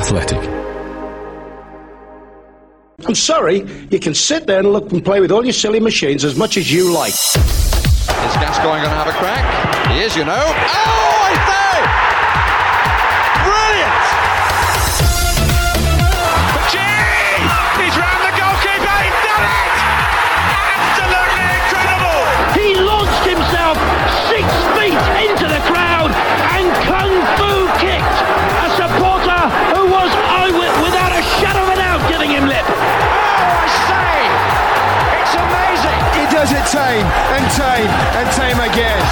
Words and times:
Athletic. 0.00 0.38
I'm 3.04 3.14
sorry, 3.14 3.66
you 3.90 4.00
can 4.00 4.14
sit 4.14 4.46
there 4.46 4.60
and 4.60 4.72
look 4.72 4.90
and 4.92 5.04
play 5.04 5.20
with 5.20 5.30
all 5.30 5.44
your 5.44 5.52
silly 5.52 5.78
machines 5.78 6.24
as 6.24 6.36
much 6.36 6.56
as 6.56 6.72
you 6.72 6.90
like. 6.90 7.12
Is 7.12 7.36
Gascoigne 7.36 8.80
going 8.80 8.84
to 8.84 8.88
have 8.88 9.08
a 9.08 9.12
crack? 9.12 9.92
He 9.92 10.00
is, 10.00 10.16
you 10.16 10.24
know. 10.24 10.42
Oh, 10.42 11.19
and 37.78 38.30
tame 38.32 38.58
again. 38.60 39.09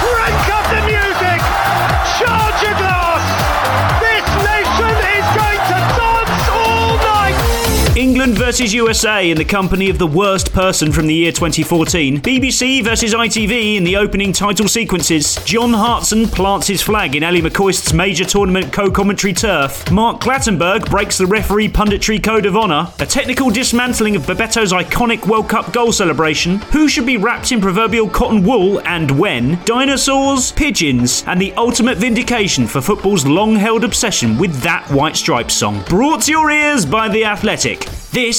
Versus 8.49 8.73
USA 8.73 9.29
in 9.29 9.37
the 9.37 9.45
company 9.45 9.91
of 9.91 9.99
the 9.99 10.07
worst 10.07 10.51
person 10.53 10.91
from 10.91 11.05
the 11.05 11.13
year 11.13 11.31
2014. 11.31 12.19
BBC 12.19 12.83
versus 12.83 13.13
ITV 13.13 13.75
in 13.75 13.83
the 13.83 13.95
opening 13.95 14.33
title 14.33 14.67
sequences. 14.67 15.35
John 15.45 15.71
Hartson 15.71 16.25
plants 16.25 16.65
his 16.65 16.81
flag 16.81 17.15
in 17.15 17.21
Ally 17.21 17.41
McCoist's 17.41 17.93
major 17.93 18.25
tournament 18.25 18.73
co-commentary 18.73 19.33
turf. 19.33 19.91
Mark 19.91 20.19
Clattenburg 20.19 20.89
breaks 20.89 21.19
the 21.19 21.27
referee 21.27 21.69
punditry 21.69 22.23
code 22.23 22.47
of 22.47 22.57
honour. 22.57 22.91
A 22.97 23.05
technical 23.05 23.51
dismantling 23.51 24.15
of 24.15 24.23
Bebeto's 24.23 24.73
iconic 24.73 25.27
World 25.27 25.47
Cup 25.47 25.71
goal 25.71 25.91
celebration. 25.91 26.57
Who 26.71 26.89
should 26.89 27.05
be 27.05 27.17
wrapped 27.17 27.51
in 27.51 27.61
proverbial 27.61 28.09
cotton 28.09 28.43
wool 28.43 28.81
and 28.81 29.11
when? 29.11 29.63
Dinosaurs, 29.65 30.53
pigeons, 30.53 31.23
and 31.27 31.39
the 31.39 31.53
ultimate 31.53 31.99
vindication 31.99 32.65
for 32.65 32.81
football's 32.81 33.27
long-held 33.27 33.83
obsession 33.83 34.39
with 34.39 34.55
that 34.61 34.89
White 34.89 35.17
Stripes 35.17 35.53
song. 35.53 35.83
Brought 35.87 36.23
to 36.23 36.31
your 36.31 36.49
ears 36.49 36.83
by 36.83 37.09
The 37.09 37.25
Athletic. 37.25 37.87
This 38.11 38.38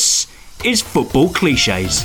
is 0.64 0.80
Football 0.80 1.28
Cliches. 1.28 2.04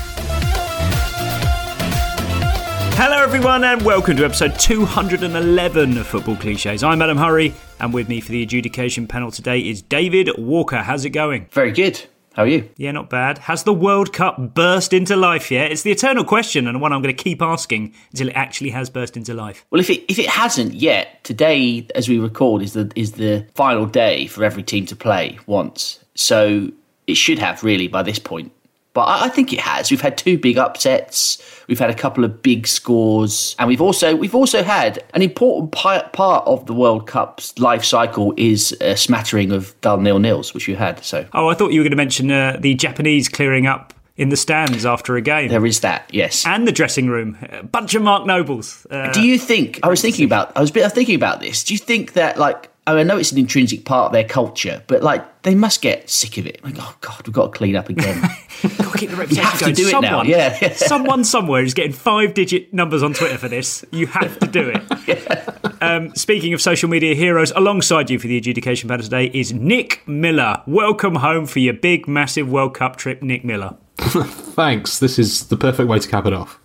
Hello, 2.97 3.21
everyone, 3.23 3.63
and 3.63 3.81
welcome 3.83 4.17
to 4.17 4.25
episode 4.25 4.59
211 4.59 5.97
of 5.97 6.05
Football 6.05 6.35
Cliches. 6.35 6.83
I'm 6.83 7.02
Adam 7.02 7.17
Hurrey, 7.17 7.53
and 7.79 7.93
with 7.93 8.09
me 8.09 8.19
for 8.19 8.33
the 8.33 8.43
adjudication 8.43 9.07
panel 9.07 9.31
today 9.31 9.59
is 9.59 9.81
David 9.81 10.29
Walker. 10.37 10.77
How's 10.77 11.05
it 11.05 11.11
going? 11.11 11.47
Very 11.52 11.71
good. 11.71 12.05
How 12.33 12.43
are 12.43 12.47
you? 12.47 12.69
Yeah, 12.75 12.91
not 12.91 13.09
bad. 13.09 13.37
Has 13.37 13.63
the 13.63 13.73
World 13.73 14.11
Cup 14.11 14.53
burst 14.53 14.91
into 14.91 15.15
life 15.15 15.49
yet? 15.49 15.71
It's 15.71 15.83
the 15.83 15.91
eternal 15.91 16.25
question, 16.25 16.67
and 16.67 16.81
one 16.81 16.91
I'm 16.91 17.02
going 17.02 17.15
to 17.15 17.23
keep 17.23 17.41
asking 17.41 17.93
until 18.11 18.27
it 18.27 18.33
actually 18.33 18.71
has 18.71 18.89
burst 18.89 19.15
into 19.15 19.33
life. 19.33 19.65
Well, 19.70 19.80
if 19.80 19.89
it 19.89 20.03
if 20.11 20.20
it 20.20 20.27
hasn't 20.27 20.73
yet, 20.73 21.23
today, 21.23 21.87
as 21.95 22.09
we 22.09 22.20
record, 22.20 22.61
is 22.61 22.73
the 22.73 22.91
is 22.93 23.14
the 23.14 23.47
final 23.55 23.86
day 23.86 24.27
for 24.27 24.43
every 24.43 24.64
team 24.64 24.86
to 24.87 24.97
play 24.97 25.39
once. 25.45 26.03
So 26.14 26.71
it 27.08 27.16
should 27.16 27.39
have 27.39 27.64
really 27.64 27.88
by 27.88 28.04
this 28.04 28.20
point. 28.20 28.52
But 28.93 29.02
I, 29.10 29.26
I 29.26 29.30
think 29.30 29.52
it 29.52 29.60
has. 29.60 29.92
We've 29.92 29.99
had 29.99 30.17
two 30.17 30.38
big 30.38 30.58
upsets. 30.58 31.42
We've 31.67 31.80
had 31.80 31.89
a 31.89 31.93
couple 31.95 32.23
of 32.23 32.42
big 32.42 32.66
scores, 32.67 33.55
and 33.60 33.67
we've 33.67 33.82
also 33.82 34.16
we've 34.16 34.36
also 34.36 34.64
had 34.64 35.04
an 35.14 35.21
important 35.21 35.71
pi- 35.73 36.04
part 36.14 36.48
of 36.48 36.65
the 36.65 36.73
World 36.73 37.05
Cup's 37.08 37.58
life 37.60 37.83
cycle 37.83 38.33
is 38.38 38.71
a 38.82 38.95
smattering 38.95 39.52
of 39.52 39.80
dull 39.82 39.98
nil 39.98 40.20
nils, 40.20 40.54
which 40.54 40.67
you 40.67 40.76
had. 40.77 41.04
So 41.04 41.26
Oh, 41.33 41.49
I 41.49 41.55
thought 41.55 41.71
you 41.73 41.80
were 41.82 41.83
going 41.83 41.92
to 41.92 41.98
mention 41.98 42.32
uh, 42.32 42.58
the 42.60 42.73
Japanese 42.76 43.27
clearing 43.27 43.65
up 43.67 43.94
in 44.15 44.30
the 44.30 44.38
stands 44.38 44.86
after 44.86 45.17
a 45.17 45.21
game. 45.21 45.49
there 45.49 45.65
is 45.65 45.82
that. 45.82 46.10
Yes. 46.14 46.45
and 46.45 46.65
the 46.65 46.71
dressing 46.71 47.08
room. 47.10 47.38
A 47.52 47.64
bunch 47.64 47.95
of 47.95 48.02
Mark 48.02 48.26
Nobles. 48.26 48.88
Uh, 48.89 49.11
Do 49.11 49.21
you 49.21 49.38
think? 49.38 49.80
I 49.83 49.89
was 49.89 50.02
thinking 50.02 50.23
about. 50.23 50.55
I 50.55 50.61
was 50.61 50.70
a 50.70 50.73
bit 50.73 50.89
thinking 50.94 51.15
about 51.15 51.42
this. 51.42 51.64
Do 51.65 51.73
you 51.73 51.80
think 51.80 52.14
that 52.14 52.38
like? 52.38 52.70
I 52.87 53.01
know 53.03 53.17
it's 53.17 53.31
an 53.31 53.39
intrinsic 53.39 53.83
part 53.83 54.07
of 54.07 54.11
their 54.13 54.23
culture, 54.23 54.83
but 54.87 55.01
like 55.01 55.41
they 55.41 55.55
must 55.55 55.81
get 55.81 56.07
sick 56.09 56.37
of 56.37 56.45
it. 56.45 56.63
Like, 56.63 56.75
oh 56.77 56.95
god, 57.01 57.25
we've 57.25 57.33
got 57.33 57.51
to 57.51 57.57
clean 57.57 57.75
up 57.75 57.89
again. 57.89 58.21
Got 58.77 58.93
to 58.93 58.97
keep 58.97 59.09
the 59.09 59.15
You 59.15 59.21
reputation 59.21 59.43
have 59.43 59.59
to 59.59 59.65
going. 59.65 59.75
do 59.75 59.87
it 59.89 59.91
now. 59.91 60.01
someone, 60.01 60.27
Yeah. 60.27 60.73
someone 60.75 61.23
somewhere 61.23 61.61
is 61.63 61.73
getting 61.73 61.91
five-digit 61.91 62.73
numbers 62.73 63.03
on 63.03 63.13
Twitter 63.13 63.37
for 63.37 63.47
this. 63.49 63.83
You 63.91 64.07
have 64.07 64.39
to 64.39 64.47
do 64.47 64.69
it. 64.73 65.81
um, 65.83 66.15
speaking 66.15 66.53
of 66.53 66.61
social 66.61 66.89
media 66.89 67.13
heroes, 67.15 67.51
alongside 67.55 68.09
you 68.09 68.17
for 68.17 68.27
the 68.27 68.37
adjudication 68.37 68.87
panel 68.89 69.03
today 69.03 69.29
is 69.33 69.52
Nick 69.53 70.07
Miller. 70.07 70.63
Welcome 70.65 71.15
home 71.15 71.45
for 71.45 71.59
your 71.59 71.73
big, 71.73 72.07
massive 72.07 72.49
World 72.49 72.73
Cup 72.73 72.95
trip, 72.95 73.21
Nick 73.21 73.43
Miller. 73.43 73.75
Thanks. 73.97 74.99
This 74.99 75.19
is 75.19 75.47
the 75.47 75.57
perfect 75.57 75.87
way 75.89 75.99
to 75.99 76.07
cap 76.07 76.25
it 76.25 76.33
off. 76.33 76.59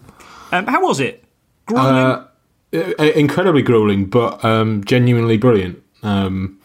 Um, 0.53 0.67
how 0.67 0.83
was 0.87 1.01
it? 1.01 1.25
Grueling? 1.67 2.25
Uh, 2.73 3.03
incredibly 3.17 3.63
grueling, 3.63 4.07
but 4.07 4.43
um, 4.45 4.85
genuinely 4.85 5.37
brilliant. 5.37 5.83
Um, 6.03 6.59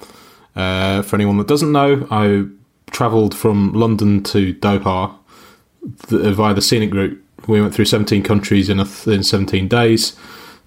uh, 0.56 1.02
for 1.02 1.16
anyone 1.16 1.38
that 1.38 1.48
doesn't 1.48 1.72
know, 1.72 2.08
I 2.12 2.46
travelled 2.92 3.36
from 3.36 3.74
London 3.74 4.24
to 4.24 4.54
Doha 4.56 5.14
th- 6.08 6.34
via 6.36 6.54
the 6.54 6.62
scenic 6.62 6.94
route. 6.94 7.22
We 7.48 7.62
went 7.62 7.74
through 7.74 7.86
17 7.86 8.24
countries 8.24 8.70
in, 8.70 8.80
a 8.80 8.86
th- 8.86 9.08
in 9.08 9.24
17 9.24 9.68
days. 9.68 10.16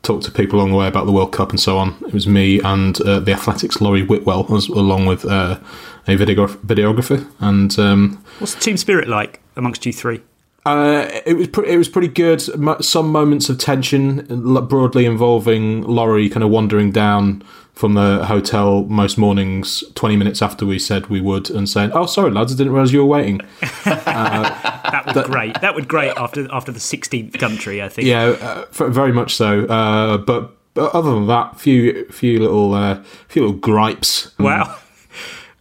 Talked 0.03 0.25
to 0.27 0.31
people 0.31 0.59
along 0.61 0.71
the 0.71 0.77
way 0.77 0.87
about 0.87 1.07
the 1.07 1.13
World 1.13 1.33
Cup 1.33 1.51
and 1.51 1.59
so 1.59 1.77
on. 1.79 1.97
It 2.07 2.13
was 2.15 2.27
me 2.29 2.61
and 2.61 3.01
uh, 3.01 3.19
the 3.19 3.33
Athletics 3.33 3.81
Laurie 3.81 4.05
Whitwell, 4.05 4.47
as, 4.55 4.69
along 4.69 5.07
with 5.07 5.25
uh, 5.25 5.59
a 6.07 6.17
videograph- 6.17 6.57
videographer. 6.59 7.27
And 7.41 7.77
um, 7.79 8.23
What's 8.39 8.55
the 8.55 8.61
team 8.61 8.77
spirit 8.77 9.09
like 9.09 9.41
amongst 9.57 9.85
you 9.87 9.93
three? 9.93 10.23
uh, 10.67 11.09
it 11.25 11.33
was 11.35 11.49
pre- 11.49 11.67
it 11.69 11.79
was 11.79 11.89
pretty 11.89 12.09
good. 12.09 12.43
Some 12.85 13.11
moments 13.11 13.49
of 13.49 13.59
tension, 13.59 14.27
broadly 14.69 15.07
involving 15.07 15.83
Laurie 15.83 16.29
kind 16.29 16.45
of 16.45 16.51
wandering 16.51 16.93
down 16.93 17.43
from 17.79 17.95
the 17.95 18.25
hotel 18.27 18.83
most 18.87 19.17
mornings, 19.19 19.85
twenty 19.95 20.17
minutes 20.17 20.43
after 20.43 20.67
we 20.67 20.81
said 20.81 21.07
we 21.07 21.21
would, 21.21 21.49
and 21.49 21.69
saying, 21.69 21.93
"Oh, 21.95 22.07
sorry, 22.07 22.33
lads, 22.33 22.53
I 22.53 22.57
didn't 22.57 22.73
realise 22.73 22.91
you 22.93 22.99
were 23.01 23.07
waiting." 23.07 23.41
That 23.85 25.15
would 25.15 25.25
great. 25.27 25.61
That 25.61 25.75
would 25.75 25.87
great 25.89 26.13
after 26.17 26.49
after 26.53 26.73
the 26.73 26.81
sixteenth 26.81 27.35
country. 27.39 27.83
I 27.83 27.89
think. 27.89 28.09
yeah, 28.09 28.25
uh, 28.25 28.65
very 28.89 29.13
much 29.13 29.37
so. 29.37 29.65
Uh, 29.67 30.19
but, 30.19 30.53
but 30.75 30.95
other 30.95 31.13
than 31.15 31.27
that, 31.29 31.61
few 31.61 32.07
few 32.11 32.41
little 32.41 32.75
uh, 32.75 33.03
few 33.29 33.43
little 33.43 33.59
gripes. 33.59 34.33
Wow. 34.39 34.77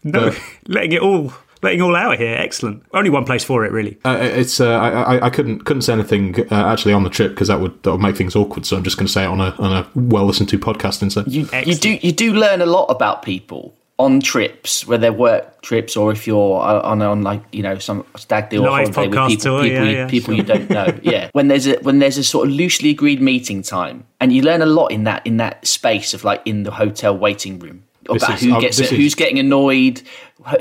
No, 0.04 0.30
But- 0.30 0.40
letting 0.68 0.94
it 0.94 1.02
all 1.02 1.34
letting 1.64 1.82
all 1.82 1.96
out 1.96 2.18
here. 2.18 2.36
Excellent. 2.38 2.84
Only 2.94 3.10
one 3.10 3.26
place 3.26 3.44
for 3.44 3.66
it, 3.66 3.72
really. 3.72 3.98
Uh, 4.06 4.18
it's 4.22 4.60
uh, 4.60 4.70
I, 4.78 4.90
I- 5.18 5.26
I 5.28 5.30
couldn't 5.30 5.66
couldn't 5.66 5.82
say 5.82 5.94
anything 5.94 6.36
uh, 6.52 6.56
actually 6.68 6.94
on 6.94 7.04
the 7.04 7.10
trip 7.10 7.32
because 7.32 7.48
that 7.48 7.60
would 7.60 7.82
that 7.84 7.92
would 7.92 8.02
make 8.02 8.16
things 8.16 8.36
awkward. 8.36 8.66
So 8.66 8.78
I'm 8.78 8.84
just 8.84 8.98
going 8.98 9.08
to 9.08 9.12
say 9.14 9.24
it 9.24 9.28
on 9.28 9.42
a 9.42 9.52
on 9.60 9.72
a 9.74 9.88
well 9.96 10.26
listened 10.26 10.50
to 10.50 10.60
podcast 10.60 11.02
instead. 11.02 11.28
You, 11.32 11.48
you 11.66 11.76
do 11.76 11.92
you 12.02 12.12
do 12.12 12.34
learn 12.34 12.62
a 12.62 12.66
lot 12.66 12.86
about 12.86 13.24
people 13.24 13.74
on 14.00 14.20
trips, 14.20 14.86
whether 14.86 15.12
work 15.12 15.60
trips 15.64 15.98
or 15.98 16.12
if 16.12 16.28
you're 16.28 16.62
uh, 16.62 16.82
on 16.82 17.02
on 17.02 17.24
like 17.24 17.42
you 17.52 17.64
know 17.64 17.80
some 17.80 18.06
stag 18.16 18.50
do 18.52 18.60
or 18.64 18.70
Live 18.70 18.94
holiday 18.94 19.10
with 19.18 19.28
people 19.30 19.58
tour, 19.58 19.64
people, 19.64 19.68
yeah, 19.86 19.90
you, 19.90 19.98
yeah, 19.98 20.08
people 20.08 20.34
you 20.36 20.44
don't 20.44 20.70
know. 20.70 20.96
yeah, 21.02 21.30
when 21.34 21.48
there's 21.48 21.66
a 21.66 21.80
when 21.80 21.98
there's 21.98 22.18
a 22.20 22.24
sort 22.24 22.48
of 22.48 22.54
loosely 22.54 22.92
agreed 22.92 23.20
meeting 23.22 23.64
time, 23.64 24.06
and 24.22 24.32
you 24.32 24.44
learn 24.44 24.62
a 24.62 24.68
lot 24.68 24.88
in 24.92 25.06
that 25.06 25.26
in 25.26 25.38
that 25.38 25.66
space 25.66 26.14
of 26.14 26.24
like 26.24 26.44
in 26.46 26.62
the 26.62 26.72
hotel 26.72 27.18
waiting 27.18 27.58
room 27.58 27.84
This 27.87 27.87
about 28.16 28.36
is- 28.36 28.42
who 28.42 28.62
gets 28.62 28.78
this 28.78 28.92
is- 28.92 28.98
who's 28.98 29.16
getting 29.16 29.40
annoyed, 29.40 30.02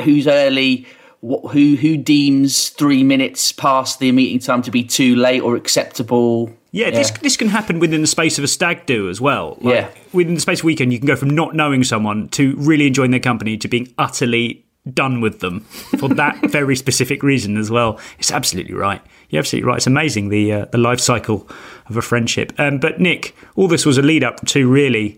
who's 0.02 0.26
early. 0.26 0.86
wh- 1.22 1.48
Who 1.50 1.76
who 1.76 1.96
deems 1.96 2.68
three 2.68 3.02
minutes 3.02 3.50
past 3.50 4.00
the 4.00 4.12
meeting 4.12 4.38
time 4.38 4.60
to 4.62 4.70
be 4.70 4.82
too 4.84 5.16
late 5.16 5.40
or 5.42 5.56
acceptable? 5.56 6.50
Yeah, 6.72 6.90
this 6.90 7.10
this 7.22 7.36
can 7.38 7.48
happen 7.48 7.78
within 7.78 8.02
the 8.02 8.06
space 8.06 8.36
of 8.38 8.44
a 8.44 8.48
stag 8.48 8.84
do 8.86 9.08
as 9.08 9.18
well. 9.20 9.56
Like, 9.62 9.74
Yeah. 9.74 9.88
Within 10.12 10.34
the 10.34 10.40
space 10.40 10.60
of 10.60 10.64
a 10.64 10.66
weekend, 10.66 10.92
you 10.92 10.98
can 10.98 11.06
go 11.06 11.16
from 11.16 11.30
not 11.30 11.54
knowing 11.56 11.84
someone 11.84 12.28
to 12.30 12.54
really 12.58 12.86
enjoying 12.86 13.12
their 13.12 13.20
company 13.20 13.56
to 13.56 13.66
being 13.68 13.88
utterly 13.98 14.62
done 14.92 15.20
with 15.20 15.40
them 15.40 15.60
for 15.98 16.08
that 16.10 16.38
very 16.50 16.76
specific 16.76 17.22
reason 17.22 17.56
as 17.56 17.70
well. 17.70 17.98
It's 18.18 18.30
absolutely 18.30 18.74
right. 18.74 19.00
You're 19.30 19.40
absolutely 19.40 19.66
right. 19.68 19.78
It's 19.78 19.86
amazing 19.86 20.28
the 20.28 20.52
uh, 20.52 20.64
the 20.66 20.78
life 20.78 21.00
cycle 21.00 21.48
of 21.88 21.96
a 21.96 22.02
friendship. 22.02 22.52
Um, 22.58 22.78
but 22.78 23.00
Nick, 23.00 23.34
all 23.56 23.68
this 23.68 23.86
was 23.86 23.96
a 23.98 24.02
lead 24.02 24.22
up 24.22 24.44
to 24.48 24.68
really 24.68 25.16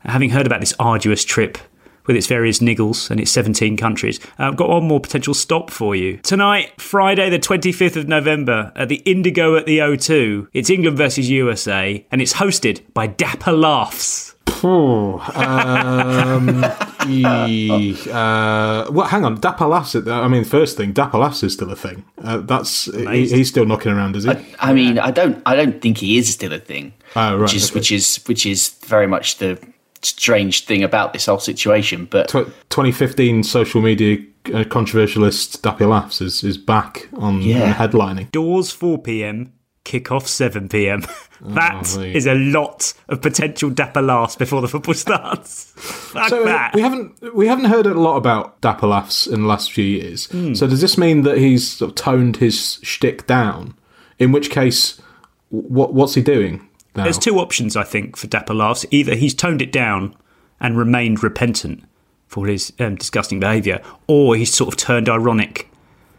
having 0.00 0.30
heard 0.30 0.46
about 0.46 0.60
this 0.60 0.74
arduous 0.78 1.24
trip 1.24 1.58
with 2.06 2.16
its 2.16 2.26
various 2.26 2.58
niggles 2.58 3.10
and 3.10 3.20
its 3.20 3.30
17 3.30 3.76
countries. 3.76 4.18
Uh, 4.38 4.48
I've 4.48 4.56
got 4.56 4.68
one 4.68 4.84
more 4.84 5.00
potential 5.00 5.34
stop 5.34 5.70
for 5.70 5.94
you. 5.94 6.16
Tonight, 6.18 6.80
Friday, 6.80 7.30
the 7.30 7.38
25th 7.38 7.96
of 7.96 8.08
November, 8.08 8.72
at 8.74 8.88
the 8.88 8.96
Indigo 9.04 9.56
at 9.56 9.66
the 9.66 9.78
O2, 9.78 10.48
it's 10.52 10.70
England 10.70 10.96
versus 10.96 11.30
USA, 11.30 12.04
and 12.10 12.20
it's 12.20 12.34
hosted 12.34 12.80
by 12.94 13.06
Dapper 13.06 13.52
Laughs. 13.52 14.34
Oh, 14.62 15.20
um, 15.36 16.64
ee, 17.08 17.94
uh, 18.10 18.90
well, 18.90 19.06
hang 19.06 19.24
on. 19.24 19.40
Dapper 19.40 19.66
Laughs. 19.66 19.94
I 19.94 20.28
mean, 20.28 20.44
first 20.44 20.76
thing, 20.76 20.92
Dapper 20.92 21.18
Laughs 21.18 21.42
is 21.42 21.52
still 21.54 21.70
a 21.70 21.76
thing. 21.76 22.04
Uh, 22.22 22.38
that's 22.38 22.84
he, 22.86 23.28
he's 23.28 23.48
still 23.48 23.64
knocking 23.64 23.92
around, 23.92 24.16
is 24.16 24.24
he? 24.24 24.30
I, 24.30 24.44
I 24.58 24.72
mean, 24.74 24.98
I 24.98 25.12
don't, 25.12 25.40
I 25.46 25.56
don't 25.56 25.80
think 25.80 25.98
he 25.98 26.18
is 26.18 26.30
still 26.32 26.52
a 26.52 26.58
thing. 26.58 26.92
Oh, 27.16 27.36
right, 27.36 27.42
Which 27.42 27.54
is, 27.54 27.70
okay. 27.70 27.78
which 27.78 27.92
is, 27.92 28.16
which 28.26 28.44
is 28.46 28.70
very 28.84 29.06
much 29.06 29.38
the 29.38 29.58
strange 30.02 30.64
thing 30.66 30.82
about 30.82 31.12
this 31.12 31.26
whole 31.26 31.38
situation. 31.38 32.06
But 32.10 32.28
Tw 32.28 32.46
2015 32.70 33.42
social 33.44 33.80
media 33.82 34.18
uh, 34.54 34.64
controversialist 34.64 35.62
Dapper 35.62 35.86
Laughs 35.86 36.20
is, 36.20 36.42
is 36.44 36.56
back 36.58 37.08
on, 37.14 37.42
Yeah. 37.42 37.74
headlining. 37.74 38.30
Doors 38.32 38.70
4 38.72 38.98
pm, 38.98 39.52
kick-off 39.84 40.26
7 40.26 40.68
pm. 40.68 41.04
That 41.42 41.84
there 41.96 42.06
you 42.08 42.12
is 42.12 42.26
a 42.26 42.34
lot 42.34 42.92
of 43.08 43.22
potential 43.22 43.70
Dapper 43.70 44.02
Laughs 44.02 44.36
before 44.36 44.60
the 44.60 44.68
football 44.68 44.92
starts. 45.06 45.72
Fuck 45.74 46.28
So 46.28 46.42
uh, 46.42 46.44
that. 46.44 46.74
we 46.74 46.82
haven't 46.82 47.34
we 47.34 47.46
haven't 47.46 47.64
heard 47.64 47.86
a 47.86 47.94
lot 47.94 48.16
about 48.16 48.60
Dapper 48.60 48.86
Laughs 48.86 49.26
in 49.26 49.40
the 49.40 49.48
last 49.48 49.72
few 49.72 49.84
years. 49.86 50.26
Hmm. 50.26 50.52
So 50.52 50.66
does 50.66 50.82
this 50.82 50.98
mean 50.98 51.22
that 51.22 51.38
he's 51.38 51.66
sort 51.78 51.92
of 51.92 51.94
toned 51.94 52.36
his 52.36 52.78
shtick 52.82 53.26
down? 53.26 53.74
In 54.18 54.32
which 54.32 54.50
case, 54.50 55.00
what 55.48 55.94
what's 55.94 56.12
he 56.12 56.20
doing 56.20 56.68
There's 56.94 57.18
two 57.18 57.38
options, 57.38 57.76
I 57.76 57.84
think, 57.84 58.16
for 58.16 58.26
Dapper 58.26 58.52
Laughs. 58.54 58.84
Either 58.90 59.14
he's 59.14 59.32
toned 59.34 59.62
it 59.62 59.72
down 59.72 60.14
and 60.60 60.76
remained 60.76 61.22
repentant 61.22 61.84
for 62.26 62.46
his 62.46 62.72
um, 62.78 62.96
disgusting 62.96 63.40
behaviour, 63.40 63.80
or 64.06 64.36
he's 64.36 64.52
sort 64.54 64.68
of 64.72 64.76
turned 64.78 65.08
ironic 65.08 65.68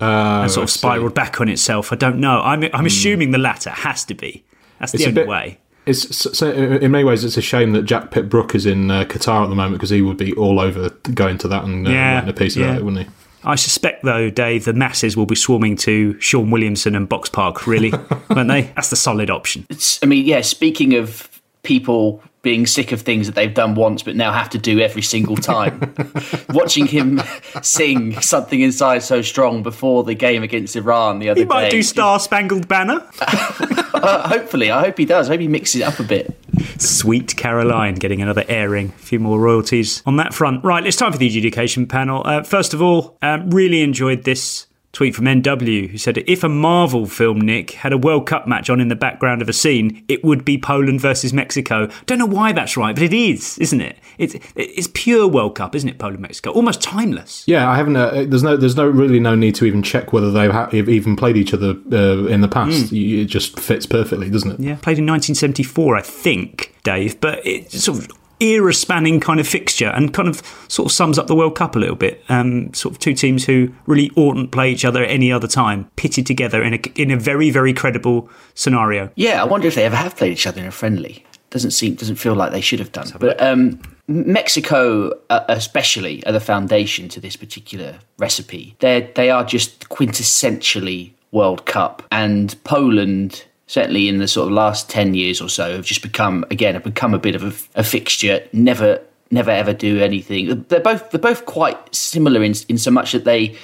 Uh, 0.02 0.42
and 0.42 0.52
sort 0.52 0.64
of 0.64 0.70
spiraled 0.72 1.14
back 1.14 1.40
on 1.40 1.48
itself. 1.50 1.94
I 1.94 1.96
don't 1.96 2.20
know. 2.20 2.42
I'm, 2.42 2.64
I'm 2.74 2.86
assuming 2.88 3.32
the 3.32 3.38
latter 3.38 3.70
has 3.70 4.04
to 4.06 4.14
be. 4.16 4.44
That's 4.80 4.92
the 4.94 4.98
It's 4.98 5.06
a 5.06 5.10
only 5.10 5.22
bit- 5.22 5.28
way. 5.28 5.58
It's 5.88 6.38
so, 6.38 6.52
in 6.52 6.92
many 6.92 7.04
ways 7.04 7.24
it's 7.24 7.38
a 7.38 7.42
shame 7.42 7.72
that 7.74 7.84
Jack 7.84 8.12
Pitt-Brook 8.12 8.54
is 8.54 8.68
in 8.68 8.92
uh, 8.92 9.04
Qatar 9.06 9.44
at 9.44 9.50
the 9.50 9.56
moment 9.56 9.74
because 9.78 9.90
he 9.90 10.04
would 10.04 10.16
be 10.18 10.32
all 10.34 10.60
over 10.60 10.90
going 11.16 11.40
to 11.40 11.48
that 11.48 11.64
and 11.64 11.88
uh, 11.88 11.90
Yeah, 11.92 12.14
writing 12.16 12.30
a 12.30 12.34
piece 12.34 12.56
yeah. 12.56 12.66
about 12.66 12.78
it, 12.78 12.86
wouldn't 12.86 13.08
he? 13.08 13.14
I 13.44 13.56
suspect, 13.56 14.04
though, 14.04 14.30
Dave, 14.30 14.66
the 14.66 14.74
masses 14.74 15.18
will 15.18 15.26
be 15.26 15.36
swarming 15.36 15.76
to 15.78 16.20
Sean 16.20 16.52
Williamson 16.52 16.96
and 16.96 17.10
Box 17.10 17.30
Park, 17.30 17.66
really, 17.68 17.92
won't 18.30 18.48
they? 18.50 18.64
That's 18.76 18.90
the 18.90 18.96
solid 18.96 19.30
option. 19.30 19.66
it's, 19.70 20.02
I 20.04 20.06
mean, 20.06 20.26
yeah. 20.26 20.42
Speaking 20.42 20.94
of 20.96 21.28
people 21.64 22.24
being 22.42 22.66
sick 22.66 22.92
of 22.92 23.02
things 23.02 23.28
that 23.28 23.36
they've 23.36 23.54
done 23.54 23.76
once 23.76 24.02
but 24.04 24.16
now 24.16 24.32
have 24.32 24.50
to 24.50 24.58
do 24.58 24.80
every 24.80 25.02
single 25.02 25.36
time, 25.38 25.94
watching 26.50 26.88
him 26.88 27.22
sing 27.62 28.20
"Something 28.22 28.62
Inside 28.62 29.00
So 29.00 29.22
Strong" 29.22 29.64
before 29.64 30.04
the 30.04 30.16
game 30.16 30.44
against 30.44 30.76
Iran 30.76 31.20
the 31.20 31.30
other 31.30 31.36
day. 31.36 31.42
He 31.42 31.48
might 31.48 31.72
do 31.72 31.84
Star 31.84 32.20
Spangled 32.20 32.68
Banner. 32.68 33.08
Uh, 34.02 34.28
hopefully, 34.28 34.72
I 34.72 34.80
hope 34.80 34.98
he 34.98 35.06
does. 35.06 35.30
I 35.30 35.34
hope 35.34 35.42
he 35.42 35.48
mixes 35.48 35.82
it 35.82 35.84
up 35.84 36.00
a 36.00 36.04
bit. 36.04 36.36
Sweet 36.80 37.36
Caroline 37.36 37.94
getting 37.94 38.20
another 38.20 38.44
airing. 38.48 38.88
A 38.88 38.92
few 38.94 39.20
more 39.20 39.40
royalties 39.40 40.02
on 40.08 40.16
that 40.18 40.34
front. 40.34 40.64
Right, 40.64 40.84
it's 40.88 40.98
time 40.98 41.12
for 41.12 41.20
the 41.20 41.28
adjudication 41.28 41.86
panel. 41.86 42.24
Uh, 42.26 42.42
first 42.42 42.74
of 42.74 42.82
all, 42.82 43.20
um, 43.22 43.52
really 43.52 43.82
enjoyed 43.82 44.24
this 44.24 44.66
tweet 44.94 45.16
from 45.16 45.26
NW 45.26 45.90
who 45.90 45.98
said, 45.98 46.18
If 46.28 46.44
a 46.44 46.50
Marvel 46.50 47.06
film, 47.06 47.40
Nick, 47.42 47.72
had 47.72 47.94
a 47.94 47.98
World 47.98 48.28
Cup 48.28 48.48
match 48.48 48.70
on 48.70 48.80
in 48.82 48.88
the 48.90 48.96
background 48.96 49.42
of 49.42 49.48
a 49.50 49.54
scene, 49.54 50.04
it 50.08 50.24
would 50.24 50.44
be 50.44 50.58
Poland 50.58 51.00
versus 51.02 51.32
Mexico. 51.34 51.90
Don't 52.06 52.20
know 52.20 52.26
why 52.26 52.52
that's 52.52 52.76
right, 52.76 52.94
but 52.94 53.04
it 53.04 53.14
is, 53.14 53.58
isn't 53.60 53.80
it? 53.82 53.98
It's, 54.18 54.36
it's 54.56 54.90
pure 54.94 55.28
World 55.28 55.56
Cup, 55.56 55.76
isn't 55.76 55.88
it, 55.90 55.98
Poland 55.98 56.20
Mexico? 56.20 56.52
Almost 56.52 56.82
timeless. 56.82 57.44
Yeah, 57.48 57.70
I 57.70 57.76
haven't. 57.76 57.96
Uh, 57.96 58.26
there's 58.28 58.44
no. 58.44 58.58
There's 58.58 58.76
no 58.76 58.88
really 58.88 59.20
no 59.20 59.34
need 59.36 59.56
to 59.56 59.66
even 59.66 59.82
check 59.82 60.12
whether 60.14 60.32
they've 60.32 60.52
ha- 60.52 60.70
even 60.74 61.16
played 61.16 61.38
each 61.38 61.54
other 61.54 61.76
uh, 61.92 62.26
in 62.28 62.42
the 62.42 62.48
past. 62.50 62.92
You- 62.92 63.22
It 63.22 63.26
just 63.26 63.60
fits 63.60 63.86
perfectly, 63.86 64.30
doesn't 64.30 64.52
it? 64.52 64.60
Yeah, 64.60 64.76
played 64.76 65.00
in 65.00 65.06
1974, 65.06 65.96
I 65.96 66.02
think, 66.02 66.76
Dave, 66.84 67.20
but 67.22 67.46
it's 67.46 67.84
sort 67.84 68.00
of 68.00 68.08
era 68.42 68.74
spanning 68.74 69.20
kind 69.20 69.40
of 69.40 69.48
fixture 69.48 69.88
and 69.88 70.14
kind 70.14 70.28
of 70.28 70.42
sort 70.68 70.88
of 70.88 70.92
sums 70.92 71.18
up 71.20 71.28
the 71.28 71.36
World 71.36 71.56
Cup 71.56 71.76
a 71.76 71.80
little 71.80 71.96
bit. 71.96 72.24
Um, 72.30 72.74
sort 72.74 72.94
of 72.94 73.00
two 73.00 73.14
teams 73.14 73.46
who 73.46 73.74
really 73.86 74.12
oughtn't 74.16 74.52
play 74.52 74.72
each 74.72 74.86
other 74.86 75.04
at 75.04 75.10
any 75.10 75.32
other 75.32 75.48
time, 75.48 75.90
pitted 75.96 76.26
together 76.26 76.64
in 76.64 76.74
a, 76.74 76.80
in 76.96 77.12
a 77.12 77.18
very, 77.18 77.50
very 77.50 77.74
credible 77.74 78.30
scenario. 78.54 79.10
Yeah, 79.16 79.42
I 79.42 79.46
wonder 79.46 79.68
if 79.68 79.76
they 79.76 79.86
ever 79.86 79.96
have 79.96 80.16
played 80.16 80.32
each 80.32 80.48
other 80.48 80.62
in 80.62 80.68
a 80.68 80.72
friendly. 80.72 81.26
Doesn't 81.50 81.72
seem 81.72 81.96
doesn't 81.96 82.16
feel 82.16 82.34
like 82.34 82.54
they 82.54 82.62
should 82.62 82.80
have 82.80 82.94
done. 82.94 83.08
But 83.20 83.42
um, 83.42 83.82
Mexico, 84.08 85.12
uh, 85.30 85.44
especially, 85.50 86.26
are 86.26 86.32
the 86.32 86.40
foundation 86.40 87.10
to 87.10 87.20
this 87.20 87.36
particular 87.36 88.00
recipe. 88.18 88.78
They 88.80 89.12
they 89.16 89.30
are 89.30 89.44
just 89.44 89.90
quintessentially 89.90 91.12
World 91.32 91.66
Cup, 91.66 92.04
and 92.12 92.62
Poland. 92.64 93.46
Certainly, 93.72 94.10
in 94.10 94.18
the 94.18 94.28
sort 94.28 94.48
of 94.48 94.54
last 94.54 94.90
ten 94.90 95.14
years 95.14 95.40
or 95.40 95.48
so, 95.48 95.72
have 95.78 95.86
just 95.86 96.02
become 96.02 96.44
again 96.52 96.74
have 96.74 96.84
become 96.84 97.14
a 97.14 97.20
bit 97.20 97.36
of 97.36 97.44
a, 97.44 97.80
a 97.80 97.84
fixture. 97.86 98.46
Never, 98.52 99.00
never 99.30 99.50
ever 99.50 99.72
do 99.72 100.02
anything. 100.02 100.66
They're 100.68 100.82
both 100.82 101.10
they're 101.12 101.22
both 101.22 101.46
quite 101.46 101.96
similar 101.96 102.44
in 102.44 102.54
in 102.68 102.78
so 102.78 102.92
much 102.92 103.14
that 103.14 103.24
they 103.24 103.56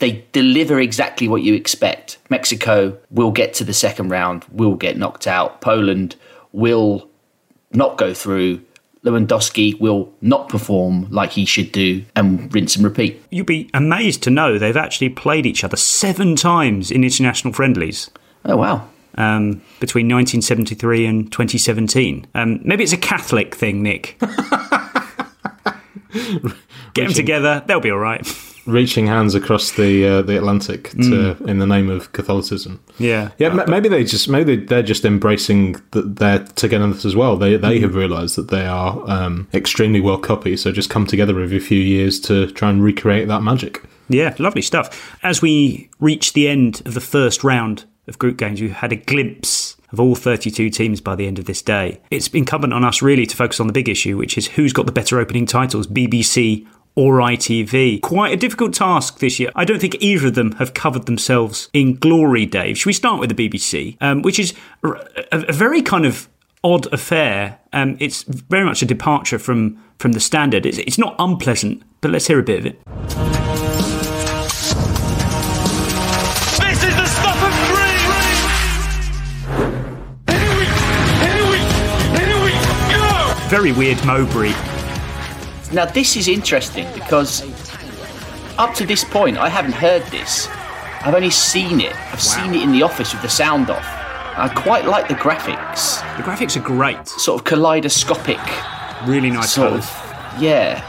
they 0.00 0.24
deliver 0.32 0.80
exactly 0.80 1.28
what 1.28 1.42
you 1.42 1.54
expect. 1.54 2.18
Mexico 2.28 2.98
will 3.12 3.30
get 3.30 3.54
to 3.54 3.62
the 3.62 3.72
second 3.72 4.08
round, 4.08 4.44
will 4.50 4.74
get 4.74 4.98
knocked 4.98 5.28
out. 5.28 5.60
Poland 5.60 6.16
will 6.50 7.08
not 7.70 7.98
go 7.98 8.12
through. 8.12 8.60
Lewandowski 9.04 9.78
will 9.78 10.12
not 10.22 10.48
perform 10.48 11.06
like 11.10 11.30
he 11.30 11.44
should 11.44 11.70
do 11.70 12.04
and 12.16 12.52
rinse 12.52 12.74
and 12.74 12.84
repeat. 12.84 13.22
You'd 13.30 13.46
be 13.46 13.70
amazed 13.72 14.24
to 14.24 14.30
know 14.30 14.58
they've 14.58 14.76
actually 14.76 15.10
played 15.10 15.46
each 15.46 15.62
other 15.62 15.76
seven 15.76 16.34
times 16.34 16.90
in 16.90 17.04
international 17.04 17.54
friendlies. 17.54 18.10
Oh, 18.44 18.56
wow. 18.56 18.88
Um, 19.16 19.62
between 19.80 20.06
1973 20.08 21.06
and 21.06 21.32
2017. 21.32 22.26
Um, 22.34 22.60
maybe 22.64 22.84
it's 22.84 22.92
a 22.92 22.98
Catholic 22.98 23.54
thing, 23.54 23.82
Nick. 23.82 24.18
Get 26.94 27.04
them 27.04 27.12
together, 27.12 27.62
they'll 27.66 27.80
be 27.80 27.90
all 27.90 27.98
right. 27.98 28.26
Reaching 28.66 29.06
hands 29.06 29.34
across 29.34 29.70
the 29.72 30.04
uh, 30.06 30.22
the 30.22 30.36
Atlantic 30.36 30.90
to, 30.90 31.36
in 31.46 31.60
the 31.60 31.66
name 31.66 31.88
of 31.88 32.10
Catholicism. 32.12 32.82
Yeah. 32.98 33.30
Yeah, 33.38 33.50
ma- 33.50 33.66
maybe 33.66 33.88
they 33.88 34.02
just 34.02 34.28
maybe 34.28 34.56
they're 34.56 34.82
just 34.82 35.04
embracing 35.04 35.80
that 35.92 36.16
their 36.16 36.40
togetherness 36.40 37.04
as 37.04 37.14
well. 37.14 37.36
They 37.36 37.56
they 37.56 37.78
have 37.80 37.94
realised 37.94 38.34
that 38.36 38.48
they 38.48 38.66
are 38.66 39.08
um, 39.08 39.46
extremely 39.54 40.00
well 40.00 40.18
copied, 40.18 40.56
so 40.56 40.72
just 40.72 40.90
come 40.90 41.06
together 41.06 41.40
every 41.40 41.60
few 41.60 41.78
years 41.78 42.18
to 42.20 42.50
try 42.52 42.70
and 42.70 42.82
recreate 42.82 43.28
that 43.28 43.42
magic. 43.42 43.84
Yeah, 44.08 44.34
lovely 44.40 44.62
stuff. 44.62 45.16
As 45.22 45.40
we 45.40 45.88
reach 46.00 46.32
the 46.32 46.48
end 46.48 46.82
of 46.86 46.94
the 46.94 47.00
first 47.00 47.44
round 47.44 47.84
of 48.06 48.18
group 48.18 48.36
games, 48.36 48.60
we've 48.60 48.72
had 48.72 48.92
a 48.92 48.96
glimpse 48.96 49.76
of 49.92 50.00
all 50.00 50.14
32 50.14 50.70
teams 50.70 51.00
by 51.00 51.14
the 51.14 51.26
end 51.26 51.38
of 51.38 51.44
this 51.44 51.62
day. 51.62 52.00
It's 52.10 52.28
incumbent 52.28 52.72
on 52.72 52.84
us 52.84 53.02
really 53.02 53.26
to 53.26 53.36
focus 53.36 53.60
on 53.60 53.66
the 53.66 53.72
big 53.72 53.88
issue, 53.88 54.16
which 54.16 54.36
is 54.36 54.48
who's 54.48 54.72
got 54.72 54.86
the 54.86 54.92
better 54.92 55.18
opening 55.18 55.46
titles, 55.46 55.86
BBC 55.86 56.66
or 56.94 57.18
ITV. 57.18 58.00
Quite 58.00 58.32
a 58.32 58.36
difficult 58.36 58.72
task 58.72 59.18
this 59.18 59.38
year. 59.38 59.50
I 59.54 59.64
don't 59.64 59.80
think 59.80 59.96
either 60.00 60.28
of 60.28 60.34
them 60.34 60.52
have 60.52 60.74
covered 60.74 61.06
themselves 61.06 61.68
in 61.72 61.96
glory, 61.96 62.46
Dave. 62.46 62.78
Should 62.78 62.86
we 62.86 62.94
start 62.94 63.20
with 63.20 63.34
the 63.34 63.48
BBC, 63.48 63.96
um, 64.00 64.22
which 64.22 64.38
is 64.38 64.54
a, 64.82 64.94
a 65.32 65.52
very 65.52 65.82
kind 65.82 66.06
of 66.06 66.28
odd 66.66 66.92
affair. 66.92 67.58
Um, 67.72 67.96
it's 68.00 68.24
very 68.24 68.64
much 68.64 68.82
a 68.82 68.86
departure 68.86 69.38
from 69.38 69.82
from 69.98 70.12
the 70.12 70.20
standard. 70.20 70.66
It's, 70.66 70.78
it's 70.78 70.98
not 70.98 71.14
unpleasant, 71.18 71.82
but 72.00 72.10
let's 72.10 72.26
hear 72.26 72.38
a 72.38 72.42
bit 72.42 72.58
of 72.58 72.66
it. 72.66 73.75
Very 83.48 83.72
weird 83.72 84.04
Mowbray. 84.04 84.50
Now, 85.72 85.84
this 85.86 86.16
is 86.16 86.28
interesting 86.28 86.86
because 86.94 87.42
up 88.58 88.74
to 88.74 88.86
this 88.86 89.04
point, 89.04 89.38
I 89.38 89.48
haven't 89.48 89.72
heard 89.72 90.02
this. 90.06 90.48
I've 91.02 91.14
only 91.14 91.30
seen 91.30 91.80
it. 91.80 91.94
I've 92.12 92.20
seen 92.20 92.54
it 92.54 92.62
in 92.62 92.72
the 92.72 92.82
office 92.82 93.12
with 93.12 93.22
the 93.22 93.28
sound 93.28 93.70
off. 93.70 93.84
I 94.38 94.48
quite 94.54 94.84
like 94.84 95.08
the 95.08 95.14
graphics, 95.14 96.00
The 96.18 96.22
graphics 96.22 96.56
are 96.56 96.60
great. 96.60 97.06
sort 97.08 97.40
of 97.40 97.44
kaleidoscopic, 97.46 98.38
Really 99.06 99.30
nice 99.30 99.52
sort 99.52 99.70
colours. 99.70 99.84
of. 99.86 100.42
Yeah, 100.42 100.82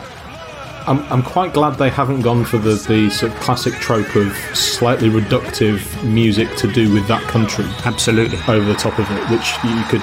I'm, 0.86 1.00
I'm 1.12 1.24
quite 1.24 1.54
glad 1.54 1.78
they 1.78 1.90
haven't 1.90 2.22
gone 2.24 2.44
for 2.44 2.58
the, 2.58 2.72
the 2.90 3.10
sort 3.10 3.32
of 3.32 3.40
classic 3.40 3.74
trope 3.76 4.16
of 4.18 4.34
slightly 4.54 5.10
reductive 5.10 5.80
music 6.04 6.54
to 6.58 6.72
do 6.74 6.94
with 6.94 7.08
that 7.08 7.22
country 7.24 7.66
Absolutely. 7.86 8.38
over 8.54 8.66
the 8.66 8.76
top 8.76 8.98
of 9.00 9.10
it, 9.12 9.30
which 9.30 9.54
you 9.64 9.84
could. 9.86 10.02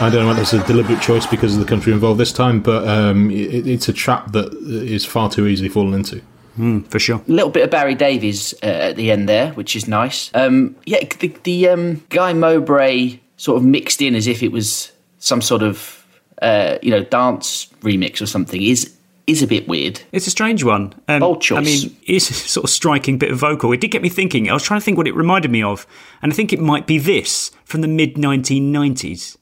I 0.00 0.10
don't 0.10 0.22
know 0.22 0.28
whether 0.28 0.42
it's 0.42 0.52
a 0.52 0.66
deliberate 0.66 1.00
choice 1.00 1.24
because 1.26 1.54
of 1.54 1.60
the 1.60 1.66
country 1.66 1.92
involved 1.92 2.18
this 2.18 2.32
time, 2.32 2.60
but 2.60 2.86
um, 2.88 3.30
it, 3.30 3.66
it's 3.66 3.88
a 3.88 3.92
trap 3.92 4.32
that 4.32 4.52
is 4.52 5.04
far 5.04 5.30
too 5.30 5.46
easily 5.46 5.68
fallen 5.68 5.94
into. 5.94 6.20
For 6.88 6.98
sure. 7.00 7.16
a 7.16 7.30
little 7.30 7.50
bit 7.50 7.64
of 7.64 7.70
Barry 7.70 7.96
Davies 7.96 8.54
uh, 8.62 8.66
at 8.66 8.96
the 8.96 9.10
end 9.10 9.28
there, 9.28 9.52
which 9.52 9.74
is 9.74 9.88
nice. 9.88 10.30
Um, 10.34 10.76
yeah, 10.84 11.02
the, 11.18 11.28
the 11.42 11.68
um, 11.68 12.04
Guy 12.10 12.32
Mowbray 12.32 13.18
sort 13.36 13.56
of 13.56 13.64
mixed 13.64 14.00
in 14.00 14.14
as 14.14 14.28
if 14.28 14.40
it 14.42 14.52
was 14.52 14.92
some 15.18 15.42
sort 15.42 15.62
of 15.62 16.06
uh, 16.42 16.78
you 16.82 16.90
know 16.90 17.02
dance 17.02 17.66
remix 17.80 18.20
or 18.20 18.26
something 18.26 18.62
is 18.62 18.94
is 19.26 19.42
a 19.42 19.46
bit 19.46 19.66
weird. 19.66 20.00
It's 20.12 20.26
a 20.26 20.30
strange 20.30 20.62
one. 20.62 20.94
Um, 21.08 21.20
Bold 21.20 21.40
choice. 21.42 21.58
I 21.58 21.62
mean, 21.62 21.96
it's 22.06 22.30
a 22.30 22.34
sort 22.34 22.64
of 22.64 22.70
striking 22.70 23.18
bit 23.18 23.32
of 23.32 23.38
vocal. 23.38 23.72
It 23.72 23.80
did 23.80 23.90
get 23.90 24.02
me 24.02 24.08
thinking. 24.08 24.50
I 24.50 24.52
was 24.52 24.62
trying 24.62 24.80
to 24.80 24.84
think 24.84 24.98
what 24.98 25.08
it 25.08 25.14
reminded 25.14 25.50
me 25.50 25.62
of, 25.62 25.86
and 26.22 26.32
I 26.32 26.36
think 26.36 26.52
it 26.52 26.60
might 26.60 26.86
be 26.86 26.98
this 26.98 27.50
from 27.64 27.80
the 27.80 27.88
mid 27.88 28.14
1990s. 28.14 29.38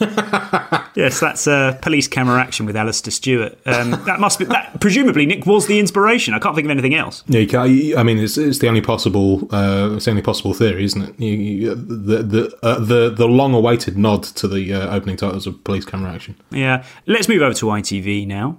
yes, 0.94 1.20
that's 1.20 1.46
uh, 1.46 1.78
police 1.82 2.08
camera 2.08 2.40
action 2.40 2.66
with 2.66 2.76
Alastair 2.76 3.10
Stewart. 3.10 3.58
Um, 3.66 3.90
that 4.04 4.20
must 4.20 4.38
be 4.38 4.44
that. 4.46 4.80
Presumably, 4.80 5.26
Nick 5.26 5.46
was 5.46 5.66
the 5.66 5.78
inspiration. 5.78 6.34
I 6.34 6.38
can't 6.38 6.54
think 6.54 6.66
of 6.66 6.70
anything 6.70 6.94
else. 6.94 7.24
Yeah, 7.26 7.40
you 7.40 7.48
can't, 7.48 7.98
I 7.98 8.02
mean, 8.02 8.18
it's, 8.18 8.36
it's 8.38 8.58
the 8.58 8.68
only 8.68 8.80
possible, 8.80 9.48
uh, 9.54 9.94
it's 9.96 10.04
the 10.04 10.10
only 10.10 10.22
possible 10.22 10.54
theory, 10.54 10.84
isn't 10.84 11.02
it? 11.02 11.20
You, 11.20 11.32
you, 11.32 11.74
the 11.74 12.22
the 12.22 12.58
uh, 12.62 12.78
the 12.78 13.10
the 13.10 13.26
long-awaited 13.26 13.96
nod 13.96 14.22
to 14.24 14.48
the 14.48 14.72
uh, 14.72 14.94
opening 14.94 15.16
titles 15.16 15.46
of 15.46 15.62
Police 15.64 15.84
Camera 15.84 16.12
Action. 16.12 16.36
Yeah. 16.50 16.84
Let's 17.06 17.28
move 17.28 17.42
over 17.42 17.54
to 17.54 17.66
ITV 17.66 18.26
now. 18.26 18.58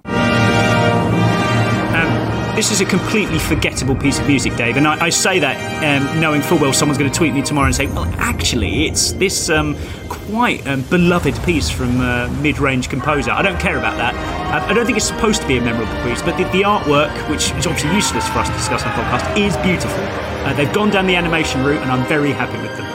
This 2.58 2.72
is 2.72 2.80
a 2.80 2.84
completely 2.84 3.38
forgettable 3.38 3.94
piece 3.94 4.18
of 4.18 4.26
music, 4.26 4.56
Dave, 4.56 4.78
and 4.78 4.88
I, 4.88 5.04
I 5.04 5.10
say 5.10 5.38
that 5.38 5.56
um, 5.84 6.20
knowing 6.20 6.42
full 6.42 6.58
well 6.58 6.72
someone's 6.72 6.98
going 6.98 7.08
to 7.08 7.16
tweet 7.16 7.32
me 7.32 7.40
tomorrow 7.40 7.66
and 7.66 7.74
say, 7.76 7.86
"Well, 7.86 8.12
actually, 8.18 8.86
it's 8.86 9.12
this 9.12 9.48
um, 9.48 9.76
quite 10.08 10.66
um, 10.66 10.82
beloved 10.90 11.40
piece 11.44 11.70
from 11.70 12.00
a 12.00 12.28
mid-range 12.42 12.88
composer." 12.88 13.30
I 13.30 13.42
don't 13.42 13.60
care 13.60 13.78
about 13.78 13.96
that. 13.98 14.12
I, 14.52 14.70
I 14.70 14.74
don't 14.74 14.86
think 14.86 14.98
it's 14.98 15.06
supposed 15.06 15.40
to 15.42 15.46
be 15.46 15.58
a 15.58 15.60
memorable 15.60 16.02
piece, 16.02 16.20
but 16.20 16.36
the, 16.36 16.42
the 16.50 16.62
artwork, 16.64 17.12
which 17.30 17.52
is 17.52 17.64
obviously 17.64 17.94
useless 17.94 18.28
for 18.28 18.40
us 18.40 18.48
to 18.48 18.54
discuss 18.54 18.82
on 18.82 18.90
podcast, 18.90 19.38
is 19.38 19.56
beautiful. 19.58 20.02
Uh, 20.44 20.52
they've 20.54 20.72
gone 20.72 20.90
down 20.90 21.06
the 21.06 21.14
animation 21.14 21.62
route, 21.62 21.80
and 21.80 21.92
I'm 21.92 22.04
very 22.08 22.32
happy 22.32 22.60
with 22.60 22.76
them. 22.76 22.88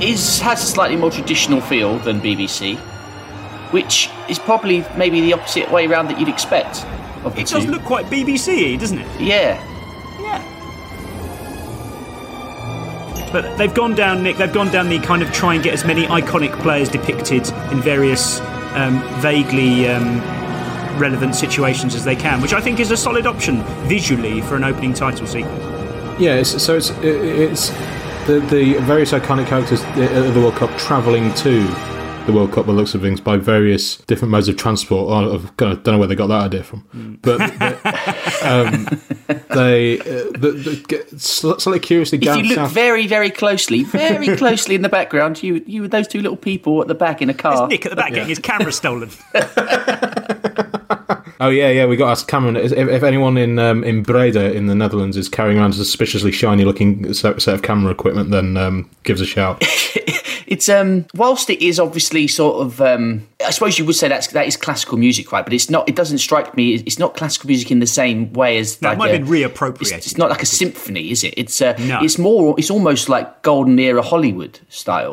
is 0.00 0.38
has 0.38 0.62
a 0.62 0.66
slightly 0.66 0.96
more 0.96 1.10
traditional 1.10 1.60
feel 1.60 1.98
than 1.98 2.20
BBC, 2.20 2.78
which 3.74 4.08
is 4.28 4.38
probably 4.38 4.84
maybe 4.96 5.20
the 5.20 5.32
opposite 5.32 5.68
way 5.72 5.84
around 5.84 6.06
that 6.06 6.16
you'd 6.20 6.28
expect. 6.28 6.86
Of 7.24 7.34
the 7.34 7.40
It 7.40 7.48
does 7.48 7.64
two. 7.64 7.72
look 7.72 7.82
quite 7.82 8.06
BBC, 8.06 8.78
doesn't 8.78 8.98
it? 8.98 9.20
Yeah, 9.20 9.58
Yeah. 10.22 10.40
But 13.32 13.56
they've 13.58 13.74
gone 13.74 13.96
down, 13.96 14.22
Nick. 14.22 14.36
They've 14.36 14.52
gone 14.52 14.70
down 14.70 14.88
the 14.88 15.00
kind 15.00 15.20
of 15.20 15.32
try 15.32 15.54
and 15.54 15.64
get 15.64 15.74
as 15.74 15.84
many 15.84 16.04
iconic 16.06 16.52
players 16.62 16.88
depicted 16.88 17.48
in 17.72 17.80
various 17.80 18.38
um, 18.76 19.02
vaguely 19.20 19.88
um, 19.88 20.20
relevant 21.00 21.34
situations 21.34 21.96
as 21.96 22.04
they 22.04 22.14
can, 22.14 22.40
which 22.40 22.52
I 22.52 22.60
think 22.60 22.78
is 22.78 22.92
a 22.92 22.96
solid 22.96 23.26
option 23.26 23.64
visually 23.88 24.40
for 24.42 24.54
an 24.54 24.62
opening 24.62 24.94
title 24.94 25.26
sequence. 25.26 25.64
Yeah, 26.20 26.36
it's, 26.36 26.62
so 26.62 26.76
it's 26.76 26.90
it's 27.02 27.70
the 28.28 28.38
the 28.50 28.74
various 28.82 29.10
iconic 29.10 29.48
characters 29.48 29.82
of 29.82 30.32
the 30.32 30.40
World 30.40 30.54
Cup 30.54 30.70
travelling 30.78 31.34
to 31.34 31.66
the 32.26 32.32
World 32.32 32.52
Cup 32.52 32.66
by 32.66 32.72
the 32.72 32.78
looks 32.78 32.94
of 32.94 33.02
things 33.02 33.20
by 33.20 33.36
various 33.36 33.96
different 33.98 34.32
modes 34.32 34.48
of 34.48 34.56
transport. 34.56 35.10
Oh, 35.10 35.34
I've 35.34 35.56
kind 35.56 35.72
of 35.72 35.82
don't 35.82 35.94
know 35.94 35.98
where 35.98 36.08
they 36.08 36.14
got 36.14 36.28
that 36.28 36.42
idea 36.42 36.62
from, 36.62 37.18
but 37.22 37.38
they, 37.38 37.66
um, 38.48 38.84
they 39.50 40.00
uh, 40.00 40.30
the, 40.38 40.52
the, 40.64 40.84
get 40.88 41.20
slightly 41.20 41.80
curiously 41.80 42.18
if 42.18 42.24
down 42.24 42.38
you 42.38 42.44
look 42.44 42.56
south. 42.56 42.72
very, 42.72 43.06
very 43.06 43.30
closely, 43.30 43.84
very 43.84 44.36
closely 44.36 44.74
in 44.74 44.82
the 44.82 44.88
background, 44.88 45.42
you 45.42 45.62
you 45.66 45.82
with 45.82 45.90
those 45.90 46.08
two 46.08 46.20
little 46.20 46.36
people 46.36 46.80
at 46.80 46.88
the 46.88 46.94
back 46.94 47.20
in 47.20 47.30
a 47.30 47.34
car. 47.34 47.56
There's 47.56 47.70
Nick 47.70 47.86
at 47.86 47.90
the 47.90 47.96
back 47.96 48.10
getting 48.10 48.28
his 48.28 48.38
camera 48.38 48.72
stolen. 48.72 49.10
Oh 51.40 51.48
yeah, 51.48 51.68
yeah. 51.70 51.86
We 51.86 51.96
got 51.96 52.06
to 52.06 52.10
ask 52.12 52.28
Cameron 52.28 52.56
if, 52.56 52.72
if 52.72 53.02
anyone 53.02 53.36
in 53.36 53.58
um, 53.58 53.82
in 53.84 54.02
Breda 54.02 54.52
in 54.52 54.66
the 54.66 54.74
Netherlands 54.74 55.16
is 55.16 55.28
carrying 55.28 55.58
around 55.58 55.70
a 55.70 55.76
suspiciously 55.76 56.32
shiny 56.32 56.64
looking 56.64 57.12
set, 57.14 57.40
set 57.42 57.54
of 57.54 57.62
camera 57.62 57.90
equipment, 57.90 58.30
then 58.30 58.56
um, 58.56 58.88
give 59.02 59.16
us 59.16 59.20
a 59.22 59.26
shout. 59.26 59.62
It's 60.46 60.68
um 60.68 61.06
whilst 61.14 61.48
it 61.48 61.62
is 61.64 61.80
obviously 61.80 62.28
sort 62.28 62.60
of 62.64 62.78
um 62.82 63.26
I 63.44 63.50
suppose 63.50 63.78
you 63.78 63.86
would 63.86 63.94
say 63.96 64.08
that's 64.08 64.26
that 64.28 64.46
is 64.46 64.58
classical 64.58 64.98
music, 64.98 65.32
right? 65.32 65.42
But 65.42 65.54
it's 65.54 65.70
not. 65.70 65.88
It 65.88 65.96
doesn't 65.96 66.18
strike 66.18 66.54
me. 66.54 66.74
It's 66.74 66.98
not 66.98 67.16
classical 67.16 67.48
music 67.48 67.70
in 67.70 67.78
the 67.80 67.86
same 67.86 68.30
way 68.34 68.58
as 68.58 68.76
that 68.76 68.86
it 68.86 68.90
like 68.90 68.98
might 68.98 69.10
a- 69.14 69.16
have 69.18 69.26
been 69.26 69.30
reappropriated. 69.34 69.96
It's, 69.96 70.06
it's 70.08 70.18
not 70.18 70.28
like 70.28 70.42
a 70.42 70.46
symphony, 70.46 71.10
is 71.10 71.24
it? 71.24 71.32
It's 71.38 71.62
uh, 71.62 71.74
No. 71.80 72.00
it's 72.02 72.18
more. 72.18 72.54
It's 72.58 72.70
almost 72.70 73.08
like 73.08 73.40
golden 73.40 73.78
era 73.78 74.02
Hollywood 74.02 74.60
style, 74.68 75.12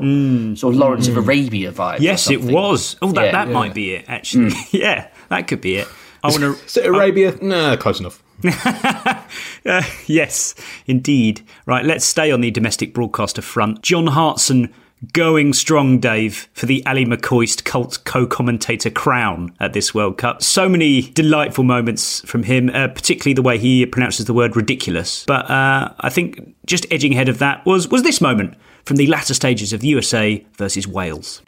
sort 0.57 0.73
of 0.73 0.79
Lawrence 0.79 1.07
of 1.07 1.15
Arabia 1.15 1.71
vibe. 1.71 1.99
Mm. 1.99 2.01
yes, 2.01 2.29
it 2.29 2.41
was. 2.41 2.97
Oh, 3.01 3.13
that, 3.13 3.25
Yeah. 3.27 3.31
that 3.31 3.47
might 3.49 3.73
be 3.73 3.93
it, 3.93 4.05
actually. 4.09 4.51
yeah, 4.71 5.07
that 5.29 5.47
could 5.47 5.61
be 5.61 5.77
it. 5.77 5.87
I 6.23 6.29
want 6.29 6.41
to. 6.41 6.53
Is 6.65 6.77
it 6.77 6.85
Arabia? 6.85 7.37
Nah, 7.41 7.75
close 7.77 7.99
enough. 7.99 8.23
Uh, 9.63 9.83
yes, 10.07 10.55
indeed. 10.87 11.41
Right, 11.67 11.85
let's 11.85 12.03
stay 12.03 12.31
on 12.31 12.41
the 12.41 12.49
domestic 12.49 12.95
broadcaster 12.95 13.43
front. 13.43 13.83
John 13.83 14.07
Hartson 14.07 14.73
going 15.13 15.53
strong, 15.53 15.99
Dave, 15.99 16.49
for 16.53 16.65
the 16.65 16.83
Ally 16.85 17.03
McCoist 17.03 17.63
cult 17.63 18.03
co 18.03 18.25
commentator 18.25 18.89
crown 18.89 19.55
at 19.59 19.73
this 19.73 19.93
World 19.93 20.17
Cup. 20.17 20.41
So 20.41 20.67
many 20.67 21.03
delightful 21.11 21.63
moments 21.63 22.21
from 22.21 22.43
him, 22.43 22.69
uh, 22.69 22.87
particularly 22.87 23.33
the 23.33 23.41
way 23.41 23.57
he 23.57 23.85
pronounces 23.85 24.25
the 24.25 24.33
word 24.33 24.55
ridiculous. 24.55 25.25
But 25.25 25.49
uh, 25.49 25.93
I 25.99 26.09
think 26.09 26.55
just 26.65 26.85
edging 26.91 27.13
ahead 27.13 27.29
of 27.29 27.39
that 27.39 27.65
was, 27.65 27.87
was 27.89 28.03
this 28.03 28.21
moment 28.21 28.55
from 28.85 28.97
the 28.97 29.07
latter 29.07 29.33
stages 29.33 29.73
of 29.73 29.81
the 29.81 29.87
USA 29.89 30.45
versus 30.57 30.87
Wales. 30.87 31.41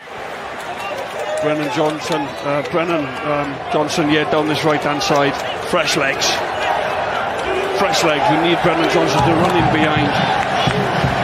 Brennan 1.43 1.71
Johnson, 1.75 2.21
uh, 2.21 2.65
Brennan 2.71 3.05
um, 3.27 3.71
Johnson, 3.73 4.09
yeah, 4.09 4.29
down 4.31 4.47
this 4.47 4.63
right 4.63 4.79
hand 4.81 5.03
side. 5.03 5.33
Fresh 5.67 5.97
legs. 5.97 6.25
Fresh 7.77 8.03
legs. 8.05 8.23
We 8.31 8.47
need 8.47 8.57
Brennan 8.63 8.89
Johnson 8.91 9.19
to 9.23 9.33
run 9.33 9.55
in 9.57 9.73
behind. 9.73 10.07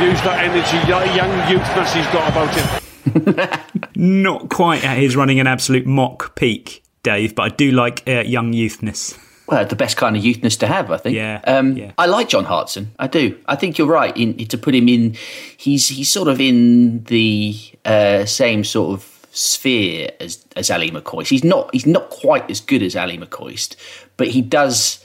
Use 0.03 0.21
that 0.23 0.43
energy, 0.43 0.77
that 0.91 1.15
young 1.15 1.31
youthness 1.49 1.93
he's 1.93 2.05
got 2.07 2.29
about 2.31 2.53
him. 2.53 3.79
Not 3.95 4.49
quite 4.49 4.83
at 4.83 4.97
his 4.97 5.15
running 5.15 5.39
an 5.39 5.47
absolute 5.47 5.85
mock 5.85 6.35
peak, 6.35 6.83
Dave, 7.01 7.33
but 7.33 7.43
I 7.43 7.55
do 7.55 7.71
like 7.71 8.03
uh, 8.07 8.21
young 8.21 8.51
youthness. 8.53 9.17
Well, 9.47 9.65
the 9.65 9.75
best 9.77 9.95
kind 9.97 10.15
of 10.17 10.23
youthness 10.23 10.57
to 10.59 10.67
have, 10.67 10.91
I 10.91 10.97
think. 10.97 11.15
Yeah, 11.15 11.41
Um, 11.45 11.77
yeah. 11.77 11.93
I 11.97 12.05
like 12.07 12.27
John 12.29 12.43
Hartson. 12.45 12.91
I 12.99 13.07
do. 13.07 13.37
I 13.47 13.55
think 13.55 13.77
you're 13.77 13.87
right 13.87 14.15
in, 14.17 14.35
to 14.47 14.57
put 14.57 14.75
him 14.75 14.87
in. 14.89 15.15
He's 15.57 15.87
he's 15.87 16.11
sort 16.11 16.27
of 16.27 16.39
in 16.39 17.03
the 17.05 17.57
uh, 17.83 18.25
same 18.25 18.63
sort 18.63 18.99
of 18.99 19.18
sphere 19.39 20.09
as 20.19 20.45
as 20.55 20.69
Ally 20.69 20.89
McCoist. 20.89 21.27
He's 21.27 21.43
not 21.43 21.69
he's 21.73 21.85
not 21.85 22.09
quite 22.09 22.49
as 22.51 22.59
good 22.59 22.83
as 22.83 22.95
Ally 22.95 23.17
McCoist, 23.17 23.75
but 24.17 24.27
he 24.27 24.41
does 24.41 25.03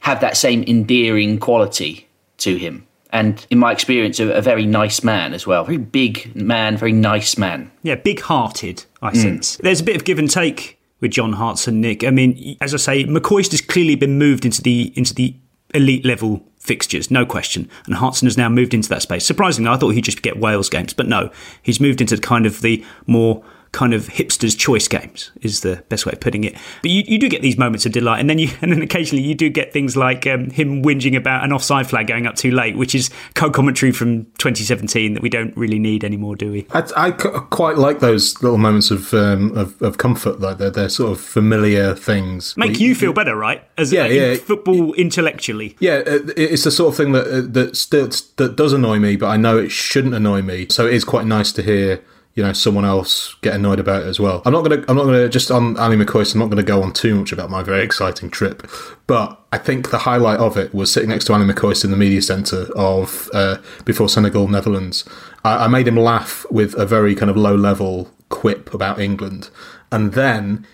have 0.00 0.20
that 0.20 0.36
same 0.36 0.62
endearing 0.64 1.38
quality 1.38 2.08
to 2.38 2.56
him. 2.56 2.86
And 3.12 3.44
in 3.50 3.58
my 3.58 3.72
experience, 3.72 4.20
a, 4.20 4.30
a 4.30 4.42
very 4.42 4.66
nice 4.66 5.02
man 5.02 5.34
as 5.34 5.46
well. 5.46 5.64
Very 5.64 5.78
big 5.78 6.34
man, 6.36 6.76
very 6.76 6.92
nice 6.92 7.36
man. 7.36 7.70
Yeah, 7.82 7.96
big 7.96 8.20
hearted, 8.20 8.84
I 9.02 9.10
mm. 9.10 9.16
sense. 9.16 9.56
There's 9.56 9.80
a 9.80 9.84
bit 9.84 9.96
of 9.96 10.04
give 10.04 10.18
and 10.18 10.30
take 10.30 10.78
with 11.00 11.10
John 11.10 11.32
Hartson, 11.32 11.80
Nick. 11.80 12.04
I 12.04 12.10
mean, 12.10 12.56
as 12.60 12.72
I 12.72 12.76
say, 12.76 13.04
McCoist 13.04 13.50
has 13.50 13.60
clearly 13.60 13.96
been 13.96 14.18
moved 14.18 14.44
into 14.44 14.62
the 14.62 14.92
into 14.94 15.14
the 15.14 15.34
elite 15.74 16.04
level 16.04 16.44
fixtures, 16.58 17.10
no 17.10 17.24
question. 17.24 17.68
And 17.86 17.94
Hartson 17.94 18.26
has 18.26 18.36
now 18.36 18.48
moved 18.48 18.74
into 18.74 18.88
that 18.90 19.02
space. 19.02 19.24
Surprisingly, 19.24 19.70
I 19.70 19.76
thought 19.76 19.90
he'd 19.90 20.04
just 20.04 20.22
get 20.22 20.38
Wales 20.38 20.68
games, 20.68 20.92
but 20.92 21.08
no, 21.08 21.30
he's 21.62 21.80
moved 21.80 22.00
into 22.00 22.16
kind 22.18 22.46
of 22.46 22.60
the 22.60 22.84
more 23.06 23.42
kind 23.72 23.94
of 23.94 24.08
hipsters 24.08 24.58
choice 24.58 24.88
games 24.88 25.30
is 25.42 25.60
the 25.60 25.82
best 25.88 26.06
way 26.06 26.12
of 26.12 26.20
putting 26.20 26.44
it 26.44 26.54
but 26.82 26.90
you, 26.90 27.02
you 27.06 27.18
do 27.18 27.28
get 27.28 27.42
these 27.42 27.56
moments 27.56 27.86
of 27.86 27.92
delight 27.92 28.20
and 28.20 28.28
then 28.28 28.38
you 28.38 28.48
and 28.62 28.72
then 28.72 28.82
occasionally 28.82 29.22
you 29.22 29.34
do 29.34 29.48
get 29.48 29.72
things 29.72 29.96
like 29.96 30.26
um, 30.26 30.50
him 30.50 30.82
whinging 30.82 31.16
about 31.16 31.44
an 31.44 31.52
offside 31.52 31.86
flag 31.86 32.06
going 32.06 32.26
up 32.26 32.34
too 32.34 32.50
late 32.50 32.76
which 32.76 32.94
is 32.94 33.10
co-commentary 33.34 33.92
from 33.92 34.24
2017 34.38 35.14
that 35.14 35.22
we 35.22 35.28
don't 35.28 35.56
really 35.56 35.78
need 35.78 36.04
anymore 36.04 36.34
do 36.36 36.50
we 36.50 36.66
I 36.72 37.10
quite 37.12 37.78
like 37.78 38.00
those 38.00 38.42
little 38.42 38.58
moments 38.58 38.90
of 38.90 39.12
um, 39.14 39.56
of, 39.56 39.80
of 39.82 39.98
comfort, 39.98 40.40
though. 40.40 40.54
They're, 40.54 40.70
they're 40.70 40.88
sort 40.88 41.12
of 41.12 41.20
familiar 41.20 41.94
things. 41.94 42.56
make 42.56 42.72
Where 42.72 42.80
you 42.80 42.94
feel 42.94 43.12
better, 43.12 43.36
right? 43.36 43.62
As 43.76 43.92
Yeah, 43.92 44.06
yeah. 44.06 44.34
football 44.36 44.92
intellectually. 44.94 45.76
Yeah, 45.80 46.02
uh, 46.06 46.18
it's 46.36 46.64
the 46.64 46.70
sort 46.70 46.92
of 46.92 46.96
thing 46.96 47.12
that 47.12 47.26
uh, 47.26 47.42
that 47.52 47.76
still 47.76 48.08
that 48.36 48.56
does 48.56 48.72
annoy 48.72 48.98
me, 48.98 49.16
but 49.16 49.26
I 49.26 49.36
know 49.36 49.58
it 49.58 49.70
shouldn't 49.70 50.14
annoy 50.14 50.42
me. 50.42 50.66
So 50.70 50.86
it 50.86 50.94
is 50.94 51.04
quite 51.04 51.26
nice 51.26 51.52
to 51.52 51.62
hear, 51.62 52.02
you 52.40 52.46
know, 52.46 52.54
someone 52.54 52.86
else 52.86 53.34
get 53.42 53.54
annoyed 53.54 53.78
about 53.78 54.00
it 54.00 54.06
as 54.06 54.18
well. 54.18 54.40
I'm 54.46 54.52
not 54.54 54.62
gonna, 54.62 54.82
I'm 54.88 54.96
not 54.96 55.04
gonna 55.04 55.28
just 55.28 55.50
on 55.50 55.76
Ally 55.76 55.94
McCoist. 55.94 56.32
I'm 56.32 56.40
not 56.40 56.48
gonna 56.48 56.62
go 56.62 56.82
on 56.82 56.94
too 56.94 57.14
much 57.16 57.32
about 57.32 57.50
my 57.50 57.62
very 57.62 57.82
exciting 57.82 58.30
trip, 58.30 58.66
but 59.06 59.38
I 59.52 59.58
think 59.58 59.90
the 59.90 59.98
highlight 59.98 60.40
of 60.40 60.56
it 60.56 60.72
was 60.74 60.90
sitting 60.90 61.10
next 61.10 61.26
to 61.26 61.34
Ally 61.34 61.44
McCoist 61.44 61.84
in 61.84 61.90
the 61.90 61.98
media 61.98 62.22
centre 62.22 62.66
of 62.74 63.28
uh, 63.34 63.58
before 63.84 64.08
Senegal 64.08 64.48
Netherlands. 64.48 65.06
I, 65.44 65.66
I 65.66 65.68
made 65.68 65.86
him 65.86 65.96
laugh 65.96 66.46
with 66.50 66.74
a 66.78 66.86
very 66.86 67.14
kind 67.14 67.30
of 67.30 67.36
low 67.36 67.54
level 67.54 68.10
quip 68.30 68.72
about 68.72 68.98
England, 68.98 69.50
and 69.92 70.14
then. 70.14 70.66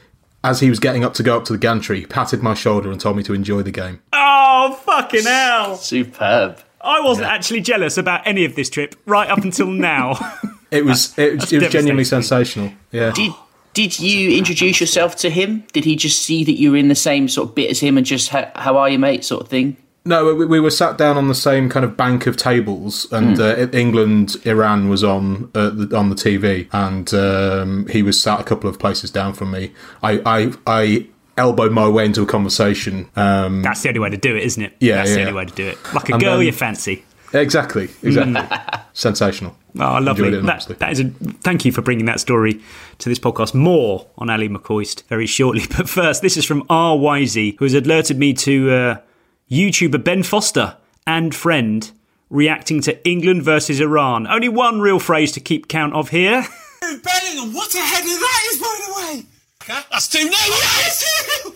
As 0.44 0.60
he 0.60 0.70
was 0.70 0.78
getting 0.78 1.02
up 1.02 1.12
to 1.14 1.24
go 1.24 1.36
up 1.36 1.44
to 1.46 1.54
the 1.54 1.58
gantry, 1.58 1.98
he 1.98 2.06
patted 2.06 2.40
my 2.40 2.54
shoulder 2.54 2.92
and 2.92 3.00
told 3.00 3.16
me 3.16 3.24
to 3.24 3.34
enjoy 3.34 3.62
the 3.62 3.72
game. 3.72 4.00
Oh, 4.12 4.78
fucking 4.84 5.24
hell. 5.24 5.74
Superb. 5.74 6.60
I 6.80 7.00
wasn't 7.00 7.26
actually 7.26 7.62
jealous 7.62 7.98
about 7.98 8.24
any 8.24 8.44
of 8.44 8.54
this 8.54 8.70
trip 8.70 8.94
right 9.06 9.28
up 9.28 9.38
until 9.38 9.66
now. 9.66 10.14
It 10.70 10.84
was 10.84 11.16
it, 11.18 11.38
That's 11.38 11.52
it 11.52 11.62
was 11.62 11.72
genuinely 11.72 12.04
sensational. 12.04 12.72
Yeah. 12.92 13.12
Did 13.12 13.32
Did 13.74 13.98
you 14.00 14.36
introduce 14.36 14.80
yourself 14.80 15.16
to 15.16 15.30
him? 15.30 15.64
Did 15.72 15.84
he 15.84 15.96
just 15.96 16.22
see 16.22 16.44
that 16.44 16.58
you 16.58 16.70
were 16.72 16.76
in 16.76 16.88
the 16.88 16.94
same 16.94 17.28
sort 17.28 17.50
of 17.50 17.54
bit 17.54 17.70
as 17.70 17.80
him 17.80 17.96
and 17.96 18.06
just 18.06 18.30
how, 18.30 18.50
how 18.54 18.76
are 18.76 18.88
you, 18.88 18.98
mate, 18.98 19.24
sort 19.24 19.42
of 19.42 19.48
thing? 19.48 19.76
No, 20.04 20.32
we, 20.34 20.46
we 20.46 20.60
were 20.60 20.70
sat 20.70 20.96
down 20.96 21.16
on 21.18 21.26
the 21.26 21.34
same 21.34 21.68
kind 21.68 21.84
of 21.84 21.96
bank 21.96 22.26
of 22.28 22.36
tables, 22.36 23.10
and 23.12 23.40
uh, 23.40 23.66
England 23.72 24.36
Iran 24.44 24.88
was 24.88 25.02
on 25.02 25.50
uh, 25.54 25.70
the, 25.70 25.96
on 25.96 26.10
the 26.10 26.14
TV, 26.14 26.68
and 26.72 27.12
um, 27.12 27.86
he 27.88 28.02
was 28.02 28.20
sat 28.20 28.40
a 28.40 28.44
couple 28.44 28.70
of 28.70 28.78
places 28.78 29.10
down 29.10 29.34
from 29.34 29.50
me. 29.50 29.72
I 30.04 30.20
I, 30.24 30.52
I 30.66 31.06
elbowed 31.36 31.72
my 31.72 31.88
way 31.88 32.04
into 32.06 32.22
a 32.22 32.26
conversation. 32.26 33.10
Um, 33.16 33.62
That's 33.62 33.82
the 33.82 33.88
only 33.88 33.98
way 34.00 34.10
to 34.10 34.16
do 34.16 34.36
it, 34.36 34.44
isn't 34.44 34.62
it? 34.62 34.72
Yeah, 34.80 34.96
That's 34.98 35.14
the 35.14 35.20
only 35.22 35.32
way 35.32 35.44
to 35.44 35.54
do 35.54 35.66
it. 35.68 35.78
Like 35.92 36.08
a 36.08 36.12
And 36.14 36.22
girl 36.22 36.36
then- 36.38 36.46
you 36.46 36.52
fancy. 36.52 37.04
Exactly, 37.32 37.88
exactly, 38.02 38.58
sensational. 38.92 39.56
Oh, 39.78 39.98
lovely. 39.98 40.28
Enjoyed 40.28 40.46
That, 40.46 40.78
that 40.78 40.92
is 40.92 41.00
a 41.00 41.04
thank 41.42 41.64
you 41.64 41.72
for 41.72 41.82
bringing 41.82 42.06
that 42.06 42.20
story 42.20 42.60
to 42.98 43.08
this 43.08 43.18
podcast. 43.18 43.54
More 43.54 44.06
on 44.16 44.30
Ally 44.30 44.48
McCoist 44.48 45.04
very 45.04 45.26
shortly. 45.26 45.62
But 45.76 45.88
first, 45.88 46.22
this 46.22 46.36
is 46.36 46.44
from 46.44 46.64
R. 46.70 46.96
Wisey, 46.96 47.56
who 47.58 47.64
has 47.64 47.74
alerted 47.74 48.18
me 48.18 48.32
to 48.34 48.70
uh, 48.70 48.96
YouTuber 49.50 50.02
Ben 50.02 50.22
Foster 50.22 50.76
and 51.06 51.34
friend 51.34 51.90
reacting 52.30 52.80
to 52.82 53.08
England 53.08 53.42
versus 53.42 53.80
Iran. 53.80 54.26
Only 54.26 54.48
one 54.48 54.80
real 54.80 54.98
phrase 54.98 55.32
to 55.32 55.40
keep 55.40 55.68
count 55.68 55.94
of 55.94 56.10
here. 56.10 56.46
Bellingham, 56.80 57.54
what 57.54 57.74
a 57.74 57.78
header 57.78 58.06
that 58.06 58.42
is, 58.52 58.58
by 58.60 58.80
the 58.86 59.16
way! 59.16 59.26
That's 59.90 60.08
two. 60.08 60.24
No, 60.24 60.30
yes! 60.30 61.04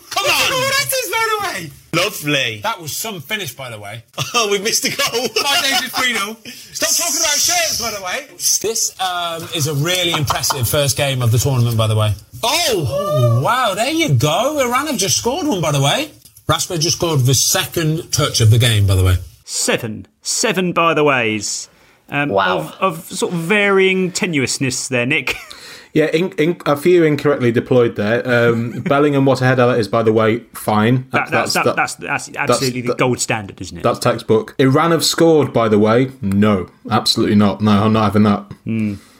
Come 0.09 0.25
on! 0.25 0.49
that 0.49 0.93
is, 1.03 1.11
by 1.11 1.27
the 1.29 1.67
way! 1.67 1.80
Lovely. 1.93 2.61
That 2.63 2.79
was 2.79 2.95
some 2.95 3.19
finish, 3.19 3.53
by 3.53 3.69
the 3.69 3.79
way. 3.79 4.03
Oh, 4.33 4.49
we 4.49 4.59
missed 4.59 4.85
a 4.85 4.89
goal. 4.89 5.27
My 5.43 5.59
David 5.61 5.91
Frino. 5.91 6.47
Stop 6.47 6.89
talking 6.95 7.19
about 7.19 7.37
shirts, 7.37 7.81
by 7.81 7.91
the 7.91 8.01
way. 8.01 8.27
This 8.61 8.97
um, 9.01 9.43
is 9.53 9.67
a 9.67 9.73
really 9.73 10.11
impressive 10.13 10.67
first 10.69 10.95
game 10.95 11.21
of 11.21 11.31
the 11.31 11.37
tournament, 11.37 11.77
by 11.77 11.87
the 11.87 11.95
way. 11.97 12.13
Oh! 12.41 12.85
oh! 12.87 13.41
Wow, 13.43 13.73
there 13.75 13.91
you 13.91 14.13
go. 14.13 14.57
Iran 14.59 14.87
have 14.87 14.97
just 14.97 15.17
scored 15.17 15.47
one, 15.47 15.61
by 15.61 15.73
the 15.73 15.81
way. 15.81 16.11
Rashford 16.47 16.79
just 16.79 16.95
scored 16.97 17.19
the 17.21 17.33
second 17.33 18.11
touch 18.13 18.39
of 18.39 18.51
the 18.51 18.57
game, 18.57 18.87
by 18.87 18.95
the 18.95 19.03
way. 19.03 19.17
Seven. 19.43 20.07
Seven, 20.21 20.71
by 20.71 20.93
the 20.93 21.03
ways. 21.03 21.69
Um, 22.09 22.29
Wow. 22.29 22.59
Of, 22.59 22.73
of 22.81 23.03
sort 23.03 23.33
of 23.33 23.39
varying 23.39 24.11
tenuousness 24.13 24.87
there, 24.87 25.05
Nick. 25.05 25.35
Yeah, 25.93 26.05
in, 26.05 26.31
in, 26.33 26.61
a 26.65 26.77
few 26.77 27.03
incorrectly 27.03 27.51
deployed 27.51 27.95
there. 27.97 28.25
Um, 28.49 28.81
Bellingham, 28.83 29.25
what 29.25 29.41
a 29.41 29.45
header 29.45 29.65
that 29.67 29.77
is, 29.79 29.87
by 29.89 30.03
the 30.03 30.13
way, 30.13 30.39
fine. 30.53 31.07
That, 31.11 31.29
that's, 31.29 31.53
that, 31.53 31.65
that- 31.65 31.75
that's, 31.75 31.95
that's 31.95 32.29
absolutely 32.35 32.81
the 32.81 32.95
gold 32.95 33.19
standard, 33.19 33.59
isn't 33.59 33.77
it? 33.77 33.83
That's 33.83 33.99
textbook. 33.99 34.55
Iran 34.57 34.91
have 34.91 35.03
scored, 35.03 35.51
by 35.51 35.67
the 35.67 35.77
way. 35.79 36.11
No, 36.21 36.69
absolutely 36.89 37.35
not. 37.35 37.59
No, 37.61 37.71
I'm 37.83 37.93
not 37.93 38.05
having 38.13 38.23
that. 38.23 38.51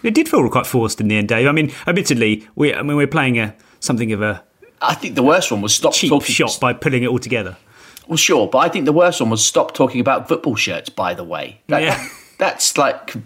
It 0.04 0.14
did 0.14 0.30
feel 0.30 0.50
quite 0.50 0.66
forced 0.66 1.02
in 1.02 1.10
the 1.10 1.18
end, 1.18 1.28
Dave. 1.28 1.48
I 1.48 1.52
mean, 1.52 1.72
admittedly, 1.86 2.48
we 2.56 2.74
I 2.74 2.82
mean 2.84 2.96
we're 2.98 3.06
playing 3.08 3.38
a 3.38 3.54
something 3.82 4.12
of 4.14 4.22
a 4.22 4.44
I 4.82 4.96
think 4.96 5.16
the 5.16 5.24
worst 5.24 5.52
one 5.52 5.62
was 5.62 5.76
stop 5.76 5.94
cheap 5.94 6.10
talking. 6.10 6.34
shot 6.34 6.58
by 6.60 6.74
putting 6.74 7.04
it 7.04 7.08
all 7.08 7.20
together. 7.20 7.56
Well, 8.08 8.18
sure, 8.18 8.48
but 8.48 8.60
I 8.60 8.70
think 8.70 8.86
the 8.86 8.94
worst 8.94 9.22
one 9.22 9.30
was 9.30 9.46
stop 9.46 9.74
talking 9.76 10.02
about 10.02 10.28
football 10.28 10.56
shirts. 10.56 10.90
By 10.90 11.14
the 11.14 11.24
way, 11.24 11.62
That- 11.68 11.84
Yeah. 11.84 12.08
that's 12.40 12.78
like 12.78 13.08
com- 13.08 13.24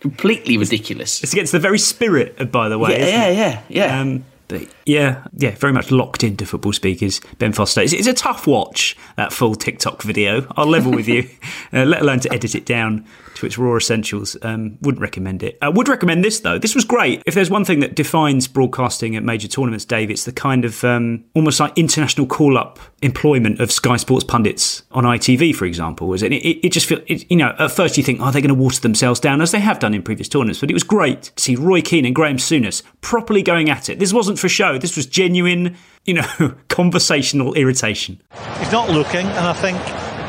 completely 0.00 0.56
ridiculous. 0.56 1.22
It's 1.22 1.32
against 1.32 1.52
the 1.52 1.58
very 1.58 1.78
spirit 1.78 2.38
of, 2.38 2.52
by 2.52 2.68
the 2.68 2.78
way. 2.78 2.98
Yeah, 2.98 3.06
yeah, 3.06 3.28
yeah, 3.28 3.62
yeah. 3.68 4.00
Um, 4.00 4.24
but 4.48 4.68
yeah, 4.88 5.22
yeah, 5.34 5.50
very 5.50 5.72
much 5.74 5.90
locked 5.90 6.24
into 6.24 6.46
football 6.46 6.72
speakers. 6.72 7.20
Ben 7.38 7.52
Foster. 7.52 7.82
It's, 7.82 7.92
it's 7.92 8.06
a 8.06 8.14
tough 8.14 8.46
watch 8.46 8.96
that 9.16 9.34
full 9.34 9.54
TikTok 9.54 10.02
video. 10.02 10.46
I'll 10.56 10.66
level 10.66 10.92
with 10.92 11.06
you, 11.06 11.28
uh, 11.74 11.84
let 11.84 12.00
alone 12.00 12.20
to 12.20 12.32
edit 12.32 12.54
it 12.54 12.64
down 12.64 13.06
to 13.34 13.46
its 13.46 13.58
raw 13.58 13.76
essentials. 13.76 14.36
Um, 14.42 14.78
wouldn't 14.80 15.02
recommend 15.02 15.42
it. 15.42 15.58
I 15.60 15.68
would 15.68 15.88
recommend 15.88 16.24
this 16.24 16.40
though. 16.40 16.58
This 16.58 16.74
was 16.74 16.84
great. 16.84 17.22
If 17.26 17.34
there's 17.34 17.50
one 17.50 17.66
thing 17.66 17.80
that 17.80 17.94
defines 17.94 18.48
broadcasting 18.48 19.14
at 19.14 19.22
major 19.22 19.46
tournaments, 19.46 19.84
Dave, 19.84 20.10
it's 20.10 20.24
the 20.24 20.32
kind 20.32 20.64
of 20.64 20.82
um, 20.84 21.24
almost 21.34 21.60
like 21.60 21.76
international 21.76 22.26
call-up 22.26 22.78
employment 23.02 23.60
of 23.60 23.70
Sky 23.70 23.96
Sports 23.96 24.24
pundits 24.24 24.82
on 24.90 25.04
ITV, 25.04 25.54
for 25.54 25.66
example. 25.66 26.08
Was 26.08 26.22
it? 26.22 26.32
It, 26.32 26.66
it 26.66 26.72
just 26.72 26.86
feel 26.86 27.00
it, 27.06 27.30
you 27.30 27.36
know. 27.36 27.54
At 27.58 27.72
first, 27.72 27.96
you 27.96 28.02
think, 28.02 28.20
oh, 28.20 28.30
they're 28.30 28.42
going 28.42 28.48
to 28.48 28.54
water 28.54 28.80
themselves 28.80 29.20
down 29.20 29.42
as 29.42 29.52
they 29.52 29.60
have 29.60 29.78
done 29.78 29.94
in 29.94 30.02
previous 30.02 30.28
tournaments. 30.28 30.60
But 30.60 30.70
it 30.70 30.74
was 30.74 30.82
great 30.82 31.24
to 31.36 31.42
see 31.42 31.56
Roy 31.56 31.82
Keane 31.82 32.06
and 32.06 32.14
Graham 32.14 32.38
Souness 32.38 32.82
properly 33.02 33.42
going 33.42 33.70
at 33.70 33.88
it. 33.88 33.98
This 33.98 34.12
wasn't 34.12 34.38
for 34.38 34.48
show. 34.48 34.77
This 34.80 34.96
was 34.96 35.06
genuine, 35.06 35.76
you 36.04 36.14
know, 36.14 36.54
conversational 36.68 37.54
irritation. 37.54 38.20
He's 38.58 38.72
not 38.72 38.90
looking, 38.90 39.26
and 39.26 39.46
I 39.46 39.52
think 39.52 39.78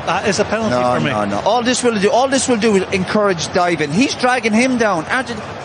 that 0.10 0.28
is 0.28 0.40
a 0.40 0.46
penalty 0.46 0.72
No, 0.76 0.94
for 0.96 1.00
me. 1.02 1.12
no, 1.12 1.26
no. 1.26 1.40
All 1.46 1.62
this 1.64 1.84
will 1.84 1.98
do, 2.00 2.10
all 2.10 2.28
this 2.28 2.48
will 2.50 2.58
do 2.58 2.76
is 2.78 2.84
encourage 2.94 3.52
diving. 3.54 3.92
He's 3.92 4.16
dragging 4.16 4.54
him 4.54 4.78
down. 4.78 5.06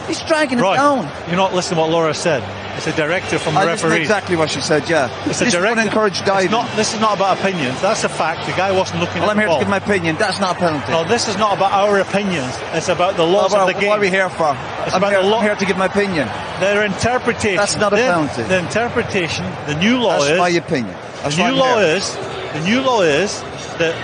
He's 0.07 0.21
dragging 0.21 0.59
him 0.59 0.65
Right. 0.65 0.77
down. 0.77 1.09
You're 1.29 1.37
not 1.37 1.55
listening 1.55 1.77
to 1.77 1.81
what 1.83 1.91
Laura 1.91 2.13
said. 2.13 2.43
It's 2.77 2.89
a 2.89 2.93
directive 2.93 3.41
from 3.41 3.55
the 3.55 3.61
I 3.61 3.65
listened 3.67 3.91
referee. 3.91 4.03
exactly 4.03 4.35
what 4.37 4.51
she 4.51 4.61
said. 4.61 4.83
Yeah, 4.91 5.09
It's 5.27 5.41
a 5.41 5.45
this 5.45 5.55
directive. 5.55 5.77
will 5.79 5.87
encourage 5.87 6.19
diving. 6.27 6.47
It's 6.47 6.53
not, 6.53 6.67
this 6.77 6.93
is 6.93 7.01
not 7.01 7.17
about 7.17 7.39
opinions. 7.39 7.81
That's 7.81 8.03
a 8.03 8.09
fact. 8.09 8.45
The 8.47 8.53
guy 8.53 8.73
wasn't 8.73 8.99
looking 9.01 9.21
well, 9.23 9.31
at 9.31 9.31
I'm 9.31 9.37
the 9.37 9.43
here 9.43 9.49
ball. 9.49 9.59
to 9.61 9.65
give 9.65 9.71
my 9.71 9.77
opinion. 9.79 10.17
That's 10.19 10.41
not 10.41 10.57
a 10.57 10.59
penalty. 10.59 10.91
No, 10.91 11.05
this 11.05 11.29
is 11.29 11.39
not 11.39 11.57
about 11.57 11.73
our 11.73 12.01
opinions. 12.01 12.53
It's 12.75 12.89
about 12.89 13.17
the 13.17 13.23
laws 13.25 13.53
Well, 13.53 13.69
of 13.69 13.75
the 13.75 13.81
game. 13.81 13.89
What 13.91 13.99
are 13.99 14.01
we 14.03 14.11
here 14.11 14.29
for? 14.29 14.51
It's 14.85 14.93
I'm 14.93 14.99
about 15.03 15.13
here, 15.13 15.23
the 15.23 15.29
law- 15.29 15.39
I'm 15.39 15.45
here 15.45 15.55
to 15.55 15.65
give 15.65 15.79
my 15.79 15.87
opinion. 15.87 16.29
Their 16.59 16.85
interpretation. 16.85 17.57
That's 17.57 17.77
not 17.77 17.93
a 17.93 17.97
the, 17.97 18.03
penalty. 18.03 18.43
The 18.43 18.59
interpretation, 18.59 19.47
the 19.69 19.77
new 19.77 19.99
law 20.01 20.19
That's 20.19 20.31
is. 20.33 20.39
my 20.39 20.49
opinion. 20.51 20.95
That's 21.23 21.37
the 21.37 21.49
new 21.49 21.55
law 21.55 21.79
here. 21.79 21.97
is. 21.97 22.19
The 22.55 22.61
new 22.67 22.81
law 22.83 23.01
is 23.03 23.41
that 23.79 23.95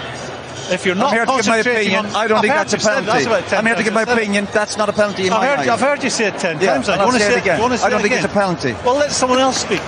if 0.70 0.86
you're 0.86 0.94
not 0.94 1.10
I'm 1.12 1.16
here 1.16 1.26
to 1.26 1.32
give 1.36 1.46
my 1.46 1.56
opinion. 1.58 2.06
on, 2.06 2.16
I 2.16 2.26
don't 2.26 2.36
I've 2.38 2.42
think 2.42 2.54
that's 2.54 2.72
a 2.72 2.76
you 2.76 2.80
say- 2.82 2.90
penalty. 2.94 3.24
That's 3.24 3.52
I'm 3.52 3.66
here 3.66 3.74
to 3.76 3.82
give 3.82 3.92
my 3.92 4.04
times. 4.04 4.18
opinion. 4.18 4.48
That's 4.52 4.76
not 4.76 4.88
a 4.88 4.92
penalty 4.92 5.26
in 5.26 5.32
I've 5.32 5.40
my 5.40 5.46
heard, 5.46 5.58
eyes. 5.60 5.68
I've 5.68 5.80
heard 5.80 6.02
you 6.04 6.10
say 6.10 6.26
it 6.28 6.38
ten 6.38 6.60
Yeah, 6.60 6.74
times. 6.74 6.86
now. 6.88 6.94
and 6.94 7.00
Do 7.00 7.00
you 7.00 7.00
I'll 7.00 7.06
want 7.06 7.18
to 7.18 7.24
say 7.24 7.32
it 7.34 7.38
again. 7.42 7.56
Do 7.56 7.62
want 7.62 7.72
to 7.74 7.78
say 7.78 7.86
I 7.86 7.90
don't 7.90 8.00
it 8.00 8.02
think 8.02 8.12
again? 8.14 8.24
it's 8.24 8.32
a 8.32 8.36
penalty. 8.38 8.72
Well, 8.84 8.94
let 8.96 9.10
someone 9.12 9.38
else 9.38 9.58
speak. 9.60 9.80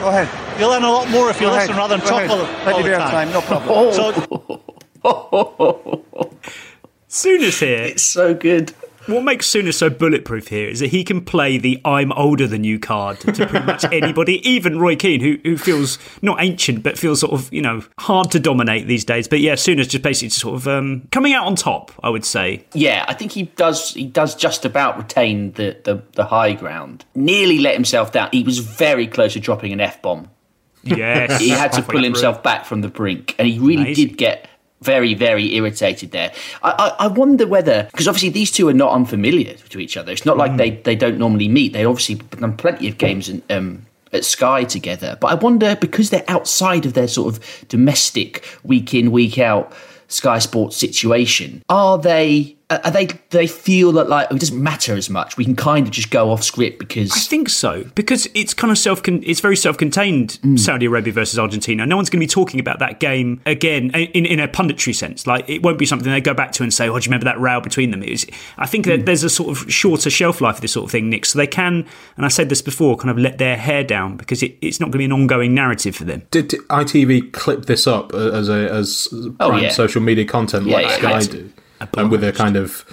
Go 0.00 0.08
ahead. 0.08 0.28
You'll 0.58 0.70
learn 0.70 0.82
a 0.84 0.90
lot 0.90 1.08
more 1.10 1.30
if 1.30 1.40
you 1.40 1.46
Go 1.48 1.52
listen 1.52 1.70
ahead. 1.70 1.78
rather 1.78 1.96
than 1.96 2.04
Go 2.04 2.10
talk 2.10 2.22
ahead. 2.24 2.30
all, 2.30 2.38
the- 2.38 2.46
Plenty 2.64 2.72
all 2.72 2.78
of 2.80 2.84
the 2.84 2.90
airtime, 2.92 3.10
time. 3.10 3.30
no 3.32 3.40
problem. 3.42 3.92
So, 3.94 4.12
Souness 7.08 7.60
here. 7.60 7.82
It's 7.84 8.02
so 8.04 8.34
good. 8.34 8.72
What 9.10 9.24
makes 9.24 9.48
Souness 9.48 9.74
so 9.74 9.90
bulletproof 9.90 10.48
here 10.48 10.68
is 10.68 10.80
that 10.80 10.88
he 10.88 11.04
can 11.04 11.24
play 11.24 11.58
the 11.58 11.80
"I'm 11.84 12.12
older 12.12 12.46
than 12.46 12.64
you" 12.64 12.78
card 12.78 13.20
to 13.20 13.32
pretty 13.32 13.66
much 13.66 13.84
anybody, 13.92 14.46
even 14.48 14.78
Roy 14.78 14.96
Keane, 14.96 15.20
who 15.20 15.38
who 15.44 15.56
feels 15.56 15.98
not 16.22 16.42
ancient 16.42 16.82
but 16.82 16.98
feels 16.98 17.20
sort 17.20 17.32
of 17.32 17.52
you 17.52 17.62
know 17.62 17.82
hard 17.98 18.30
to 18.32 18.40
dominate 18.40 18.86
these 18.86 19.04
days. 19.04 19.28
But 19.28 19.40
yeah, 19.40 19.54
Souness 19.54 19.88
just 19.88 20.02
basically 20.02 20.30
sort 20.30 20.56
of 20.56 20.68
um, 20.68 21.08
coming 21.10 21.32
out 21.32 21.46
on 21.46 21.56
top, 21.56 21.92
I 22.02 22.10
would 22.10 22.24
say. 22.24 22.64
Yeah, 22.72 23.04
I 23.08 23.14
think 23.14 23.32
he 23.32 23.44
does. 23.44 23.94
He 23.94 24.06
does 24.06 24.34
just 24.34 24.64
about 24.64 24.98
retain 24.98 25.52
the, 25.52 25.76
the, 25.84 26.02
the 26.12 26.24
high 26.24 26.52
ground. 26.52 27.04
Nearly 27.14 27.58
let 27.58 27.74
himself 27.74 28.12
down. 28.12 28.28
He 28.32 28.42
was 28.42 28.58
very 28.58 29.06
close 29.06 29.32
to 29.34 29.40
dropping 29.40 29.72
an 29.72 29.80
f 29.80 30.00
bomb. 30.02 30.30
Yes, 30.82 31.40
he 31.40 31.50
had 31.50 31.72
to 31.72 31.82
pull 31.88 32.02
himself 32.02 32.42
back 32.42 32.64
from 32.64 32.80
the 32.80 32.88
brink, 32.88 33.34
and 33.38 33.46
he 33.46 33.58
really 33.58 33.82
Amazing. 33.82 34.08
did 34.08 34.16
get 34.16 34.48
very, 34.82 35.14
very 35.14 35.54
irritated 35.54 36.10
there. 36.10 36.32
I, 36.62 36.70
I, 36.98 37.04
I 37.04 37.06
wonder 37.08 37.46
whether 37.46 37.84
because 37.90 38.08
obviously 38.08 38.30
these 38.30 38.50
two 38.50 38.68
are 38.68 38.74
not 38.74 38.92
unfamiliar 38.92 39.54
to 39.54 39.78
each 39.78 39.96
other. 39.96 40.12
It's 40.12 40.26
not 40.26 40.36
like 40.36 40.56
they, 40.56 40.70
they 40.70 40.96
don't 40.96 41.18
normally 41.18 41.48
meet. 41.48 41.72
They 41.72 41.84
obviously 41.84 42.16
done 42.16 42.56
plenty 42.56 42.88
of 42.88 42.98
games 42.98 43.30
um, 43.50 43.86
at 44.12 44.24
Sky 44.24 44.64
together. 44.64 45.18
But 45.20 45.28
I 45.28 45.34
wonder 45.34 45.76
because 45.76 46.10
they're 46.10 46.24
outside 46.28 46.86
of 46.86 46.94
their 46.94 47.08
sort 47.08 47.34
of 47.34 47.68
domestic 47.68 48.44
week 48.62 48.94
in 48.94 49.10
week 49.12 49.38
out 49.38 49.72
Sky 50.08 50.38
Sports 50.38 50.76
situation, 50.76 51.62
are 51.68 51.98
they? 51.98 52.56
Uh, 52.70 52.78
are 52.84 52.90
they? 52.90 53.06
They 53.30 53.46
feel 53.46 53.92
that 53.92 54.08
like 54.08 54.28
oh, 54.30 54.36
it 54.36 54.40
doesn't 54.40 54.62
matter 54.62 54.94
as 54.94 55.10
much. 55.10 55.36
We 55.36 55.44
can 55.44 55.56
kind 55.56 55.86
of 55.86 55.92
just 55.92 56.10
go 56.10 56.30
off 56.30 56.42
script 56.42 56.78
because 56.78 57.12
I 57.12 57.18
think 57.18 57.48
so 57.48 57.84
because 57.94 58.28
it's 58.34 58.54
kind 58.54 58.70
of 58.70 58.78
self. 58.78 59.02
It's 59.06 59.40
very 59.40 59.56
self-contained. 59.56 60.38
Mm. 60.42 60.58
Saudi 60.58 60.86
Arabia 60.86 61.12
versus 61.12 61.38
Argentina. 61.38 61.84
No 61.84 61.96
one's 61.96 62.10
going 62.10 62.20
to 62.20 62.26
be 62.26 62.30
talking 62.30 62.60
about 62.60 62.78
that 62.78 63.00
game 63.00 63.40
again 63.44 63.90
uh, 63.94 63.98
in, 63.98 64.24
in 64.24 64.40
a 64.40 64.48
punditry 64.48 64.94
sense. 64.94 65.26
Like 65.26 65.48
it 65.48 65.62
won't 65.62 65.78
be 65.78 65.86
something 65.86 66.10
they 66.10 66.20
go 66.20 66.34
back 66.34 66.52
to 66.52 66.62
and 66.62 66.72
say, 66.72 66.88
"Oh, 66.88 66.98
do 66.98 67.04
you 67.04 67.08
remember 67.08 67.24
that 67.24 67.38
row 67.40 67.60
between 67.60 67.90
them?" 67.90 68.02
It 68.02 68.10
was, 68.10 68.26
I 68.56 68.66
think 68.66 68.86
that 68.86 69.00
mm. 69.00 69.06
there's 69.06 69.24
a 69.24 69.30
sort 69.30 69.50
of 69.50 69.70
shorter 69.70 70.10
shelf 70.10 70.40
life 70.40 70.56
of 70.56 70.60
this 70.60 70.72
sort 70.72 70.84
of 70.84 70.90
thing, 70.90 71.10
Nick. 71.10 71.26
So 71.26 71.38
they 71.38 71.46
can, 71.46 71.86
and 72.16 72.24
I 72.24 72.28
said 72.28 72.48
this 72.48 72.62
before, 72.62 72.96
kind 72.96 73.10
of 73.10 73.18
let 73.18 73.38
their 73.38 73.56
hair 73.56 73.82
down 73.82 74.16
because 74.16 74.42
it, 74.42 74.56
it's 74.60 74.80
not 74.80 74.86
going 74.86 74.92
to 74.92 74.98
be 74.98 75.04
an 75.06 75.12
ongoing 75.12 75.54
narrative 75.54 75.96
for 75.96 76.04
them. 76.04 76.22
Did 76.30 76.50
ITV 76.50 77.32
clip 77.32 77.66
this 77.66 77.86
up 77.86 78.14
uh, 78.14 78.30
as 78.30 78.48
a 78.48 78.70
as 78.70 79.08
Oh, 79.12 79.48
prime 79.48 79.64
yeah. 79.64 79.70
social 79.70 80.00
media 80.00 80.24
content 80.24 80.66
Yeah, 80.66 80.76
like 80.76 80.86
yeah, 80.86 80.96
Sky 80.96 81.20
do, 81.32 81.52
and 81.96 82.10
with 82.10 82.24
a 82.24 82.32
kind 82.32 82.56
of 82.56 82.84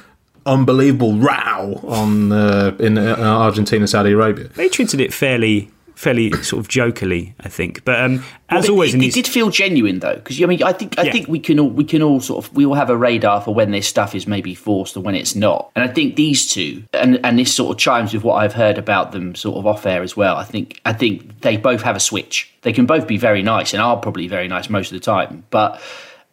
unbelievable 0.46 1.18
row 1.18 1.80
on 1.88 2.32
uh, 2.32 2.76
in 2.80 2.98
uh, 2.98 3.16
Argentina, 3.20 3.88
Saudi 3.88 4.12
Arabia? 4.12 4.46
They 4.50 4.70
treated 4.70 5.02
it 5.02 5.14
fairly, 5.14 5.70
fairly 5.96 6.32
sort 6.44 6.62
of 6.62 6.68
jokily, 6.70 7.36
I 7.42 7.50
think. 7.50 7.84
But 7.84 8.02
um, 8.02 8.24
as 8.50 8.64
Well, 8.64 8.72
always, 8.74 8.94
it, 8.94 8.98
in 8.98 9.04
it 9.04 9.14
did 9.14 9.28
feel 9.28 9.50
genuine 9.50 10.00
though, 10.00 10.16
because 10.16 10.42
I 10.42 10.46
mean, 10.46 10.64
I 10.64 10.72
think 10.72 10.98
I 10.98 11.04
Yeah. 11.04 11.12
think 11.12 11.28
we 11.28 11.40
can 11.40 11.60
all 11.60 11.70
we 11.70 11.84
can 11.84 12.02
all 12.02 12.22
sort 12.22 12.46
of 12.46 12.56
we 12.56 12.66
all 12.66 12.76
have 12.76 12.90
a 12.90 12.96
radar 12.98 13.42
for 13.42 13.54
when 13.54 13.72
this 13.72 13.88
stuff 13.88 14.16
is 14.16 14.26
maybe 14.26 14.56
forced 14.56 14.96
and 14.96 15.04
when 15.04 15.16
it's 15.16 15.36
not. 15.36 15.70
And 15.76 15.84
I 15.90 15.92
think 15.94 16.16
these 16.16 16.50
two, 16.50 16.84
and 16.94 17.20
and 17.26 17.38
this 17.38 17.54
sort 17.54 17.72
of 17.76 17.78
chimes 17.80 18.14
with 18.14 18.24
what 18.24 18.36
I've 18.36 18.54
heard 18.54 18.78
about 18.78 19.12
them 19.12 19.36
sort 19.36 19.58
of 19.58 19.68
off 19.68 19.86
air 19.86 20.02
as 20.02 20.16
well. 20.16 20.38
I 20.38 20.46
think 20.46 20.80
I 20.86 20.94
think 20.94 21.42
they 21.42 21.58
both 21.58 21.82
have 21.82 21.98
a 21.98 22.00
switch. 22.02 22.54
They 22.62 22.72
can 22.72 22.86
both 22.86 23.06
be 23.06 23.18
very 23.18 23.44
nice 23.44 23.74
and 23.74 23.82
are 23.82 23.98
probably 23.98 24.28
very 24.30 24.48
nice 24.48 24.70
most 24.70 24.92
of 24.94 24.98
the 25.00 25.04
time, 25.04 25.44
but 25.50 25.82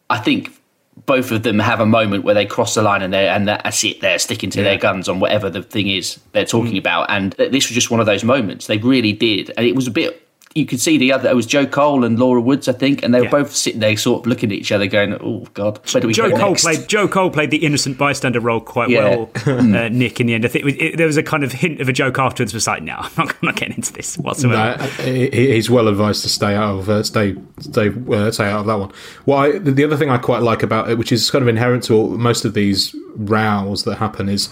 I 0.09 0.19
think. 0.19 0.51
Both 1.05 1.31
of 1.31 1.43
them 1.43 1.59
have 1.59 1.79
a 1.79 1.85
moment 1.85 2.23
where 2.23 2.33
they 2.33 2.45
cross 2.45 2.75
the 2.75 2.81
line 2.81 3.01
and 3.01 3.13
they 3.13 3.27
and 3.27 3.47
that's 3.47 3.83
it. 3.83 4.01
They're 4.01 4.19
sticking 4.19 4.49
to 4.51 4.63
their 4.63 4.77
guns 4.77 5.09
on 5.09 5.19
whatever 5.19 5.49
the 5.49 5.61
thing 5.61 5.89
is 5.89 6.19
they're 6.31 6.45
talking 6.45 6.73
mm. 6.73 6.79
about. 6.79 7.09
And 7.09 7.33
this 7.33 7.67
was 7.67 7.75
just 7.75 7.91
one 7.91 7.99
of 7.99 8.05
those 8.05 8.23
moments. 8.23 8.67
They 8.67 8.77
really 8.77 9.13
did, 9.13 9.51
and 9.57 9.65
it 9.65 9.75
was 9.75 9.87
a 9.87 9.91
bit. 9.91 10.21
You 10.57 10.65
could 10.65 10.79
see 10.79 10.97
the 10.97 11.11
other. 11.11 11.29
It 11.29 11.35
was 11.35 11.45
Joe 11.45 11.65
Cole 11.65 12.05
and 12.05 12.17
Laura 12.17 12.39
Woods, 12.39 12.69
I 12.69 12.71
think, 12.71 13.03
and 13.03 13.13
they 13.13 13.19
were 13.19 13.25
Yeah. 13.25 13.31
both 13.31 13.53
sitting 13.53 13.81
there, 13.81 13.97
sort 13.97 14.21
of 14.21 14.27
looking 14.27 14.53
at 14.53 14.57
each 14.57 14.71
other, 14.71 14.87
going, 14.87 15.13
"Oh 15.15 15.45
God, 15.53 15.81
where 15.91 15.99
do 15.99 16.07
we 16.07 16.13
Joe 16.13 16.29
go 16.29 16.37
Cole 16.37 16.49
next?" 16.51 16.63
played 16.63 16.87
Joe 16.87 17.09
Cole 17.09 17.29
played 17.29 17.51
the 17.51 17.57
innocent 17.57 17.97
bystander 17.97 18.39
role 18.39 18.61
quite 18.61 18.89
Yeah. 18.89 19.09
well. 19.09 19.29
uh, 19.45 19.89
Nick 19.89 20.21
in 20.21 20.27
the 20.27 20.33
end, 20.33 20.45
I 20.45 20.47
think 20.47 20.65
it 20.65 20.81
it, 20.81 20.97
there 20.97 21.07
was 21.07 21.17
a 21.17 21.23
kind 21.23 21.43
of 21.43 21.51
hint 21.51 21.81
of 21.81 21.89
a 21.89 21.91
joke 21.93 22.17
afterwards. 22.19 22.53
Was 22.53 22.67
like, 22.67 22.83
no, 22.83 22.93
I'm 22.95 23.11
not, 23.17 23.29
I'm 23.31 23.35
not 23.41 23.55
getting 23.57 23.75
into 23.75 23.91
this 23.91 24.17
whatsoever. 24.17 24.77
No, 24.77 24.85
he's 25.03 25.69
well 25.69 25.89
advised 25.89 26.21
to 26.21 26.29
stay 26.29 26.55
out 26.55 26.79
of 26.79 26.89
uh, 26.89 27.03
stay 27.03 27.35
stay 27.59 27.89
uh, 28.09 28.31
stay 28.31 28.45
out 28.45 28.61
of 28.61 28.65
that 28.67 28.79
one. 28.79 28.91
What 29.25 29.37
I, 29.37 29.57
the 29.59 29.83
other 29.83 29.97
thing 29.97 30.09
I 30.09 30.17
quite 30.17 30.41
like 30.41 30.63
about 30.63 30.89
it, 30.89 30.97
which 30.97 31.11
is 31.11 31.29
kind 31.31 31.41
of 31.41 31.49
inherent 31.49 31.83
to 31.83 31.95
all, 31.95 32.07
most 32.11 32.45
of 32.45 32.53
these 32.53 32.95
rows 33.17 33.83
that 33.83 33.95
happen, 33.97 34.29
is 34.29 34.47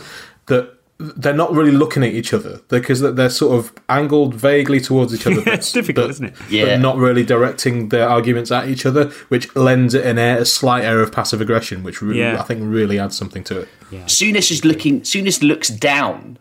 that 0.47 0.69
they're 0.99 1.33
not 1.33 1.51
really 1.51 1.71
looking 1.71 2.03
at 2.03 2.13
each 2.13 2.33
other 2.33 2.61
because 2.69 3.01
they're, 3.01 3.11
they're 3.11 3.29
sort 3.29 3.57
of 3.57 3.73
angled 3.89 4.35
vaguely 4.35 4.79
towards 4.79 5.13
each 5.13 5.25
other. 5.27 5.41
Yeah, 5.45 5.53
it's 5.55 5.71
difficult, 5.71 6.09
isn't 6.11 6.25
it? 6.27 6.35
Yeah. 6.49 6.65
But 6.65 6.79
not 6.81 6.97
really 6.97 7.23
directing 7.23 7.89
their 7.89 8.07
arguments 8.07 8.51
at 8.51 8.69
each 8.69 8.85
other, 8.85 9.05
which 9.29 9.53
lends 9.55 9.93
it 9.95 10.05
an 10.05 10.17
air, 10.17 10.37
a 10.39 10.45
slight 10.45 10.83
air 10.85 11.01
of 11.01 11.11
passive 11.11 11.41
aggression, 11.41 11.83
which 11.83 12.01
really, 12.01 12.19
Yeah. 12.19 12.39
I 12.39 12.43
think 12.43 12.61
really 12.63 12.99
adds 12.99 13.17
something 13.17 13.43
to 13.45 13.61
it. 13.61 13.69
Souness 14.05 14.51
is 14.51 14.63
looking. 14.63 15.01
Souness 15.01 15.41
looks 15.41 15.67
down, 15.69 16.37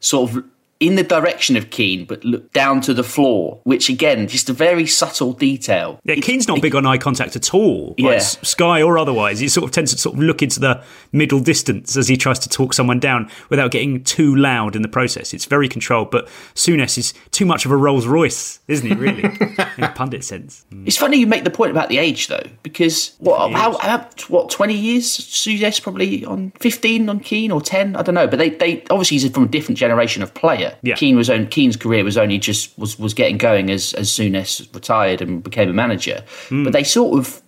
sort 0.00 0.30
of 0.30 0.44
in 0.78 0.96
the 0.96 1.02
direction 1.02 1.56
of 1.56 1.70
Keane, 1.70 2.04
but 2.04 2.24
look 2.24 2.52
down 2.52 2.80
to 2.82 2.92
the 2.92 3.02
floor, 3.02 3.60
which 3.64 3.88
again, 3.88 4.28
just 4.28 4.50
a 4.50 4.52
very 4.52 4.86
subtle 4.86 5.32
detail. 5.32 5.98
Yeah, 6.04 6.16
Keane's 6.16 6.46
not 6.46 6.60
big 6.60 6.74
on 6.74 6.84
eye 6.84 6.98
contact 6.98 7.34
at 7.34 7.54
all. 7.54 7.94
Yeah. 7.96 8.10
Like 8.10 8.22
Sky 8.22 8.82
or 8.82 8.98
otherwise. 8.98 9.38
He 9.38 9.48
sort 9.48 9.64
of 9.64 9.70
tends 9.70 9.92
to 9.92 9.98
sort 9.98 10.16
of 10.16 10.22
look 10.22 10.42
into 10.42 10.60
the 10.60 10.82
middle 11.12 11.40
distance 11.40 11.96
as 11.96 12.08
he 12.08 12.16
tries 12.16 12.38
to 12.40 12.48
talk 12.48 12.74
someone 12.74 13.00
down 13.00 13.30
without 13.48 13.70
getting 13.70 14.04
too 14.04 14.34
loud 14.36 14.76
in 14.76 14.82
the 14.82 14.88
process. 14.88 15.32
It's 15.32 15.46
very 15.46 15.68
controlled, 15.68 16.10
but 16.10 16.26
Souness 16.54 16.98
is 16.98 17.14
too 17.30 17.46
much 17.46 17.64
of 17.64 17.70
a 17.70 17.76
Rolls 17.76 18.06
Royce, 18.06 18.60
isn't 18.68 18.86
he, 18.86 18.94
really? 18.94 19.24
in 19.78 19.84
a 19.84 19.92
pundit 19.94 20.24
sense. 20.24 20.66
Mm. 20.70 20.86
It's 20.86 20.96
funny 20.96 21.16
you 21.16 21.26
make 21.26 21.44
the 21.44 21.50
point 21.50 21.70
about 21.70 21.88
the 21.88 21.98
age 21.98 22.28
though, 22.28 22.44
because 22.62 23.14
what 23.18 23.52
how, 23.52 23.78
how 23.78 24.08
what 24.28 24.50
twenty 24.50 24.74
years 24.74 25.06
Souness's 25.06 25.80
probably 25.80 26.24
on 26.24 26.50
fifteen 26.58 27.08
on 27.08 27.20
Keane 27.20 27.50
or 27.50 27.60
ten 27.60 27.96
I 27.96 28.02
don't 28.02 28.14
know, 28.14 28.26
but 28.26 28.38
they 28.38 28.50
they 28.50 28.82
obviously 28.90 29.18
he's 29.18 29.30
from 29.30 29.44
a 29.44 29.48
different 29.48 29.78
generation 29.78 30.22
of 30.22 30.34
player. 30.34 30.65
Yeah. 30.82 30.94
Keane 30.94 31.16
was 31.16 31.30
on 31.30 31.46
Keane's 31.46 31.76
career 31.76 32.04
was 32.04 32.16
only 32.16 32.38
just 32.38 32.76
was 32.78 32.98
was 32.98 33.14
getting 33.14 33.38
going 33.38 33.70
as 33.70 33.94
as 33.94 34.08
Souness 34.08 34.72
retired 34.74 35.20
and 35.20 35.42
became 35.42 35.68
a 35.68 35.72
manager, 35.72 36.24
but 36.50 36.72
they 36.72 36.84
sort 36.84 37.18
of 37.18 37.42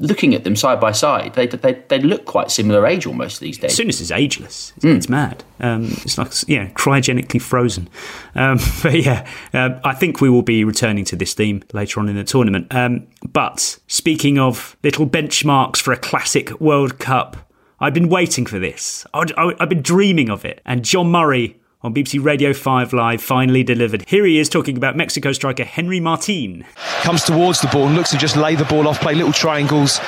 looking 0.00 0.34
at 0.34 0.44
them 0.44 0.54
side 0.54 0.80
by 0.80 0.92
side, 0.92 1.34
they 1.34 1.46
they 1.46 1.74
they 1.88 1.98
look 1.98 2.24
quite 2.24 2.50
similar 2.50 2.86
age 2.86 3.06
almost 3.06 3.40
these 3.40 3.58
days. 3.58 3.76
Souness 3.76 4.00
is 4.00 4.12
ageless. 4.12 4.72
It's, 4.76 4.84
it's 4.84 5.08
mad. 5.08 5.44
Um, 5.60 5.84
it's 5.84 6.18
like 6.18 6.32
yeah, 6.46 6.68
cryogenically 6.70 7.40
frozen. 7.40 7.88
Um, 8.34 8.58
but 8.82 9.00
yeah, 9.02 9.28
um, 9.52 9.80
I 9.84 9.94
think 9.94 10.20
we 10.20 10.30
will 10.30 10.42
be 10.42 10.64
returning 10.64 11.04
to 11.06 11.16
this 11.16 11.34
theme 11.34 11.62
later 11.72 12.00
on 12.00 12.08
in 12.08 12.16
the 12.16 12.24
tournament. 12.24 12.72
Um, 12.74 13.06
but 13.32 13.78
speaking 13.86 14.38
of 14.38 14.76
little 14.82 15.06
benchmarks 15.06 15.78
for 15.78 15.92
a 15.92 15.98
classic 15.98 16.60
World 16.60 16.98
Cup, 16.98 17.36
I've 17.80 17.94
been 17.94 18.08
waiting 18.08 18.46
for 18.46 18.58
this. 18.58 19.06
I'd, 19.14 19.32
I, 19.32 19.54
I've 19.60 19.68
been 19.68 19.82
dreaming 19.82 20.30
of 20.30 20.44
it. 20.44 20.60
And 20.64 20.84
John 20.84 21.10
Murray 21.10 21.57
on 21.82 21.94
BBC 21.94 22.22
Radio 22.24 22.52
5 22.52 22.92
Live 22.92 23.22
finally 23.22 23.62
delivered. 23.62 24.04
Here 24.08 24.24
he 24.26 24.38
is 24.38 24.48
talking 24.48 24.76
about 24.76 24.96
Mexico 24.96 25.30
striker 25.32 25.62
Henry 25.64 26.00
Martin. 26.00 26.64
Comes 27.02 27.22
towards 27.22 27.60
the 27.60 27.68
ball 27.68 27.86
and 27.86 27.94
looks 27.94 28.10
to 28.10 28.18
just 28.18 28.36
lay 28.36 28.56
the 28.56 28.64
ball 28.64 28.88
off, 28.88 29.00
play 29.00 29.14
little 29.14 29.32
triangles. 29.32 29.98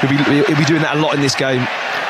He'll 0.00 0.10
be, 0.10 0.16
he'll 0.16 0.56
be 0.58 0.64
doing 0.64 0.82
that 0.82 0.96
a 0.96 1.00
lot 1.00 1.14
in 1.14 1.20
this 1.20 1.34
game. 1.36 1.60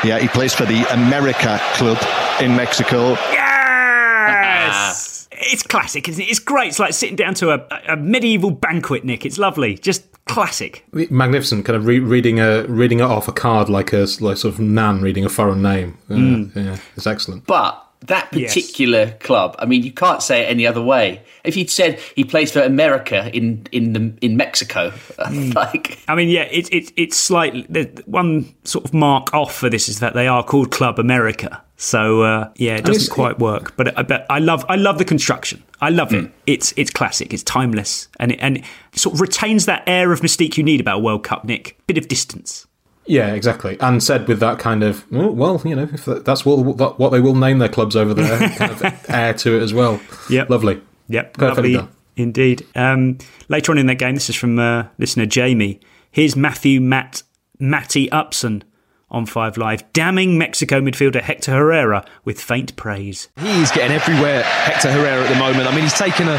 Yeah, 0.03 0.19
he 0.19 0.29
plays 0.29 0.55
for 0.55 0.65
the 0.65 0.85
America 0.95 1.61
club 1.75 1.99
in 2.41 2.57
Mexico. 2.57 3.11
Yes! 3.33 5.29
it's 5.33 5.63
classic, 5.63 6.09
isn't 6.09 6.23
it? 6.23 6.29
It's 6.31 6.39
great. 6.39 6.69
It's 6.69 6.79
like 6.79 6.93
sitting 6.93 7.17
down 7.17 7.35
to 7.35 7.51
a, 7.51 7.67
a 7.89 7.97
medieval 7.97 8.51
banquet, 8.51 9.05
Nick. 9.05 9.25
It's 9.27 9.39
lovely. 9.39 9.75
Just 9.77 10.05
classic. 10.27 10.85
Magnificent, 10.93 11.65
kind 11.65 11.77
of 11.77 11.87
re- 11.87 11.99
reading 11.99 12.41
a 12.41 12.65
reading 12.65 13.01
it 13.01 13.05
off 13.05 13.27
a 13.29 13.33
card 13.33 13.69
like 13.69 13.93
a 13.93 14.07
like 14.21 14.37
sort 14.37 14.55
of 14.55 14.61
nan 14.61 15.01
reading 15.03 15.25
a 15.25 15.29
foreign 15.29 15.61
name. 15.63 15.99
Uh, 16.09 16.15
Mm. 16.15 16.55
Yeah, 16.57 16.77
it's 16.97 17.07
excellent. 17.07 17.47
But 17.47 17.85
that 18.07 18.29
Yes. 18.33 18.55
particular 18.55 19.11
club, 19.21 19.55
I 19.59 19.67
mean, 19.67 19.83
you 19.83 19.93
can't 19.93 20.23
say 20.23 20.43
it 20.43 20.47
any 20.47 20.67
other 20.67 20.83
way. 20.83 21.23
If 21.45 21.57
you'd 21.57 21.71
said 21.71 21.99
he 22.17 22.25
plays 22.25 22.51
for 22.53 22.61
America 22.61 23.31
in 23.35 23.67
in 23.73 23.93
the 23.93 24.13
in 24.21 24.37
Mexico, 24.37 24.91
hmm. 25.19 25.51
like 25.53 25.99
I 26.09 26.15
mean, 26.15 26.29
yeah, 26.29 26.49
it's 26.51 26.69
it's 26.73 26.93
it's 26.97 27.17
slightly 27.17 27.67
the 27.69 28.03
one 28.07 28.55
sort 28.65 28.85
of 28.85 28.95
mark 28.95 29.33
off 29.35 29.55
for 29.55 29.69
this 29.69 29.89
is 29.89 30.01
that 30.01 30.15
they 30.15 30.27
are 30.29 30.43
called 30.43 30.71
Club 30.71 30.99
America. 30.99 31.63
So 31.77 32.23
uh, 32.23 32.51
yeah, 32.57 32.77
it 32.77 32.85
doesn't 32.85 33.03
it's- 33.03 33.09
quite 33.09 33.39
work. 33.39 33.77
But 33.77 33.99
I 33.99 34.03
but 34.03 34.27
I 34.31 34.39
love 34.39 34.65
I 34.69 34.77
love 34.77 34.99
the 34.99 35.05
construction. 35.05 35.63
I 35.81 35.89
love 35.91 36.13
it. 36.13 36.25
Hmm. 36.25 36.33
It's 36.47 36.73
it's 36.77 36.91
classic. 36.91 37.33
It's 37.33 37.43
timeless, 37.43 38.09
and 38.19 38.33
it, 38.33 38.39
and 38.43 38.59
it 38.59 38.65
sort 38.95 39.15
of 39.15 39.21
retains 39.21 39.67
that 39.67 39.83
air 39.87 40.13
of 40.13 40.21
mystique 40.21 40.57
you 40.59 40.63
need 40.63 40.81
about 40.81 40.97
a 40.97 41.01
World 41.01 41.25
Cup. 41.25 41.45
Nick, 41.45 41.79
bit 41.87 41.97
of 41.99 42.07
distance. 42.09 42.67
Yeah, 43.11 43.35
exactly. 43.35 43.77
And 43.81 44.03
said 44.03 44.29
with 44.29 44.41
that 44.41 44.59
kind 44.59 44.85
of 44.85 45.05
oh, 45.13 45.33
well, 45.33 45.61
you 45.65 45.75
know, 45.75 45.89
if 45.93 46.05
that's 46.05 46.45
what 46.47 46.99
what 46.99 47.11
they 47.11 47.21
will 47.21 47.35
name 47.35 47.59
their 47.59 47.69
clubs 47.69 47.97
over 47.97 48.15
there, 48.15 48.39
kind 48.57 48.71
of 48.71 49.05
air 49.09 49.35
to 49.35 49.57
it 49.57 49.63
as 49.63 49.75
well. 49.75 50.01
Yep. 50.29 50.49
lovely. 50.49 50.81
Yep, 51.09 51.35
Perfectly 51.35 51.75
lovely 51.75 51.93
indeed. 52.17 52.67
Um, 52.75 53.19
later 53.49 53.73
on 53.73 53.79
in 53.79 53.87
that 53.87 53.97
game, 53.97 54.15
this 54.15 54.31
is 54.31 54.37
from 54.37 54.59
uh, 54.59 54.85
listener 54.99 55.27
Jamie. 55.27 55.81
Here's 56.11 56.37
Matthew 56.37 56.81
Matt 56.81 57.23
Matty 57.59 58.11
Upson 58.11 58.65
on 59.11 59.27
Five 59.27 59.57
Live, 59.57 59.91
damning 59.93 60.39
Mexico 60.39 60.81
midfielder 60.81 61.21
Hector 61.21 61.53
Herrera 61.53 62.05
with 62.25 62.41
faint 62.41 62.77
praise. 62.77 63.29
He's 63.39 63.71
getting 63.73 63.93
everywhere, 63.97 64.43
Hector 64.43 64.91
Herrera, 64.91 65.25
at 65.25 65.29
the 65.33 65.39
moment. 65.39 65.67
I 65.69 65.75
mean, 65.75 65.83
he's 65.85 65.99
taken 65.99 66.29
a, 66.29 66.35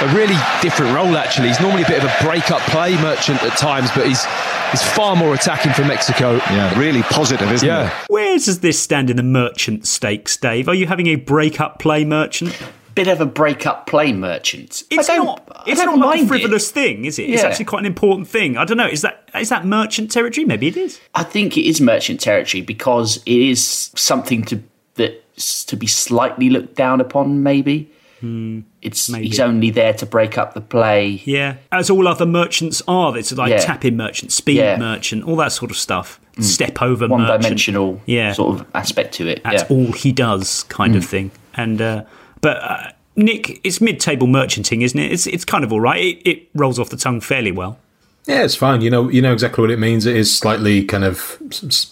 a 0.00 0.14
really 0.14 0.36
different 0.60 0.94
role, 0.94 1.16
actually. 1.16 1.48
He's 1.48 1.60
normally 1.60 1.82
a 1.82 1.86
bit 1.88 2.02
of 2.02 2.10
a 2.10 2.24
break 2.24 2.50
up 2.50 2.60
play 2.62 2.96
merchant 3.00 3.42
at 3.42 3.56
times, 3.56 3.90
but 3.94 4.06
he's, 4.06 4.24
he's 4.70 4.82
far 4.94 5.14
more 5.16 5.34
attacking 5.34 5.72
for 5.72 5.84
Mexico. 5.84 6.34
Yeah, 6.50 6.76
really 6.78 7.02
positive, 7.02 7.50
isn't 7.52 7.66
Yeah. 7.66 7.86
it? 7.88 8.10
Where 8.10 8.34
does 8.38 8.60
this 8.60 8.78
stand 8.80 9.10
in 9.10 9.16
the 9.16 9.22
merchant 9.22 9.86
stakes, 9.86 10.36
Dave? 10.36 10.68
Are 10.68 10.74
you 10.74 10.86
having 10.86 11.06
a 11.06 11.16
break-up 11.16 11.78
play 11.78 12.04
merchant? 12.04 12.56
Bit 12.98 13.08
of 13.08 13.20
a 13.20 13.26
break-up 13.26 13.86
play 13.86 14.12
merchant. 14.12 14.82
It's 14.90 15.08
not. 15.08 15.62
It's 15.66 15.80
not 15.80 15.86
like 15.86 15.94
a 15.94 15.98
mind 15.98 16.20
it. 16.22 16.28
frivolous 16.28 16.70
thing, 16.70 17.04
is 17.04 17.18
it? 17.18 17.30
It's 17.30 17.44
actually 17.44 17.66
quite 17.66 17.80
an 17.80 17.86
important 17.86 18.26
thing. 18.26 18.56
I 18.56 18.64
don't 18.64 18.76
know. 18.76 18.88
Is 18.88 19.02
that 19.02 19.28
is 19.34 19.48
that 19.50 19.64
merchant 19.64 20.10
territory? 20.10 20.44
Maybe 20.44 20.66
it 20.66 20.76
is. 20.76 21.00
I 21.14 21.22
think 21.22 21.56
it 21.56 21.66
is 21.66 21.80
merchant 21.80 22.20
territory 22.20 22.60
because 22.60 23.18
it 23.18 23.40
is 23.40 23.90
something 23.94 24.42
to 24.46 24.62
that's 24.94 25.64
to 25.66 25.76
be 25.76 25.86
slightly 25.86 26.50
looked 26.50 26.74
down 26.74 27.00
upon. 27.00 27.42
Maybe 27.42 27.90
hmm, 28.20 28.60
it's 28.82 29.08
maybe. 29.08 29.28
he's 29.28 29.40
only 29.40 29.70
there 29.70 29.94
to 29.94 30.06
break 30.06 30.36
up 30.36 30.54
the 30.54 30.60
play. 30.60 31.22
Yeah, 31.24 31.56
as 31.70 31.90
all 31.90 32.08
other 32.08 32.26
merchants 32.26 32.82
are. 32.88 33.16
It's 33.16 33.32
like 33.32 33.50
Yeah. 33.50 33.58
tap-in 33.58 33.96
merchant, 33.96 34.32
speed 34.32 34.56
Yeah. 34.56 34.76
merchant, 34.76 35.24
all 35.24 35.36
that 35.36 35.52
sort 35.52 35.70
of 35.70 35.76
stuff. 35.76 36.20
Hmm. 36.34 36.42
Step 36.42 36.82
over 36.82 37.06
One 37.06 37.22
merchant. 37.22 37.42
dimensional 37.42 38.00
Yeah. 38.06 38.32
sort 38.32 38.60
of 38.60 38.66
aspect 38.74 39.14
to 39.14 39.28
it. 39.28 39.42
That's 39.44 39.62
yeah. 39.62 39.76
all 39.76 39.92
he 39.92 40.12
does, 40.12 40.64
kind 40.64 40.96
of 40.96 41.04
hmm. 41.04 41.10
thing. 41.10 41.30
And 41.54 41.80
uh, 41.80 42.02
but 42.40 42.56
uh, 42.62 42.92
Nick, 43.16 43.60
it's 43.64 43.80
mid-table 43.80 44.26
merchanting, 44.26 44.82
isn't 44.82 44.98
it? 44.98 45.12
It's 45.12 45.26
it's 45.26 45.44
kind 45.44 45.64
of 45.64 45.72
all 45.72 45.80
right. 45.80 46.00
It, 46.00 46.28
it 46.28 46.48
rolls 46.54 46.78
off 46.78 46.90
the 46.90 46.96
tongue 46.96 47.20
fairly 47.20 47.52
well. 47.52 47.78
Yeah, 48.26 48.44
it's 48.44 48.54
fine. 48.54 48.82
You 48.82 48.90
know, 48.90 49.08
you 49.08 49.22
know 49.22 49.32
exactly 49.32 49.62
what 49.62 49.70
it 49.70 49.78
means. 49.78 50.04
It 50.04 50.14
is 50.14 50.36
slightly 50.36 50.84
kind 50.84 51.02
of 51.02 51.38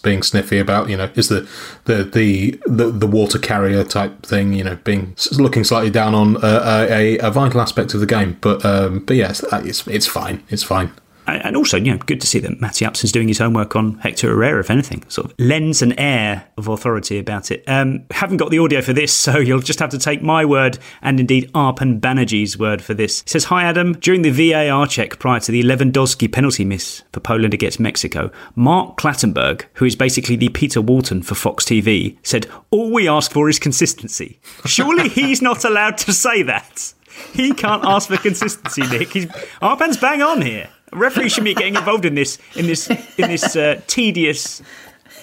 being 0.03 0.21
sniffy 0.21 0.59
about, 0.59 0.87
you 0.87 0.95
know, 0.95 1.09
is 1.15 1.29
the 1.29 1.49
the 1.85 2.03
the 2.03 2.61
the, 2.67 2.91
the 2.91 3.07
water 3.07 3.39
carrier 3.39 3.83
type 3.83 4.23
thing. 4.23 4.53
You 4.53 4.63
know, 4.63 4.75
being 4.83 5.15
looking 5.31 5.63
slightly 5.63 5.89
down 5.89 6.13
on 6.13 6.37
uh, 6.37 6.85
a, 6.91 7.17
a 7.17 7.31
vital 7.31 7.59
aspect 7.59 7.95
of 7.95 8.01
the 8.01 8.05
game. 8.05 8.37
But 8.39 8.63
um, 8.63 8.99
but 8.99 9.15
yes, 9.15 9.43
uh, 9.45 9.63
it's 9.65 9.87
it's 9.87 10.05
fine. 10.05 10.43
It's 10.49 10.61
fine. 10.63 10.91
And 11.27 11.57
also, 11.57 11.77
you 11.77 11.91
know, 11.91 11.97
good 11.97 12.21
to 12.21 12.27
see 12.27 12.39
that 12.39 12.61
Matty 12.61 12.85
Upson's 12.85 13.11
doing 13.11 13.27
his 13.27 13.37
homework 13.37 13.75
on 13.75 13.97
Hector 13.99 14.29
Herrera, 14.29 14.61
if 14.61 14.71
anything. 14.71 15.03
Sort 15.09 15.27
of 15.27 15.33
lends 15.37 15.81
an 15.81 15.97
air 15.99 16.47
of 16.57 16.67
authority 16.67 17.19
about 17.19 17.51
it. 17.51 17.63
Um, 17.67 18.05
haven't 18.11 18.37
got 18.37 18.49
the 18.49 18.59
audio 18.59 18.81
for 18.81 18.93
this, 18.93 19.13
so 19.27 19.37
you'll 19.37 19.59
just 19.59 19.79
have 19.79 19.89
to 19.91 19.99
take 19.99 20.21
my 20.21 20.45
word 20.45 20.79
and 21.01 21.19
indeed 21.19 21.51
Arpan 21.53 21.99
Banerjee's 21.99 22.57
word 22.57 22.81
for 22.81 22.93
this. 22.93 23.21
It 23.21 23.29
says, 23.29 23.43
Hi 23.45 23.63
Adam, 23.63 23.93
during 23.93 24.21
the 24.21 24.29
VAR 24.51 24.87
check 24.87 25.19
prior 25.19 25.39
to 25.41 25.51
the 25.51 25.63
Lewandowski 25.63 26.31
penalty 26.31 26.65
miss 26.65 27.03
for 27.11 27.19
Poland 27.19 27.53
against 27.53 27.79
Mexico, 27.79 28.31
Mark 28.55 28.97
Clattenburg, 28.97 29.65
who 29.73 29.85
is 29.85 29.95
basically 29.95 30.35
the 30.35 30.49
Peter 30.49 30.81
Walton 30.81 31.21
for 31.21 31.35
Fox 31.35 31.65
TV, 31.65 32.17
said, 32.23 32.47
All 32.71 32.91
we 32.91 33.07
ask 33.07 33.31
for 33.31 33.49
is 33.49 33.59
consistency. 33.59 34.39
Surely 34.65 35.09
he's 35.09 35.41
not 35.41 35.63
allowed 35.63 35.97
to 35.99 36.13
say 36.13 36.41
that. 36.43 36.93
He 37.33 37.53
can't 37.53 37.83
ask 37.83 38.09
for 38.09 38.17
consistency, 38.17 38.85
Nick. 38.87 39.11
He's, 39.11 39.27
Arpan's 39.61 39.97
bang 39.97 40.21
on 40.21 40.41
here. 40.41 40.69
A 40.91 40.97
referee 40.97 41.29
shouldn't 41.29 41.45
be 41.45 41.53
getting 41.53 41.75
involved 41.75 42.05
in 42.05 42.15
this 42.15 42.37
in 42.55 42.65
this 42.65 42.89
in 42.89 43.29
this 43.29 43.55
uh, 43.55 43.81
tedious 43.87 44.61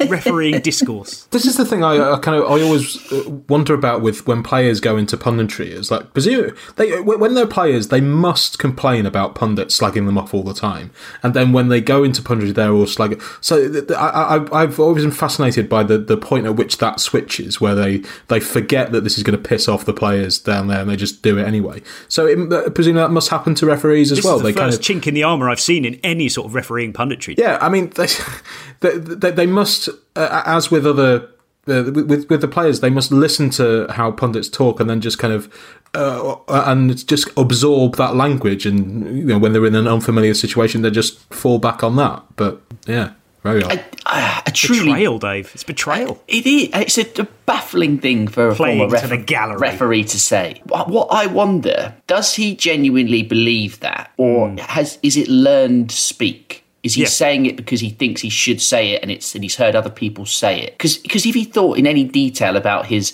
refereeing 0.09 0.61
discourse. 0.61 1.25
This 1.27 1.47
is 1.47 1.57
the 1.57 1.65
thing 1.65 1.85
I, 1.85 2.15
I 2.15 2.19
kind 2.19 2.37
of 2.41 2.51
I 2.51 2.63
always 2.63 3.13
uh, 3.13 3.31
wonder 3.49 3.75
about 3.75 4.03
with 4.03 4.27
when 4.27 4.43
players 4.43 4.81
go 4.81 4.97
into 4.97 5.17
punditry. 5.17 5.67
Is 5.67 5.91
like 5.91 6.13
presume 6.13 6.57
they 6.77 7.01
when 7.01 7.35
they're 7.35 7.47
players 7.47 7.89
they 7.89 8.01
must 8.01 8.59
complain 8.59 9.07
about 9.07 9.35
pundits 9.35 9.79
slagging 9.79 10.07
them 10.07 10.19
off 10.19 10.35
all 10.35 10.43
the 10.43 10.55
time, 10.55 10.91
and 11.23 11.35
then 11.35 11.53
when 11.53 11.69
they 11.69 11.81
go 11.81 12.03
into 12.05 12.23
punditry 12.23 12.55
they're 12.55 12.73
all 12.73 12.87
slagging. 12.87 13.23
So 13.43 13.85
I, 13.97 14.37
I, 14.37 14.63
I've 14.63 14.81
always 14.81 15.05
been 15.05 15.13
fascinated 15.13 15.69
by 15.69 15.83
the, 15.83 15.99
the 15.99 16.17
point 16.17 16.47
at 16.47 16.57
which 16.57 16.79
that 16.79 17.01
switches, 17.01 17.61
where 17.61 17.75
they 17.75 18.03
they 18.29 18.41
forget 18.41 18.93
that 18.93 19.03
this 19.03 19.17
is 19.17 19.23
going 19.23 19.41
to 19.41 19.49
piss 19.49 19.69
off 19.69 19.85
the 19.85 19.95
players 19.95 20.39
down 20.39 20.69
there 20.69 20.81
and 20.81 20.91
they 20.91 20.97
just 20.97 21.23
do 21.23 21.39
it 21.39 21.47
anyway. 21.47 21.83
So 22.09 22.27
it, 22.27 22.75
presumably 22.75 23.03
that 23.03 23.11
must 23.11 23.31
happen 23.31 23.55
to 23.57 23.67
referees 23.67 24.13
as 24.13 24.19
this 24.19 24.25
well. 24.25 24.37
Is 24.37 24.43
the 24.43 24.49
they 24.49 24.53
first 24.53 24.83
kind 24.83 24.99
of 24.99 25.05
chink 25.05 25.07
in 25.07 25.15
the 25.15 25.23
armour 25.23 25.51
I've 25.51 25.61
seen 25.61 25.85
in 25.85 25.97
any 26.03 26.29
sort 26.29 26.47
of 26.47 26.55
refereeing 26.55 26.93
punditry. 26.93 27.39
yeah. 27.39 27.59
I 27.61 27.69
mean 27.69 27.91
they 27.91 28.09
they, 28.81 28.99
they, 28.99 29.31
they 29.31 29.47
must 29.47 29.84
uh, 29.89 30.43
as 30.47 30.71
with 30.71 30.87
other 30.87 31.29
uh, 31.67 31.85
with 31.93 32.29
with 32.29 32.41
the 32.41 32.49
players, 32.49 32.81
they 32.81 32.91
must 32.91 33.11
listen 33.11 33.51
to 33.51 33.87
how 33.91 34.11
pundits 34.11 34.49
talk 34.49 34.81
and 34.81 34.89
then 34.89 35.01
just 35.01 35.19
kind 35.19 35.33
of 35.33 35.53
uh, 35.95 36.37
and 36.49 37.07
just 37.07 37.29
absorb 37.37 37.97
that 37.97 38.17
language. 38.17 38.67
And 38.67 39.19
you 39.19 39.25
know, 39.25 39.39
when 39.39 39.53
they're 39.53 39.67
in 39.67 39.75
an 39.75 39.89
unfamiliar 39.89 40.35
situation, 40.35 40.83
they 40.83 40.91
just 40.91 41.19
fall 41.33 41.59
back 41.59 41.83
on 41.83 41.97
that. 41.97 42.23
But 42.37 42.61
yeah, 42.87 43.13
very 43.43 43.63
odd. 43.63 43.85
I, 44.07 44.43
I 44.47 44.51
truly, 44.51 44.87
betrayal, 44.87 45.19
Dave. 45.19 45.51
It's 45.55 45.65
betrayal. 45.65 46.23
It 46.29 46.47
is. 46.47 46.69
It's 46.75 47.19
a, 47.19 47.23
a 47.23 47.29
baffling 47.47 47.99
thing 47.99 48.29
for 48.29 48.49
a 48.49 48.55
Playing 48.55 48.79
former 48.79 48.99
to 48.99 49.07
the 49.07 49.17
gallery. 49.17 49.59
referee 49.59 50.05
to 50.05 50.19
say. 50.19 50.61
What, 50.65 50.89
what 50.89 51.09
I 51.11 51.27
wonder: 51.27 51.95
Does 52.07 52.35
he 52.35 52.57
genuinely 52.57 53.23
believe 53.23 53.81
that, 53.81 54.11
or 54.17 54.51
has 54.59 54.99
is 55.03 55.17
it 55.17 55.29
learned 55.29 55.91
speak? 55.93 56.64
Is 56.85 56.95
he. 56.95 57.03
Yeah. 57.03 57.09
saying 57.09 57.47
it 57.47 57.57
because 57.57 57.81
he 57.81 57.91
thinks 57.91 58.21
he 58.21 58.29
should 58.29 58.61
say 58.61 58.91
it, 58.91 59.03
and 59.03 59.11
it's 59.11 59.35
and 59.35 59.43
he's 59.43 59.57
heard 59.57 59.75
other 59.75 59.91
people 59.91 60.27
say 60.27 60.61
it? 60.61 60.79
Because 60.79 61.01
if 61.05 61.35
he 61.35 61.45
thought 61.45 61.79
in 61.79 61.87
any 61.87 62.05
detail 62.05 62.57
about 62.57 62.87
his 62.87 63.11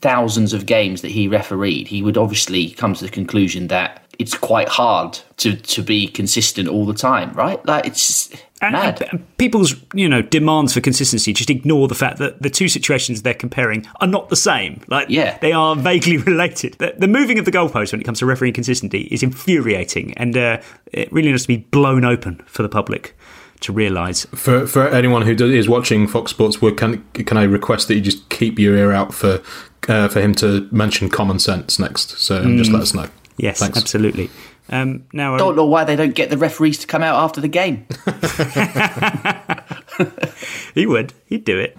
thousands 0.00 0.54
of 0.54 0.64
games 0.64 1.02
that 1.02 1.10
he 1.10 1.28
refereed, 1.28 1.88
he 1.88 2.02
would 2.02 2.16
obviously 2.16 2.70
come 2.70 2.94
to 2.94 3.04
the 3.04 3.10
conclusion 3.10 3.66
that 3.66 4.04
it's 4.18 4.36
quite 4.36 4.68
hard 4.68 5.18
to 5.38 5.56
to 5.56 5.82
be 5.82 6.08
consistent 6.08 6.68
all 6.68 6.86
the 6.86 6.94
time, 6.94 7.32
right? 7.32 7.64
Like 7.66 7.86
it's 7.86 8.30
mad. 8.62 9.00
and- 9.02 9.10
and 9.12 9.36
people's 9.38 9.74
you 9.94 10.08
know 10.08 10.20
demands 10.22 10.72
for 10.74 10.80
consistency 10.80 11.32
just 11.32 11.50
ignore 11.50 11.88
the 11.88 11.94
fact 11.94 12.18
that 12.18 12.42
the 12.42 12.50
two 12.50 12.68
situations 12.68 13.22
they're 13.22 13.34
comparing 13.34 13.86
are 14.00 14.06
not 14.08 14.28
the 14.28 14.36
same. 14.36 14.80
Like 14.88 15.08
Yeah. 15.08 15.38
they 15.40 15.52
are 15.52 15.76
vaguely 15.76 16.16
related. 16.32 16.74
The, 16.78 16.94
the 16.98 17.08
moving 17.08 17.38
of 17.38 17.44
the 17.44 17.52
goalpost 17.52 17.92
when 17.92 18.00
it 18.00 18.04
comes 18.04 18.18
to 18.20 18.26
refereeing 18.26 18.54
consistency 18.54 19.08
is 19.10 19.22
infuriating, 19.22 20.14
and 20.16 20.36
uh, 20.36 20.58
it 20.92 21.12
really 21.12 21.30
needs 21.30 21.42
to 21.42 21.48
be 21.48 21.58
blown 21.58 22.04
open 22.04 22.42
for 22.46 22.62
the 22.62 22.68
public 22.68 23.16
to 23.60 23.72
realise. 23.72 24.24
For 24.34 24.66
for 24.66 24.88
anyone 24.88 25.22
who 25.22 25.34
do- 25.34 25.50
is 25.50 25.68
watching 25.68 26.06
Fox 26.06 26.30
Sports, 26.30 26.60
would 26.62 26.76
can 26.76 27.04
can 27.12 27.36
I 27.36 27.44
request 27.44 27.88
that 27.88 27.94
you 27.94 28.00
just 28.00 28.28
keep 28.28 28.58
your 28.58 28.76
ear 28.76 28.92
out 28.92 29.12
for 29.14 29.40
uh, 29.88 30.08
for 30.08 30.20
him 30.20 30.34
to 30.36 30.68
mention 30.70 31.08
common 31.08 31.38
sense 31.38 31.78
next? 31.78 32.18
So 32.18 32.42
just 32.56 32.70
Mm. 32.70 32.74
let 32.74 32.82
us 32.82 32.94
know. 32.94 33.06
Yes, 33.38 33.60
Thanks. 33.60 33.78
absolutely. 33.78 34.30
Um, 34.70 35.06
now, 35.12 35.36
don't 35.36 35.56
know 35.56 35.64
why 35.64 35.84
they 35.84 35.96
don't 35.96 36.14
get 36.14 36.30
the 36.30 36.36
referees 36.36 36.78
to 36.78 36.86
come 36.86 37.02
out 37.02 37.22
after 37.22 37.40
the 37.40 37.48
game. 37.48 37.86
he 40.74 40.86
would. 40.86 41.12
He'd 41.26 41.44
do 41.44 41.58
it. 41.58 41.76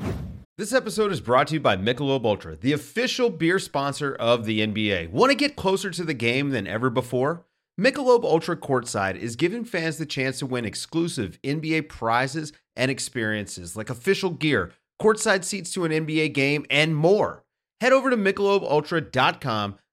This 0.58 0.74
episode 0.74 1.12
is 1.12 1.22
brought 1.22 1.48
to 1.48 1.54
you 1.54 1.60
by 1.60 1.78
Michelob 1.78 2.26
Ultra, 2.26 2.56
the 2.56 2.74
official 2.74 3.30
beer 3.30 3.60
sponsor 3.60 4.13
of 4.15 4.45
the 4.45 4.60
NBA. 4.60 5.12
Want 5.12 5.32
to 5.32 5.36
get 5.36 5.56
closer 5.56 5.89
to 5.91 6.04
the 6.04 6.13
game 6.13 6.50
than 6.50 6.67
ever 6.67 6.89
before? 6.89 7.45
Michelob 7.80 8.26
Ultra 8.26 8.58
Courtside 8.58 9.15
is 9.15 9.38
giving 9.38 9.63
fans 9.63 9.98
the 9.98 10.06
chance 10.06 10.39
to 10.39 10.45
win 10.45 10.65
exclusive 10.65 11.39
NBA 11.43 11.88
prizes 11.88 12.52
and 12.76 12.91
experiences 12.91 13.78
like 13.78 13.89
official 13.89 14.32
gear, 14.32 14.74
courtside 15.02 15.45
seats 15.45 15.72
to 15.74 15.86
an 15.86 15.93
NBA 15.93 16.34
game, 16.34 16.65
and 16.69 16.93
more. 16.93 17.45
Head 17.80 17.93
over 17.93 18.10
to 18.10 18.17
michelobultra.com 18.17 19.76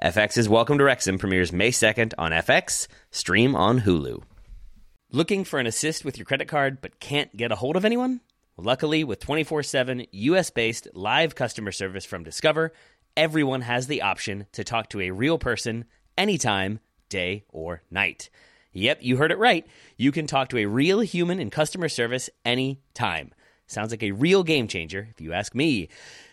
FX's 0.00 0.48
Welcome 0.48 0.78
to 0.78 0.84
Wrexham 0.84 1.18
premieres 1.18 1.52
May 1.52 1.70
2nd 1.70 2.14
on 2.16 2.32
FX, 2.32 2.88
stream 3.10 3.54
on 3.54 3.80
Hulu. 3.80 4.22
Looking 5.10 5.44
for 5.44 5.58
an 5.58 5.66
assist 5.66 6.04
with 6.04 6.16
your 6.16 6.24
credit 6.24 6.48
card 6.48 6.80
but 6.80 6.98
can't 6.98 7.36
get 7.36 7.52
a 7.52 7.56
hold 7.56 7.76
of 7.76 7.84
anyone? 7.84 8.20
Luckily, 8.56 9.04
with 9.04 9.20
24 9.20 9.62
7 9.62 10.06
US 10.10 10.50
based 10.50 10.88
live 10.94 11.34
customer 11.34 11.72
service 11.72 12.06
from 12.06 12.24
Discover, 12.24 12.72
everyone 13.16 13.60
has 13.60 13.86
the 13.86 14.02
option 14.02 14.46
to 14.52 14.64
talk 14.64 14.88
to 14.90 15.00
a 15.02 15.10
real 15.10 15.38
person 15.38 15.84
anytime, 16.16 16.80
day 17.10 17.44
or 17.50 17.82
night. 17.90 18.30
Yep, 18.72 19.00
you 19.02 19.18
heard 19.18 19.30
it 19.30 19.38
right. 19.38 19.66
You 19.98 20.10
can 20.10 20.26
talk 20.26 20.48
to 20.48 20.58
a 20.58 20.66
real 20.66 21.00
human 21.00 21.38
in 21.38 21.50
customer 21.50 21.90
service 21.90 22.30
anytime. 22.44 23.32
Sounds 23.66 23.90
like 23.90 24.02
a 24.02 24.12
real 24.12 24.42
game 24.42 24.68
changer, 24.68 25.08
if 25.10 25.20
you 25.20 25.34
ask 25.34 25.54
me. 25.54 25.88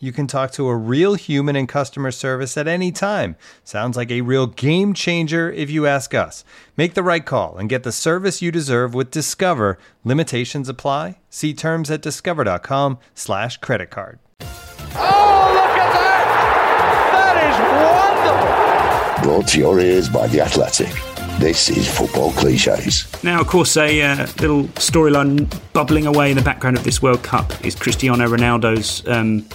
You 0.00 0.12
can 0.12 0.28
talk 0.28 0.52
to 0.52 0.68
a 0.68 0.76
real 0.76 1.14
human 1.14 1.56
in 1.56 1.66
customer 1.66 2.12
service 2.12 2.56
at 2.56 2.68
any 2.68 2.92
time. 2.92 3.34
Sounds 3.64 3.96
like 3.96 4.12
a 4.12 4.20
real 4.20 4.46
game 4.46 4.94
changer 4.94 5.50
if 5.50 5.70
you 5.70 5.86
ask 5.86 6.14
us. 6.14 6.44
Make 6.76 6.94
the 6.94 7.02
right 7.02 7.26
call 7.26 7.56
and 7.56 7.68
get 7.68 7.82
the 7.82 7.90
service 7.90 8.40
you 8.40 8.52
deserve 8.52 8.94
with 8.94 9.10
Discover. 9.10 9.76
Limitations 10.04 10.68
apply. 10.68 11.18
See 11.30 11.52
terms 11.52 11.90
at 11.90 12.00
discover.com 12.00 12.98
slash 13.14 13.56
credit 13.56 13.90
card. 13.90 14.20
Oh, 14.40 15.50
look 15.52 15.78
at 15.78 15.92
that! 15.92 17.12
That 17.12 17.36
is 17.48 19.22
wonderful! 19.22 19.28
Brought 19.28 19.48
to 19.48 19.58
your 19.58 19.80
ears 19.80 20.08
by 20.08 20.28
The 20.28 20.42
Athletic. 20.42 20.94
This 21.40 21.70
is 21.70 21.88
Football 21.88 22.32
Cliches. 22.32 23.06
Now, 23.22 23.40
of 23.40 23.46
course, 23.46 23.76
a 23.76 24.02
uh, 24.02 24.26
little 24.40 24.64
storyline 24.74 25.48
bubbling 25.72 26.04
away 26.06 26.30
in 26.30 26.36
the 26.36 26.42
background 26.42 26.76
of 26.76 26.82
this 26.82 27.00
World 27.00 27.22
Cup 27.22 27.64
is 27.64 27.76
Cristiano 27.76 28.26
Ronaldo's 28.26 29.06
um, 29.06 29.46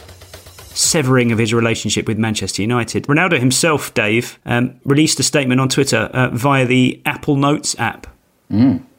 severing 0.73 1.31
of 1.31 1.37
his 1.39 1.53
relationship 1.53 2.07
with 2.07 2.17
Manchester 2.17 2.61
United. 2.61 3.03
Ronaldo 3.05 3.39
himself, 3.39 3.93
Dave, 3.93 4.39
um, 4.45 4.79
released 4.85 5.19
a 5.19 5.23
statement 5.23 5.59
on 5.61 5.69
Twitter 5.69 6.09
uh, 6.13 6.29
via 6.29 6.65
the 6.65 7.01
Apple 7.05 7.35
Notes 7.35 7.77
app. 7.79 8.07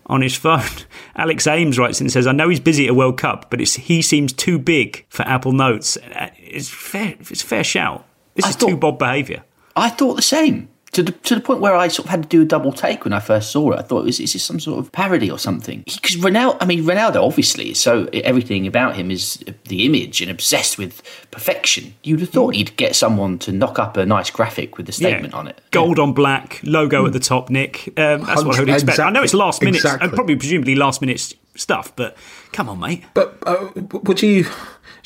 On 0.07 0.21
his 0.21 0.35
phone, 0.37 0.61
Alex 1.17 1.47
Ames 1.47 1.79
writes 1.79 2.01
and 2.01 2.11
says, 2.13 2.27
"I 2.27 2.33
know 2.33 2.49
he's 2.49 2.61
busy 2.61 2.85
at 2.87 2.91
a 2.91 2.95
World 2.95 3.19
Cup, 3.19 3.51
but 3.51 3.61
it's, 3.61 3.75
he 3.75 4.03
seems 4.03 4.33
too 4.33 4.59
big 4.59 5.07
for 5.09 5.23
Apple 5.23 5.53
Notes. 5.53 5.97
Uh, 5.97 6.29
It's 6.39 6.69
fair. 6.69 7.15
It's 7.21 7.43
a 7.43 7.47
fair 7.47 7.65
shout. 7.65 8.05
This 8.35 8.45
is 8.51 8.57
too 8.57 8.77
Bob 8.77 8.99
behaviour." 8.99 9.45
I 9.77 9.89
thought 9.91 10.15
the 10.17 10.23
same. 10.23 10.69
To 10.95 11.03
the, 11.03 11.13
to 11.13 11.35
the 11.35 11.41
point 11.41 11.61
where 11.61 11.75
I 11.75 11.89
sort 11.89 12.07
of 12.07 12.11
had 12.11 12.23
to 12.25 12.29
do 12.29 12.43
a 12.43 12.45
double 12.45 12.73
take 12.73 13.05
when 13.05 13.13
I 13.13 13.21
first 13.21 13.51
saw 13.51 13.73
it. 13.73 13.79
I 13.79 13.83
thought, 13.83 14.07
is, 14.09 14.21
is 14.21 14.33
this 14.33 14.43
some 14.45 14.59
sort 14.61 14.79
of 14.79 14.91
parody 14.93 15.31
or 15.31 15.39
something? 15.39 15.83
Because 15.85 16.17
Ronaldo, 16.17 16.57
I 16.61 16.67
mean, 16.67 16.85
Ronaldo 16.85 17.17
obviously 17.23 17.71
is 17.71 17.81
so 17.81 18.09
everything 18.13 18.67
about 18.67 18.95
him 18.97 19.11
is 19.11 19.43
the 19.69 19.85
image 19.87 20.21
and 20.21 20.31
obsessed 20.31 20.79
with 20.79 21.03
perfection. 21.31 21.95
You'd 22.03 22.21
have 22.21 22.31
thought 22.31 22.55
he'd 22.55 22.77
get 22.77 22.95
someone 22.97 23.39
to 23.41 23.53
knock 23.53 23.79
up 23.79 23.97
a 23.97 24.07
nice 24.07 24.31
graphic 24.31 24.77
with 24.77 24.89
a 24.89 24.93
statement 24.93 25.33
Yeah. 25.33 25.39
on 25.39 25.49
it. 25.49 25.61
Gold 25.71 25.99
on 25.99 26.13
black, 26.13 26.61
logo 26.63 27.05
at 27.07 27.13
the 27.13 27.19
top, 27.21 27.51
Nick. 27.51 27.89
Um, 27.99 28.23
that's 28.25 28.45
what 28.45 28.57
I 28.57 28.61
would 28.61 28.69
expect. 28.69 28.99
I 29.01 29.11
know 29.11 29.23
it's 29.23 29.35
last 29.35 29.63
minute, 29.63 29.77
Exactly. 29.77 30.05
and 30.07 30.15
probably 30.15 30.37
presumably 30.37 30.75
last 30.77 31.01
minute 31.01 31.35
stuff, 31.57 31.95
but 31.97 32.17
come 32.53 32.69
on, 32.69 32.79
mate. 32.81 33.05
But 33.15 33.37
uh, 33.47 33.69
would 34.05 34.23
you? 34.23 34.47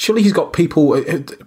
Surely 0.01 0.23
he's 0.23 0.33
got 0.33 0.53
people. 0.53 0.93
uh, 0.93 1.03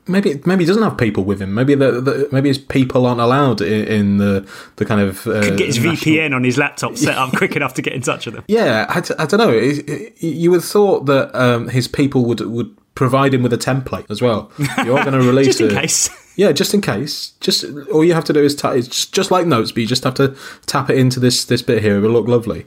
Maybe 0.08 0.42
maybe 0.46 0.64
he 0.66 0.68
doesn't 0.68 0.84
have 0.84 0.98
people 0.98 1.24
with 1.24 1.42
him. 1.42 1.54
Maybe 1.54 1.74
the, 1.74 1.90
the 2.02 2.28
maybe 2.34 2.50
his 2.50 2.58
people 2.58 3.06
aren't 3.06 3.22
allowed 3.22 3.62
in, 3.62 3.86
in 3.88 4.18
the 4.18 4.46
the 4.76 4.84
kind 4.86 5.00
of. 5.00 5.26
Uh, 5.26 5.42
Could 5.42 5.58
get 5.58 5.68
his 5.68 5.78
national- 5.80 5.96
VPN 5.96 6.36
on 6.36 6.44
his 6.44 6.58
laptop 6.58 6.98
set 6.98 7.18
up 7.18 7.32
quick 7.38 7.56
enough 7.56 7.74
to 7.76 7.82
get 7.82 7.94
in 7.94 8.02
touch 8.02 8.26
with 8.26 8.36
them. 8.36 8.44
Yeah, 8.50 8.86
I 8.90 9.00
don't 9.26 9.40
know. 9.40 9.50
It- 9.52 9.90
it- 9.90 10.22
You 10.22 10.52
would 10.52 10.58
have 10.62 10.66
thought 10.70 11.06
that 11.06 11.34
um, 11.34 11.70
his 11.70 11.88
people 11.88 12.26
would 12.26 12.42
would 12.42 12.76
provide 12.94 13.34
him 13.34 13.42
with 13.42 13.54
a 13.54 13.58
template 13.58 14.06
as 14.12 14.22
well. 14.22 14.52
You 14.84 14.98
are 14.98 15.04
going 15.06 15.14
to 15.20 15.26
release 15.26 15.48
Just 15.48 15.62
in 15.62 15.72
a- 15.72 15.82
case. 15.82 16.10
Yeah, 16.36 16.52
just 16.52 16.74
in 16.74 16.82
case. 16.82 17.32
Just 17.40 17.64
all 17.94 18.04
you 18.04 18.14
have 18.14 18.26
to 18.26 18.34
do 18.34 18.44
is 18.44 18.54
ta- 18.56 18.72
it's 18.72 18.88
just, 18.90 19.14
just 19.14 19.32
like 19.32 19.46
notes, 19.48 19.72
but 19.72 19.80
you 19.82 19.88
just 19.88 20.04
have 20.04 20.16
to 20.16 20.36
tap 20.66 20.90
it 20.90 20.98
into 20.98 21.20
this 21.22 21.46
this 21.46 21.62
bit 21.62 21.82
here. 21.82 21.98
It 21.98 22.02
will 22.02 22.10
look 22.12 22.28
lovely. 22.28 22.66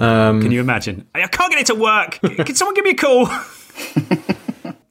um, 0.00 0.40
Can 0.40 0.52
you 0.52 0.60
imagine? 0.60 1.06
I 1.16 1.26
can't 1.26 1.50
get 1.50 1.60
it 1.60 1.66
to 1.66 1.74
work. 1.74 2.20
Can 2.20 2.54
someone 2.54 2.74
give 2.74 2.84
me 2.84 2.90
a 2.92 2.94
call? 2.94 3.28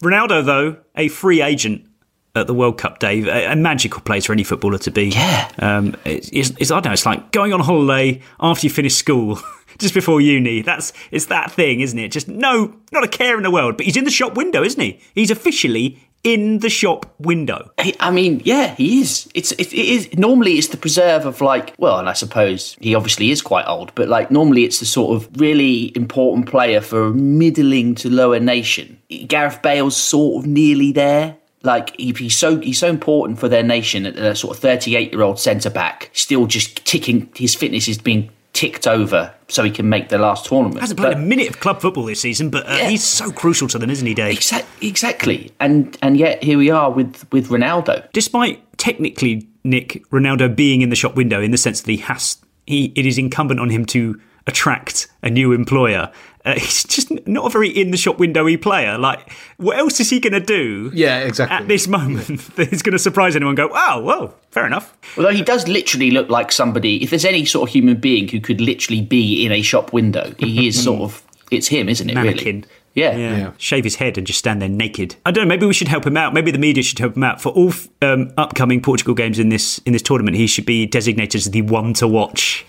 Ronaldo, 0.03 0.45
though, 0.45 0.77
a 0.95 1.07
free 1.07 1.41
agent 1.41 1.87
at 2.35 2.47
the 2.47 2.53
World 2.53 2.77
Cup, 2.77 2.99
Dave, 2.99 3.27
a, 3.27 3.45
a 3.51 3.55
magical 3.55 4.01
place 4.01 4.25
for 4.25 4.33
any 4.33 4.43
footballer 4.43 4.77
to 4.79 4.91
be. 4.91 5.05
Yeah. 5.07 5.49
Um, 5.59 5.95
it's, 6.03 6.29
it's, 6.29 6.49
it's- 6.51 6.71
I 6.71 6.75
don't 6.75 6.85
know. 6.85 6.91
It's 6.91 7.05
like 7.05 7.31
going 7.31 7.53
on 7.53 7.61
holiday 7.61 8.21
after 8.39 8.67
you 8.67 8.71
finish 8.71 8.95
school. 8.95 9.39
Just 9.77 9.93
before 9.93 10.21
uni, 10.21 10.61
that's 10.61 10.93
it's 11.11 11.25
that 11.25 11.51
thing, 11.51 11.81
isn't 11.81 11.99
it? 11.99 12.07
Just 12.09 12.29
no, 12.29 12.73
not 12.93 13.03
a 13.03 13.09
care 13.09 13.35
in 13.35 13.43
the 13.43 13.51
world. 13.51 13.75
But 13.75 13.85
he's 13.85 13.97
in 13.97 14.05
the 14.05 14.09
shop 14.11 14.35
window, 14.37 14.63
isn't 14.63 14.79
he? 14.81 15.01
He's 15.15 15.29
officially 15.31 15.99
in 16.25 16.59
the 16.59 16.69
shop 16.69 17.05
window. 17.19 17.71
I 17.99 18.09
mean, 18.11 18.41
yeah, 18.43 18.73
he 18.75 18.99
is. 18.99 19.29
It's 19.35 19.51
it, 19.53 19.71
it 19.71 19.73
is 19.73 20.17
normally 20.17 20.53
it's 20.57 20.67
the 20.69 20.77
preserve 20.77 21.25
of 21.25 21.39
like 21.39 21.73
well, 21.77 21.99
and 21.99 22.09
I 22.09 22.13
suppose 22.13 22.75
he 22.81 22.95
obviously 22.95 23.29
is 23.31 23.41
quite 23.41 23.65
old, 23.67 23.93
but 23.95 24.09
like 24.09 24.31
normally 24.31 24.63
it's 24.65 24.79
the 24.79 24.85
sort 24.85 25.15
of 25.15 25.29
really 25.39 25.95
important 25.95 26.49
player 26.49 26.81
for 26.81 27.05
a 27.05 27.11
middling 27.13 27.95
to 27.95 28.09
lower 28.09 28.39
nation. 28.39 28.99
Gareth 29.27 29.61
Bale's 29.61 29.95
sort 29.95 30.43
of 30.43 30.49
nearly 30.49 30.91
there. 30.91 31.37
Like 31.61 31.95
he- 31.97 32.13
he's 32.17 32.37
so 32.37 32.59
he's 32.59 32.79
so 32.79 32.87
important 32.89 33.39
for 33.39 33.47
their 33.47 33.63
nation. 33.63 34.05
at 34.05 34.17
A 34.17 34.35
sort 34.35 34.57
of 34.57 34.61
thirty 34.61 34.95
eight 34.95 35.11
year 35.13 35.21
old 35.21 35.39
centre 35.39 35.69
back, 35.69 36.09
still 36.13 36.47
just 36.47 36.83
ticking. 36.85 37.29
His 37.35 37.53
fitness 37.55 37.87
is 37.87 37.97
being 37.99 38.29
ticked 38.55 38.87
over 38.87 39.31
so 39.49 39.63
he 39.63 39.69
can 39.69 39.87
make 39.89 40.09
the 40.09 40.17
last 40.17 40.45
tournament. 40.45 40.79
Hasn't 40.79 40.99
played 40.99 41.09
But- 41.13 41.17
a 41.17 41.19
minute 41.19 41.49
of 41.49 41.59
club 41.59 41.81
football 41.81 42.05
this 42.05 42.21
season, 42.21 42.49
but 42.49 42.65
uh, 42.65 42.77
he's 42.77 43.03
so 43.03 43.31
crucial 43.31 43.67
to 43.67 43.77
them, 43.77 43.89
isn't 43.91 44.07
he, 44.07 44.13
Dave? 44.15 44.39
Exactly, 44.81 45.51
and 45.59 45.95
and 46.01 46.17
yet 46.17 46.41
here 46.43 46.57
we 46.57 46.71
are 46.71 46.89
with 46.89 47.25
with 47.31 47.49
Ronaldo. 47.49 48.07
Despite 48.13 48.61
technically 48.77 49.47
Nick 49.63 50.03
Ronaldo 50.09 50.55
being 50.55 50.81
in 50.81 50.89
the 50.89 50.95
shop 50.95 51.15
window 51.15 51.41
in 51.41 51.51
the 51.51 51.57
sense 51.57 51.81
that 51.81 51.91
he 51.91 51.97
has, 51.97 52.37
he 52.65 52.91
it 52.95 53.05
is 53.05 53.17
incumbent 53.17 53.59
on 53.59 53.69
him 53.69 53.85
to 53.87 54.19
attract 54.47 55.07
a 55.21 55.29
new 55.29 55.51
employer. 55.51 56.11
Uh, 56.45 56.53
he's 56.59 56.83
just 56.83 57.11
not 57.27 57.45
a 57.45 57.49
very 57.49 57.69
in 57.69 57.91
the 57.91 57.97
shop 57.97 58.17
windowy 58.17 58.61
player. 58.61 58.97
Like, 58.97 59.31
what 59.57 59.77
else 59.77 59.99
is 59.99 60.09
he 60.09 60.19
going 60.19 60.33
to 60.33 60.39
do? 60.39 60.91
Yeah, 60.93 61.19
exactly. 61.19 61.57
At 61.57 61.67
this 61.67 61.87
moment, 61.87 62.27
that 62.55 62.71
is 62.71 62.81
going 62.81 62.93
to 62.93 62.99
surprise 62.99 63.35
anyone. 63.35 63.51
and 63.51 63.57
Go, 63.57 63.69
oh, 63.73 64.01
well, 64.01 64.35
fair 64.51 64.65
enough. 64.65 64.95
Although 65.17 65.33
he 65.33 65.41
does 65.41 65.67
literally 65.67 66.11
look 66.11 66.29
like 66.29 66.51
somebody, 66.51 67.01
if 67.03 67.09
there's 67.09 67.25
any 67.25 67.45
sort 67.45 67.69
of 67.69 67.73
human 67.73 67.97
being 67.97 68.27
who 68.27 68.39
could 68.39 68.61
literally 68.61 69.01
be 69.01 69.45
in 69.45 69.51
a 69.51 69.61
shop 69.61 69.91
window, 69.93 70.33
he 70.37 70.67
is 70.67 70.81
sort 70.83 71.01
of, 71.01 71.23
it's 71.51 71.67
him, 71.67 71.89
isn't 71.89 72.09
it? 72.09 72.13
Mannequin. 72.13 72.55
Really? 72.55 72.69
Yeah. 72.95 73.51
Shave 73.57 73.83
his 73.83 73.95
head 73.95 74.17
and 74.17 74.25
just 74.25 74.39
stand 74.39 74.61
there 74.61 74.69
naked. 74.69 75.15
I 75.25 75.31
don't 75.31 75.43
know. 75.45 75.49
Maybe 75.49 75.65
we 75.65 75.73
should 75.73 75.89
help 75.89 76.07
him 76.07 76.15
out. 76.15 76.33
Maybe 76.33 76.49
the 76.51 76.57
media 76.57 76.81
should 76.81 76.99
help 76.99 77.17
him 77.17 77.23
out 77.23 77.41
for 77.41 77.49
all 77.49 77.73
um, 78.01 78.31
upcoming 78.37 78.81
Portugal 78.81 79.13
games 79.13 79.37
in 79.37 79.49
this 79.49 79.79
in 79.79 79.91
this 79.91 80.01
tournament. 80.01 80.37
He 80.37 80.47
should 80.47 80.65
be 80.65 80.85
designated 80.85 81.39
as 81.39 81.49
the 81.49 81.61
one 81.61 81.93
to 81.95 82.07
watch. 82.07 82.65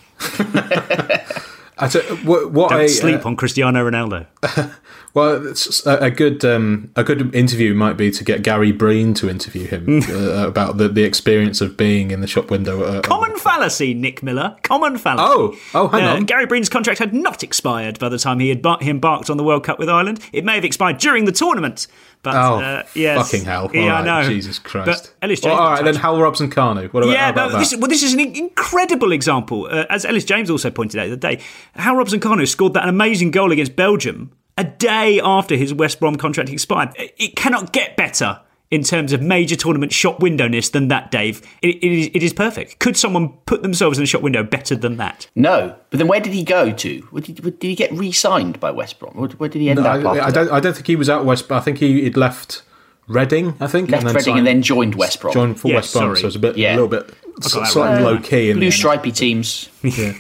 I 1.79 1.89
what, 2.25 2.53
what 2.53 2.71
Don't 2.71 2.81
I, 2.81 2.87
sleep 2.87 3.25
uh, 3.25 3.29
on 3.29 3.37
Cristiano 3.37 3.89
Ronaldo. 3.89 4.27
Well, 5.15 5.47
it's 5.47 5.87
a, 5.87 5.97
a 5.97 6.11
good 6.11 6.45
um, 6.45 6.91
a 6.95 7.03
good 7.03 7.35
interview 7.35 7.73
might 7.73 7.95
be 7.97 8.11
to 8.11 8.23
get 8.23 8.43
Gary 8.43 8.71
Breen 8.71 9.15
to 9.15 9.31
interview 9.31 9.67
him 9.67 10.03
uh, 10.11 10.47
about 10.47 10.77
the, 10.77 10.89
the 10.89 11.05
experience 11.05 11.63
of 11.63 11.75
being 11.75 12.11
in 12.11 12.21
the 12.21 12.27
shop 12.27 12.51
window. 12.51 13.01
Common 13.01 13.35
fallacy, 13.39 13.95
Nick 13.95 14.23
Miller. 14.23 14.59
Common 14.63 14.99
fallacy. 14.99 15.25
Oh, 15.27 15.57
oh, 15.73 15.89
hang 15.89 16.05
Uh, 16.05 16.17
on. 16.17 16.25
Gary 16.27 16.45
Breen's 16.45 16.69
contract 16.69 16.99
had 16.99 17.15
not 17.15 17.43
expired 17.43 17.99
by 17.99 18.11
the 18.11 18.19
time 18.19 18.41
he 18.41 18.51
had 18.51 18.61
bar- 18.61 18.77
he 18.83 18.91
embarked 18.91 19.31
on 19.31 19.39
the 19.39 19.43
World 19.45 19.65
Cup 19.65 19.79
with 19.79 19.89
Ireland. 19.89 20.21
It 20.35 20.45
may 20.45 20.57
have 20.57 20.67
expired 20.67 20.99
during 20.99 21.25
the 21.25 21.33
tournament, 21.33 21.87
but 22.27 22.35
oh, 22.35 22.59
uh, 22.61 22.83
yes. 22.95 23.31
fucking 23.31 23.45
hell! 23.45 23.71
Yeah, 23.73 23.83
All 23.83 24.03
I 24.03 24.05
know. 24.23 24.29
Jesus 24.29 24.59
Christ! 24.59 24.87
But 24.87 25.15
Ellis 25.23 25.41
James. 25.41 25.53
all 25.53 25.59
got 25.59 25.71
right, 25.75 25.85
then. 25.85 25.95
Hal 25.95 26.21
Robson-Kanu. 26.21 26.93
What 26.93 27.05
about, 27.05 27.13
yeah, 27.13 27.29
about 27.29 27.47
no, 27.47 27.53
that? 27.53 27.59
this, 27.61 27.77
well, 27.77 27.89
this 27.89 28.03
is 28.03 28.15
an 28.15 28.21
incredible 28.21 29.13
example. 29.13 29.69
Uh, 29.71 29.87
as 29.89 30.05
Ellis 30.05 30.25
James 30.25 30.51
also 30.51 30.71
pointed 30.71 30.99
out 30.99 31.05
the 31.05 31.13
other 31.13 31.37
day, 31.37 31.41
Hal 31.77 31.95
Robson-Kanu 31.95 32.49
scored 32.49 32.75
that 32.75 32.89
amazing 32.89 33.31
goal 33.31 33.53
against 33.53 33.77
Belgium 33.77 34.33
a 34.59 34.65
day 34.65 35.21
after 35.21 35.55
his 35.55 35.73
West 35.73 36.01
Brom 36.01 36.17
contract 36.17 36.51
expired. 36.51 36.91
It 36.97 37.37
cannot 37.37 37.73
get 37.73 37.97
better 37.97 38.41
in 38.71 38.83
terms 38.83 39.13
of 39.13 39.23
major 39.23 39.55
tournament 39.57 39.93
shop 39.93 40.19
windowness 40.21 40.71
than 40.73 40.89
that, 40.89 41.11
Dave. 41.11 41.41
It, 41.63 41.77
it, 41.77 41.85
is, 41.93 42.07
it 42.15 42.23
is 42.23 42.33
perfect. 42.33 42.79
Could 42.81 42.97
someone 42.97 43.31
put 43.47 43.63
themselves 43.63 43.97
in 43.99 44.05
a 44.05 44.07
shop 44.07 44.23
window 44.23 44.43
better 44.43 44.75
than 44.75 44.97
that? 44.97 45.29
No, 45.35 45.77
but 45.91 45.99
then 45.99 46.09
where 46.09 46.21
did 46.21 46.33
he 46.33 46.43
go 46.43 46.73
to? 46.73 47.09
Did, 47.21 47.59
did 47.59 47.63
he 47.63 47.75
get 47.77 47.93
re-signed 47.93 48.59
by 48.59 48.71
West 48.73 48.99
Brom? 48.99 49.15
Where, 49.15 49.29
where 49.31 49.49
did 49.49 49.61
he 49.63 49.71
end 49.71 49.81
No, 49.81 49.87
up? 49.89 50.05
I, 50.05 50.27
I 50.27 50.31
don't. 50.31 50.51
I 50.51 50.61
don't 50.61 50.75
think 50.75 50.87
he 50.87 50.97
was 50.97 51.09
out 51.09 51.25
west. 51.25 51.49
But 51.49 51.57
I 51.57 51.61
think 51.61 51.79
he 51.79 52.05
had 52.05 52.17
left 52.17 52.63
Reading. 53.09 53.55
I 53.61 53.69
think 53.69 53.89
Left 53.89 54.05
Reading 54.05 54.21
signed- 54.21 54.39
and 54.39 54.47
then 54.49 54.63
joined 54.63 54.97
West 54.97 55.21
Brom. 55.21 55.33
Joined 55.33 55.61
for 55.61 55.69
Yeah, 55.69 55.77
West 55.77 55.93
Brom, 55.93 56.07
sorry. 56.07 56.17
so 56.17 56.23
it 56.23 56.27
was 56.27 56.35
a 56.37 56.41
bit, 56.41 56.59
Yeah. 56.59 56.73
a 56.73 56.75
little 56.75 56.89
bit, 56.89 57.05
I 57.25 57.31
got 57.35 57.45
s- 57.47 57.53
that 57.53 57.67
slightly 57.69 58.05
right. 58.05 58.15
low 58.15 58.19
key. 58.21 58.51
In 58.51 58.57
Blue 58.57 58.73
stripy 58.73 59.13
teams. 59.13 59.69
Yeah. 59.85 60.15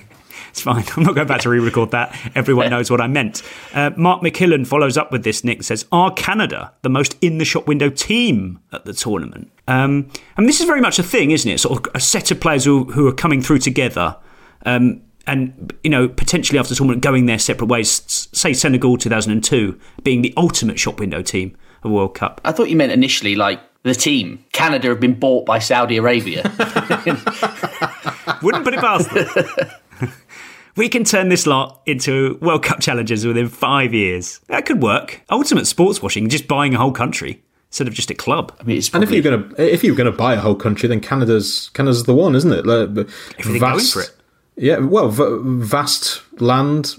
It's 0.56 0.62
fine. 0.62 0.86
I'm 0.96 1.02
not 1.02 1.14
going 1.14 1.26
back 1.26 1.42
to 1.42 1.50
re-record 1.50 1.90
that. 1.90 2.18
Everyone 2.34 2.70
knows 2.70 2.90
what 2.90 3.02
I 3.02 3.08
meant. 3.08 3.42
Uh, 3.74 3.90
Mark 3.94 4.22
McKillen 4.22 4.66
follows 4.66 4.96
up 4.96 5.12
with 5.12 5.22
this. 5.22 5.44
Nick 5.44 5.62
says, 5.62 5.84
"Are 5.92 6.10
Canada 6.14 6.72
the 6.80 6.88
most 6.88 7.14
in 7.20 7.36
the 7.36 7.44
shop 7.44 7.66
window 7.68 7.90
team 7.90 8.60
at 8.72 8.86
the 8.86 8.94
tournament?" 8.94 9.52
Um, 9.68 10.08
and 10.38 10.48
this 10.48 10.58
is 10.60 10.66
very 10.66 10.80
much 10.80 10.98
a 10.98 11.02
thing, 11.02 11.30
isn't 11.30 11.50
it? 11.50 11.60
Sort 11.60 11.86
of 11.86 11.94
a 11.94 12.00
set 12.00 12.30
of 12.30 12.40
players 12.40 12.64
who, 12.64 12.84
who 12.84 13.06
are 13.06 13.12
coming 13.12 13.42
through 13.42 13.58
together. 13.58 14.16
Um, 14.64 15.02
and 15.26 15.74
you 15.84 15.90
know, 15.90 16.08
potentially 16.08 16.58
after 16.58 16.70
the 16.70 16.76
tournament, 16.76 17.02
going 17.02 17.26
their 17.26 17.38
separate 17.38 17.66
ways. 17.66 18.30
Say 18.32 18.54
Senegal 18.54 18.96
2002 18.96 19.78
being 20.04 20.22
the 20.22 20.32
ultimate 20.38 20.78
shop 20.78 20.98
window 20.98 21.20
team 21.20 21.54
of 21.82 21.90
World 21.90 22.14
Cup. 22.14 22.40
I 22.46 22.52
thought 22.52 22.70
you 22.70 22.76
meant 22.76 22.92
initially 22.92 23.34
like 23.34 23.60
the 23.82 23.94
team. 23.94 24.42
Canada 24.52 24.88
have 24.88 25.00
been 25.00 25.20
bought 25.20 25.44
by 25.44 25.58
Saudi 25.58 25.98
Arabia. 25.98 26.44
Wouldn't 28.42 28.64
put 28.64 28.72
it 28.72 28.80
past 28.80 29.12
them. 29.12 29.28
we 30.76 30.88
can 30.88 31.04
turn 31.04 31.28
this 31.28 31.46
lot 31.46 31.82
into 31.86 32.38
World 32.40 32.62
Cup 32.62 32.80
challengers 32.80 33.26
within 33.26 33.48
five 33.48 33.94
years. 33.94 34.40
That 34.48 34.66
could 34.66 34.82
work. 34.82 35.22
Ultimate 35.30 35.66
sports 35.66 36.02
washing, 36.02 36.28
just 36.28 36.46
buying 36.46 36.74
a 36.74 36.78
whole 36.78 36.92
country 36.92 37.42
instead 37.68 37.88
of 37.88 37.94
just 37.94 38.10
a 38.10 38.14
club. 38.14 38.56
I 38.60 38.64
mean, 38.64 38.78
it's 38.78 38.92
And 38.94 39.02
if 39.02 39.10
you're 39.10 39.22
gonna 39.22 39.48
if 39.58 39.82
you're 39.82 39.96
gonna 39.96 40.12
buy 40.12 40.34
a 40.34 40.40
whole 40.40 40.54
country, 40.54 40.88
then 40.88 41.00
Canada's 41.00 41.70
Canada's 41.74 42.04
the 42.04 42.14
one, 42.14 42.34
isn't 42.34 42.52
it? 42.52 42.66
Like, 42.66 43.08
If 43.38 43.46
they 44.56 44.68
go 44.68 44.74
in 44.76 44.88
for 44.88 44.88
it. 44.88 44.90
Yeah, 44.90 44.90
well, 44.90 45.08
v- 45.08 45.64
vast 45.64 46.22
land, 46.40 46.94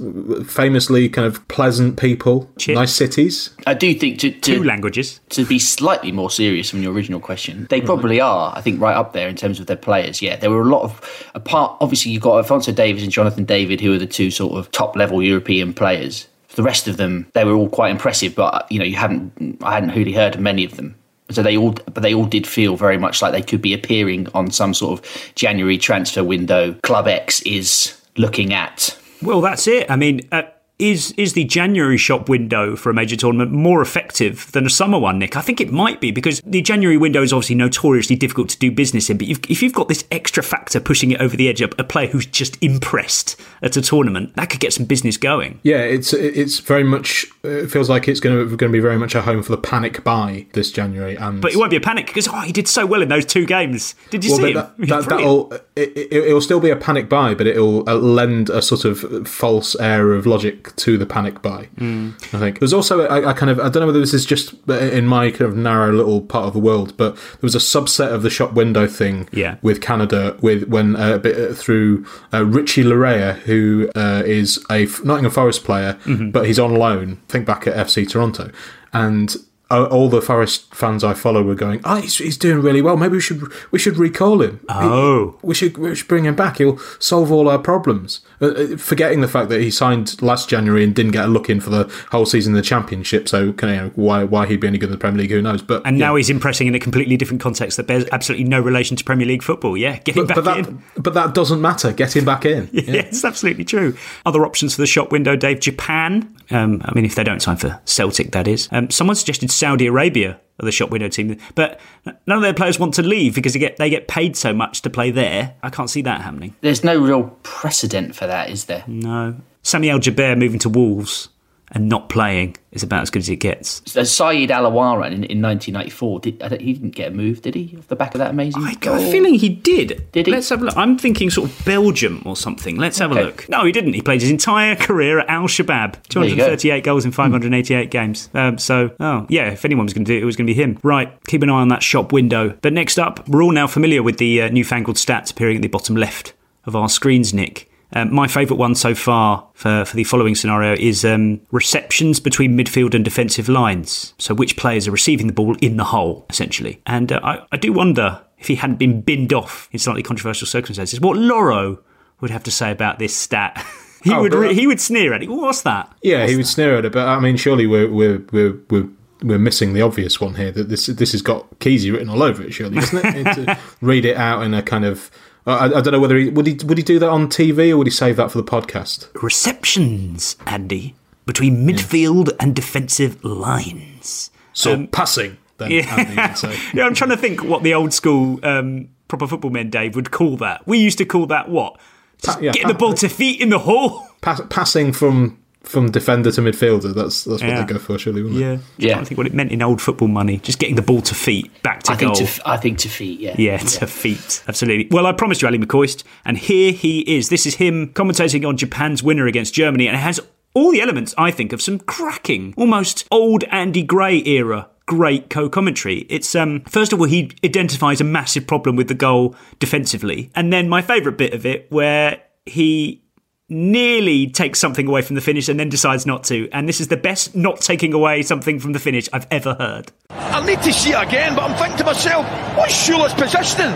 famously 0.47 1.09
kind 1.09 1.25
of 1.27 1.47
pleasant 1.47 1.97
people, 1.97 2.49
nice 2.67 2.93
cities. 2.93 3.51
I 3.65 3.73
do 3.73 3.93
think 3.93 4.19
to, 4.19 4.31
to 4.31 4.39
Two 4.57 4.63
languages. 4.63 5.19
to 5.29 5.45
be 5.45 5.59
slightly 5.59 6.11
more 6.11 6.29
serious 6.29 6.69
from 6.69 6.83
your 6.83 6.93
original 6.93 7.19
question, 7.19 7.67
they 7.69 7.81
probably 7.81 8.19
are. 8.21 8.53
I 8.55 8.61
think 8.61 8.81
right 8.81 8.95
up 8.95 9.13
there 9.13 9.27
in 9.27 9.35
terms 9.35 9.59
of 9.59 9.67
their 9.67 9.77
players. 9.77 10.21
Yeah, 10.21 10.35
there 10.35 10.49
were 10.49 10.61
a 10.61 10.65
lot 10.69 10.83
of 10.83 11.29
apart. 11.35 11.77
Obviously, 11.81 12.11
you've 12.11 12.23
got 12.23 12.37
Alfonso 12.37 12.71
Davies 12.71 13.03
and 13.03 13.11
Jonathan 13.11 13.45
David, 13.45 13.81
who 13.81 13.93
are 13.93 13.97
the 13.99 14.07
two 14.07 14.31
sort 14.31 14.53
of 14.57 14.71
top 14.71 14.95
level 14.95 15.21
European 15.23 15.73
players. 15.73 16.27
The 16.55 16.63
rest 16.63 16.87
of 16.87 16.97
them, 16.97 17.27
they 17.33 17.43
were 17.45 17.53
all 17.53 17.69
quite 17.69 17.91
impressive, 17.91 18.33
but 18.33 18.71
you 18.71 18.79
know, 18.79 18.85
you 18.85 18.95
hadn't. 18.95 19.57
I 19.61 19.73
hadn't 19.73 19.95
really 19.95 20.13
heard 20.13 20.35
of 20.35 20.41
many 20.41 20.63
of 20.63 20.75
them. 20.75 20.95
So 21.29 21.43
they 21.43 21.57
all, 21.57 21.71
but 21.71 22.03
they 22.03 22.13
all 22.13 22.25
did 22.25 22.47
feel 22.47 22.77
very 22.77 22.97
much 22.97 23.21
like 23.21 23.33
they 23.33 23.41
could 23.41 23.61
be 23.61 23.73
appearing 23.73 24.27
on 24.33 24.51
some 24.51 24.73
sort 24.73 24.99
of 24.99 25.33
January 25.35 25.77
transfer 25.77 26.23
window. 26.23 26.73
Club 26.83 27.07
X 27.07 27.41
is 27.41 27.99
looking 28.15 28.53
at. 28.53 28.97
Well, 29.21 29.41
that's 29.41 29.67
it. 29.67 29.89
I 29.89 29.95
mean, 29.95 30.21
uh, 30.31 30.43
is 30.79 31.11
is 31.13 31.33
the 31.33 31.43
January 31.43 31.97
shop 31.97 32.29
window 32.29 32.75
for 32.75 32.89
a 32.89 32.93
major 32.93 33.15
tournament 33.15 33.51
more 33.51 33.81
effective 33.81 34.51
than 34.51 34.65
a 34.65 34.69
summer 34.69 34.99
one, 34.99 35.17
Nick? 35.17 35.35
I 35.35 35.41
think 35.41 35.59
it 35.59 35.71
might 35.71 35.99
be 35.99 36.11
because 36.11 36.41
the 36.45 36.61
January 36.61 36.97
window 36.97 37.23
is 37.23 37.33
obviously 37.33 37.55
notoriously 37.55 38.15
difficult 38.15 38.49
to 38.49 38.59
do 38.59 38.71
business 38.71 39.09
in. 39.09 39.17
But 39.17 39.27
you've, 39.27 39.39
if 39.49 39.63
you've 39.63 39.73
got 39.73 39.87
this 39.87 40.05
extra 40.11 40.43
factor 40.43 40.79
pushing 40.79 41.11
it 41.11 41.19
over 41.19 41.35
the 41.35 41.49
edge, 41.49 41.61
a 41.61 41.69
a 41.79 41.83
player 41.83 42.07
who's 42.07 42.25
just 42.25 42.61
impressed 42.63 43.39
at 43.61 43.75
a 43.75 43.81
tournament, 43.81 44.35
that 44.35 44.49
could 44.49 44.59
get 44.59 44.73
some 44.73 44.85
business 44.85 45.17
going. 45.17 45.59
Yeah, 45.63 45.79
it's 45.79 46.13
it's 46.13 46.59
very 46.59 46.83
much. 46.83 47.25
It 47.43 47.71
feels 47.71 47.89
like 47.89 48.07
it's 48.07 48.19
going 48.19 48.37
to 48.37 48.55
going 48.55 48.71
to 48.71 48.75
be 48.75 48.79
very 48.79 48.97
much 48.97 49.15
a 49.15 49.21
home 49.21 49.41
for 49.41 49.51
the 49.51 49.61
panic 49.61 50.03
buy 50.03 50.45
this 50.53 50.71
January, 50.71 51.15
and 51.15 51.41
But 51.41 51.53
it 51.53 51.57
won't 51.57 51.71
be 51.71 51.77
a 51.77 51.81
panic 51.81 52.07
because 52.07 52.27
oh, 52.27 52.41
he 52.41 52.51
did 52.51 52.67
so 52.67 52.85
well 52.85 53.01
in 53.01 53.09
those 53.09 53.25
two 53.25 53.45
games. 53.45 53.95
Did 54.11 54.23
you 54.23 54.31
Well, 54.31 54.39
see 54.39 54.53
but 54.53 54.75
him? 54.77 54.87
that, 54.87 54.87
that, 55.07 55.09
that'll 55.09 55.53
it, 55.75 55.97
it, 55.97 56.13
it'll 56.13 56.41
still 56.41 56.59
be 56.59 56.69
a 56.69 56.75
panic 56.75 57.09
buy, 57.09 57.33
but 57.33 57.47
it'll 57.47 57.87
uh, 57.89 57.95
lend 57.95 58.51
a 58.51 58.61
sort 58.61 58.85
of 58.85 59.27
false 59.27 59.75
air 59.79 60.13
of 60.13 60.27
logic 60.27 60.66
to 60.75 60.97
the 60.97 61.05
panic 61.05 61.41
buy. 61.41 61.69
Mm. 61.77 62.13
I 62.33 62.39
think 62.39 62.59
there's 62.59 62.73
also 62.73 63.07
I, 63.07 63.29
I 63.29 63.33
kind 63.33 63.49
of 63.49 63.59
I 63.59 63.63
don't 63.69 63.81
know 63.81 63.87
whether 63.87 63.99
this 63.99 64.13
is 64.13 64.25
just 64.25 64.53
in 64.69 65.07
my 65.07 65.31
kind 65.31 65.41
of 65.49 65.55
narrow 65.55 65.91
little 65.93 66.21
part 66.21 66.45
of 66.45 66.53
the 66.53 66.59
world, 66.59 66.95
but 66.97 67.15
there 67.15 67.23
was 67.41 67.55
a 67.55 67.59
subset 67.59 68.11
of 68.11 68.21
the 68.23 68.29
shop 68.29 68.53
window 68.53 68.87
thing 68.87 69.27
Yeah. 69.31 69.55
with 69.61 69.81
Canada 69.81 70.35
with 70.41 70.67
when 70.67 70.95
uh, 70.95 71.13
a 71.15 71.19
bit, 71.19 71.51
uh, 71.51 71.53
through 71.53 72.05
uh, 72.33 72.45
Richie 72.45 72.83
Laryea, 72.83 73.35
who 73.39 73.89
uh, 73.95 74.23
is 74.25 74.63
a 74.69 74.87
Nottingham 75.03 75.31
Forest 75.31 75.63
player, 75.63 75.97
Mhm. 76.05 76.31
but 76.31 76.45
he's 76.47 76.59
on 76.59 76.75
loan. 76.75 77.19
Think 77.29 77.45
back 77.45 77.65
at 77.67 77.75
FC 77.75 78.05
Toronto, 78.09 78.51
and 78.93 79.35
all 79.69 80.09
the 80.09 80.21
Forest 80.21 80.73
fans 80.73 81.03
I 81.03 81.13
follow 81.13 81.43
were 81.43 81.55
going, 81.55 81.81
"Oh, 81.83 81.97
he's, 81.97 82.17
he's 82.17 82.37
doing 82.37 82.61
really 82.61 82.81
well. 82.81 82.95
Maybe 82.97 83.13
we 83.13 83.21
should 83.21 83.41
we 83.71 83.79
should 83.79 83.97
recall 83.97 84.41
him. 84.41 84.59
Oh, 84.69 85.37
we 85.41 85.53
should 85.53 85.77
we 85.77 85.93
should 85.95 86.07
bring 86.07 86.25
him 86.25 86.35
back. 86.35 86.57
He'll 86.57 86.77
solve 86.99 87.31
all 87.31 87.49
our 87.49 87.59
problems." 87.59 88.21
Uh, 88.41 88.47
uh, 88.47 88.77
forgetting 88.77 89.21
the 89.21 89.27
fact 89.27 89.49
that 89.49 89.61
he 89.61 89.71
signed 89.71 90.21
last 90.21 90.47
January 90.49 90.83
and 90.83 90.93
didn't 90.95 91.11
get 91.11 91.25
a 91.25 91.27
look 91.27 91.49
in 91.49 91.59
for 91.59 91.69
the 91.69 91.83
whole 92.11 92.25
season 92.25 92.53
in 92.53 92.55
the 92.55 92.61
Championship. 92.61 93.27
So, 93.27 93.51
can, 93.53 93.69
you 93.69 93.75
know, 93.75 93.91
why 93.95 94.23
why 94.23 94.45
he'd 94.45 94.59
be 94.59 94.67
any 94.67 94.77
good 94.77 94.87
in 94.87 94.91
the 94.91 94.97
Premier 94.97 95.21
League? 95.21 95.31
Who 95.31 95.41
knows? 95.41 95.61
But 95.61 95.81
and 95.85 95.97
now 95.97 96.15
he's 96.15 96.29
impressing 96.29 96.67
in 96.67 96.75
a 96.75 96.79
completely 96.79 97.17
different 97.17 97.41
context 97.41 97.77
that 97.77 97.87
bears 97.87 98.05
absolutely 98.11 98.45
no 98.47 98.61
relation 98.61 98.95
to 98.97 99.03
Premier 99.03 99.27
League 99.27 99.43
football. 99.43 99.75
Yeah, 99.75 99.97
get 99.99 100.15
him 100.15 100.27
but, 100.27 100.35
back 100.35 100.35
but 100.35 100.43
that, 100.45 100.67
in. 100.67 100.83
But 100.97 101.13
that 101.15 101.33
doesn't 101.33 101.61
matter. 101.61 101.91
Get 101.91 102.15
him 102.15 102.25
back 102.25 102.45
in. 102.45 102.69
yeah, 102.73 102.83
Yeah. 102.87 103.01
it's 103.01 103.25
absolutely 103.25 103.65
true. 103.65 103.97
Other 104.25 104.45
options 104.45 104.75
for 104.75 104.81
the 104.81 104.87
shop 104.87 105.11
window, 105.11 105.35
Dave. 105.35 105.59
Japan. 105.59 106.33
Um, 106.51 106.81
I 106.85 106.93
mean, 106.93 107.05
if 107.05 107.15
they 107.15 107.23
don't 107.23 107.41
sign 107.41 107.57
for 107.57 107.79
Celtic, 107.85 108.31
that 108.31 108.47
is. 108.47 108.69
Um, 108.71 108.89
someone 108.89 109.15
suggested 109.15 109.51
Saudi 109.51 109.87
Arabia 109.87 110.39
are 110.59 110.65
the 110.65 110.71
shop 110.71 110.89
window 110.89 111.07
team, 111.09 111.37
but 111.55 111.79
none 112.05 112.37
of 112.37 112.41
their 112.41 112.53
players 112.53 112.79
want 112.79 112.93
to 112.95 113.03
leave 113.03 113.35
because 113.35 113.53
they 113.53 113.59
get 113.59 113.77
they 113.77 113.89
get 113.89 114.07
paid 114.07 114.35
so 114.35 114.53
much 114.53 114.81
to 114.83 114.89
play 114.89 115.11
there. 115.11 115.55
I 115.61 115.69
can't 115.69 115.89
see 115.89 116.01
that 116.03 116.21
happening. 116.21 116.55
There's 116.61 116.83
no 116.83 116.99
real 116.99 117.37
precedent 117.43 118.15
for 118.15 118.27
that, 118.27 118.49
is 118.49 118.65
there? 118.65 118.83
No. 118.87 119.35
Sami 119.61 119.89
Al-Jaber 119.89 120.37
moving 120.37 120.59
to 120.59 120.69
Wolves 120.69 121.29
and 121.71 121.89
not 121.89 122.09
playing 122.09 122.55
is 122.71 122.83
about 122.83 123.01
as 123.01 123.09
good 123.09 123.19
as 123.19 123.29
it 123.29 123.37
gets. 123.37 123.81
So 123.85 124.03
Saeed 124.03 124.51
Al-Owairan 124.51 125.07
in, 125.07 125.23
in 125.25 125.41
1994, 125.41 126.19
did, 126.21 126.61
he 126.61 126.73
didn't 126.73 126.91
get 126.91 127.11
a 127.11 127.15
move, 127.15 127.41
did 127.41 127.55
he? 127.55 127.75
Off 127.77 127.87
the 127.87 127.95
back 127.95 128.13
of 128.15 128.19
that 128.19 128.31
amazing 128.31 128.63
I 128.63 128.75
got 128.75 129.01
a 129.01 129.11
feeling 129.11 129.33
he 129.33 129.49
did. 129.49 130.09
Did 130.11 130.27
he? 130.27 130.31
Let's 130.31 130.49
have 130.49 130.61
a 130.61 130.65
look. 130.65 130.77
I'm 130.77 130.97
thinking 130.97 131.29
sort 131.29 131.49
of 131.49 131.65
Belgium 131.65 132.23
or 132.25 132.35
something. 132.35 132.77
Let's 132.77 132.99
have 132.99 133.11
a 133.11 133.15
look. 133.15 133.49
No, 133.49 133.65
he 133.65 133.71
didn't. 133.71 133.93
He 133.93 134.01
played 134.01 134.21
his 134.21 134.29
entire 134.29 134.75
career 134.75 135.19
at 135.19 135.29
Al 135.29 135.43
Shabab. 135.43 136.03
There 136.09 136.23
you 136.23 136.35
go. 136.35 136.45
238 136.45 136.83
goals 136.83 137.05
in 137.05 137.11
588 137.11 137.91
games. 137.91 138.29
Um, 138.33 138.57
so, 138.57 138.91
oh, 138.99 139.25
yeah, 139.29 139.49
if 139.49 139.65
anyone 139.65 139.85
was 139.85 139.93
going 139.93 140.05
to 140.05 140.11
do 140.11 140.17
it, 140.17 140.21
it 140.21 140.25
was 140.25 140.35
going 140.35 140.47
to 140.47 140.53
be 140.53 140.61
him. 140.61 140.79
Right, 140.83 141.11
keep 141.25 141.43
an 141.43 141.49
eye 141.49 141.61
on 141.61 141.67
that 141.69 141.83
shop 141.83 142.11
window. 142.13 142.57
But 142.61 142.73
next 142.73 142.97
up, 142.97 143.27
we're 143.27 143.43
all 143.43 143.51
now 143.51 143.67
familiar 143.67 144.01
with 144.01 144.17
the 144.17 144.43
uh, 144.43 144.49
newfangled 144.49 144.95
stats 144.95 145.31
appearing 145.31 145.57
at 145.57 145.61
the 145.61 145.67
bottom 145.67 145.95
left 145.95 146.33
of 146.65 146.75
our 146.75 146.89
screens, 146.89 147.33
Nick. 147.33 147.69
Um, 147.93 148.13
my 148.13 148.27
favourite 148.27 148.59
one 148.59 148.75
so 148.75 148.93
far 148.93 149.47
for, 149.53 149.85
for 149.85 149.95
the 149.95 150.03
following 150.03 150.35
scenario 150.35 150.73
is 150.73 151.05
um, 151.05 151.39
receptions 151.51 152.19
between 152.19 152.57
midfield 152.57 152.93
and 152.93 153.05
defensive 153.05 153.47
lines. 153.47 154.13
So, 154.17 154.33
which 154.33 154.57
players 154.57 154.87
are 154.87 154.91
receiving 154.91 155.27
the 155.27 155.33
ball 155.33 155.55
in 155.61 155.77
the 155.77 155.85
hole, 155.85 156.25
essentially. 156.29 156.81
And 156.85 157.11
uh, 157.11 157.19
I, 157.23 157.45
I 157.51 157.57
do 157.57 157.71
wonder 157.71 158.21
if 158.39 158.47
he 158.47 158.55
hadn't 158.55 158.75
been 158.77 159.01
binned 159.01 159.31
off 159.33 159.69
in 159.71 159.79
slightly 159.79 160.03
controversial 160.03 160.47
circumstances, 160.47 160.99
what 160.99 161.17
Lawro 161.17 161.79
would 162.19 162.29
have 162.31 162.43
to 162.43 162.51
say 162.51 162.71
about 162.71 162.99
this 162.99 163.15
stat. 163.15 163.65
he 164.03 164.11
Oh, 164.13 164.21
would 164.21 164.33
re- 164.33 164.53
he 164.53 164.67
would 164.67 164.81
sneer 164.81 165.13
at 165.13 165.23
it. 165.23 165.29
What's 165.29 165.61
that? 165.61 165.91
Yeah, 166.03 166.27
he 166.27 166.35
would 166.35 166.47
sneer 166.47 166.77
at 166.77 166.85
it, 166.85 166.91
but 166.91 167.07
I 167.07 167.19
mean, 167.19 167.37
surely 167.37 167.67
we're 167.67 167.89
we're 167.89 168.19
we're 168.31 168.53
we're, 168.69 168.89
we're 169.23 169.39
missing 169.39 169.73
the 169.73 169.81
obvious 169.81 170.19
one 170.21 170.35
here. 170.35 170.51
That 170.51 170.69
this 170.69 170.87
this 170.87 171.13
has 171.13 171.21
got 171.21 171.59
Keezy 171.59 171.91
written 171.91 172.09
all 172.09 172.21
over 172.21 172.43
it, 172.43 172.53
surely, 172.53 172.77
isn't 172.79 173.05
it? 173.05 173.23
to 173.35 173.57
read 173.81 174.03
it 174.05 174.17
out 174.17 174.43
in 174.43 174.53
a 174.53 174.61
kind 174.61 174.83
of. 174.85 175.09
I, 175.47 175.65
I 175.65 175.81
don't 175.81 175.91
know 175.91 175.99
whether 175.99 176.17
he 176.17 176.29
would 176.29 176.45
he 176.45 176.53
would 176.65 176.77
he 176.77 176.83
do 176.83 176.99
that 176.99 177.09
on 177.09 177.27
TV 177.29 177.71
or 177.71 177.77
would 177.77 177.87
he 177.87 177.91
save 177.91 178.17
that 178.17 178.31
for 178.31 178.37
the 178.37 178.43
podcast? 178.43 179.07
Receptions, 179.23 180.35
Andy, 180.45 180.95
between 181.25 181.65
midfield 181.65 182.35
and 182.39 182.55
defensive 182.55 183.23
lines. 183.23 184.29
So 184.53 184.87
passing, 184.87 185.37
then 185.57 185.71
Yeah. 185.71 186.33
say. 186.33 186.57
yeah, 186.73 186.85
I'm 186.85 186.93
trying 186.93 187.11
to 187.11 187.17
think 187.17 187.43
what 187.43 187.63
the 187.63 187.73
old 187.73 187.93
school 187.93 188.39
um, 188.43 188.89
proper 189.07 189.27
football 189.27 189.51
men, 189.51 189.69
Dave, 189.69 189.95
would 189.95 190.11
call 190.11 190.35
that. 190.37 190.67
We 190.67 190.79
used 190.79 190.97
to 190.97 191.05
call 191.05 191.27
that 191.27 191.47
what? 191.49 191.79
Pa- 192.23 192.39
yeah, 192.41 192.51
getting 192.51 192.67
the 192.67 192.73
ball 192.73 192.93
to 192.95 193.07
feet 193.07 193.39
in 193.39 193.49
the 193.49 193.59
hole. 193.59 194.07
Pass, 194.21 194.41
passing 194.49 194.91
from 194.91 195.39
from 195.67 195.91
defender 195.91 196.31
to 196.31 196.41
midfielder. 196.41 196.93
That's 196.93 197.23
that's 197.25 197.41
what 197.41 197.49
Yeah. 197.49 197.61
they 197.65 197.73
go 197.73 197.79
for, 197.79 197.97
surely, 197.99 198.23
wouldn't 198.23 198.39
Yeah, 198.39 198.53
it? 198.53 198.59
yeah. 198.77 198.99
I 198.99 199.03
think 199.03 199.17
what 199.17 199.27
it 199.27 199.33
meant 199.33 199.51
in 199.51 199.61
old 199.61 199.81
football 199.81 200.07
money, 200.07 200.37
just 200.37 200.59
getting 200.59 200.75
the 200.75 200.81
ball 200.81 201.01
to 201.01 201.15
feet, 201.15 201.51
back 201.63 201.83
to 201.83 201.91
I 201.91 201.95
goal. 201.95 202.15
think, 202.15 202.29
to, 202.29 202.41
I 202.49 202.57
think 202.57 202.77
to 202.79 202.89
feet, 202.89 203.19
yeah. 203.19 203.35
Yeah, 203.37 203.57
to 203.57 203.87
feet. 203.87 204.43
Absolutely. 204.47 204.87
Well, 204.89 205.05
I 205.05 205.11
promised 205.11 205.41
you 205.41 205.47
Ally 205.47 205.57
McCoist, 205.57 206.03
and 206.25 206.37
here 206.37 206.71
he 206.71 207.01
is. 207.01 207.29
This 207.29 207.45
is 207.45 207.55
him 207.55 207.87
commentating 207.93 208.47
on 208.47 208.57
Japan's 208.57 209.03
winner 209.03 209.27
against 209.27 209.53
Germany, 209.53 209.87
and 209.87 209.95
it 209.95 209.99
has 209.99 210.19
all 210.53 210.71
the 210.71 210.81
elements, 210.81 211.13
I 211.17 211.29
think, 211.31 211.53
of 211.53 211.61
some 211.61 211.79
cracking, 211.79 212.53
almost 212.57 213.05
old 213.11 213.43
Andy 213.51 213.83
Gray 213.83 214.23
era. 214.25 214.69
Great 214.87 215.29
co-commentary. 215.29 216.05
It's 216.09 216.33
um 216.33 216.61
first 216.61 216.93
of 216.93 216.99
all 217.01 217.07
he 217.07 217.29
identifies 217.43 217.99
a 217.99 218.05
massive 218.05 218.47
problem 218.47 218.77
with 218.77 218.87
the 218.87 218.93
goal 218.93 219.35
defensively, 219.59 220.31
and 220.33 220.53
then 220.53 220.69
my 220.69 220.81
favourite 220.81 221.17
bit 221.17 221.33
of 221.33 221.45
it 221.45 221.67
where 221.69 222.21
he 222.45 223.03
nearly 223.49 224.27
takes 224.27 224.59
something 224.59 224.87
away 224.87 225.01
from 225.01 225.15
the 225.15 225.21
finish 225.21 225.47
and 225.47 225.59
then 225.59 225.69
decides 225.69 226.05
not 226.05 226.23
to. 226.25 226.49
And 226.51 226.67
this 226.67 226.81
is 226.81 226.89
the 226.89 226.97
best 226.97 227.35
not 227.35 227.61
taking 227.61 227.93
away 227.93 228.21
something 228.21 228.59
from 228.59 228.73
the 228.73 228.79
finish 228.79 229.07
I've 229.13 229.27
ever 229.31 229.53
heard. 229.53 229.91
I 230.09 230.45
need 230.45 230.61
to 230.63 230.73
see 230.73 230.91
it 230.91 231.01
again, 231.01 231.35
but 231.35 231.49
I'm 231.49 231.57
thinking 231.57 231.77
to 231.77 231.85
myself, 231.85 232.25
what's 232.57 232.73
Süle's 232.73 233.13
positioning? 233.13 233.71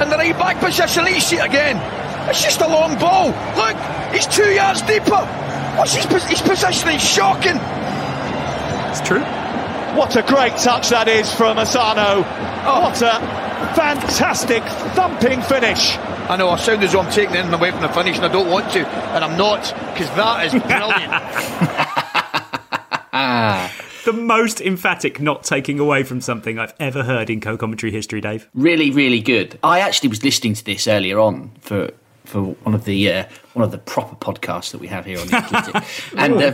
In 0.00 0.08
the 0.08 0.16
right 0.16 0.38
back 0.38 0.60
position, 0.60 1.04
I 1.04 1.12
need 1.12 1.20
see 1.20 1.36
it 1.36 1.44
again. 1.44 1.76
It's 2.28 2.42
just 2.42 2.60
a 2.60 2.68
long 2.68 2.98
ball. 2.98 3.28
Look, 3.56 3.76
he's 4.14 4.26
two 4.26 4.50
yards 4.54 4.82
deeper. 4.82 5.26
What's 5.76 5.94
his, 5.94 6.06
pos- 6.06 6.24
his 6.24 6.42
positioning? 6.42 6.98
Shocking. 6.98 7.56
It's 8.90 9.00
true. 9.00 9.20
What 9.96 10.14
a 10.14 10.22
great 10.22 10.56
touch 10.56 10.90
that 10.90 11.08
is 11.08 11.32
from 11.34 11.58
Asano. 11.58 12.24
Oh. 12.64 12.80
What 12.82 13.02
a 13.02 13.49
fantastic 13.74 14.62
thumping 14.94 15.42
finish. 15.42 15.96
I 16.28 16.36
know, 16.36 16.50
I 16.50 16.56
sound 16.58 16.82
as 16.82 16.92
though 16.92 17.00
I'm 17.00 17.12
taking 17.12 17.36
anything 17.36 17.54
away 17.54 17.70
from 17.70 17.82
the 17.82 17.88
finish 17.88 18.16
and 18.16 18.24
I 18.24 18.32
don't 18.32 18.50
want 18.50 18.70
to, 18.72 18.86
and 18.86 19.24
I'm 19.24 19.36
not, 19.36 19.62
because 19.92 20.08
that 20.16 20.46
is 20.46 20.52
brilliant. 20.62 21.12
The 24.04 24.14
most 24.14 24.62
emphatic 24.62 25.20
not 25.20 25.44
taking 25.44 25.78
away 25.78 26.04
from 26.04 26.22
something 26.22 26.58
I've 26.58 26.72
ever 26.80 27.02
heard 27.02 27.28
in 27.28 27.40
co-commentary 27.40 27.92
history, 27.92 28.22
Dave. 28.22 28.48
Really, 28.54 28.90
really 28.90 29.20
good. 29.20 29.58
I 29.62 29.80
actually 29.80 30.08
was 30.08 30.24
listening 30.24 30.54
to 30.54 30.64
this 30.64 30.88
earlier 30.88 31.18
on 31.18 31.50
for 31.60 31.90
for 32.30 32.42
one 32.62 32.74
of 32.74 32.84
the 32.84 33.12
uh, 33.12 33.24
one 33.54 33.64
of 33.64 33.70
the 33.72 33.78
proper 33.78 34.14
podcasts 34.16 34.70
that 34.70 34.78
we 34.80 34.86
have 34.86 35.04
here 35.04 35.18
on 35.20 35.26
the 35.26 35.36
Athletic. 35.36 35.74
and 36.16 36.34
uh, 36.34 36.52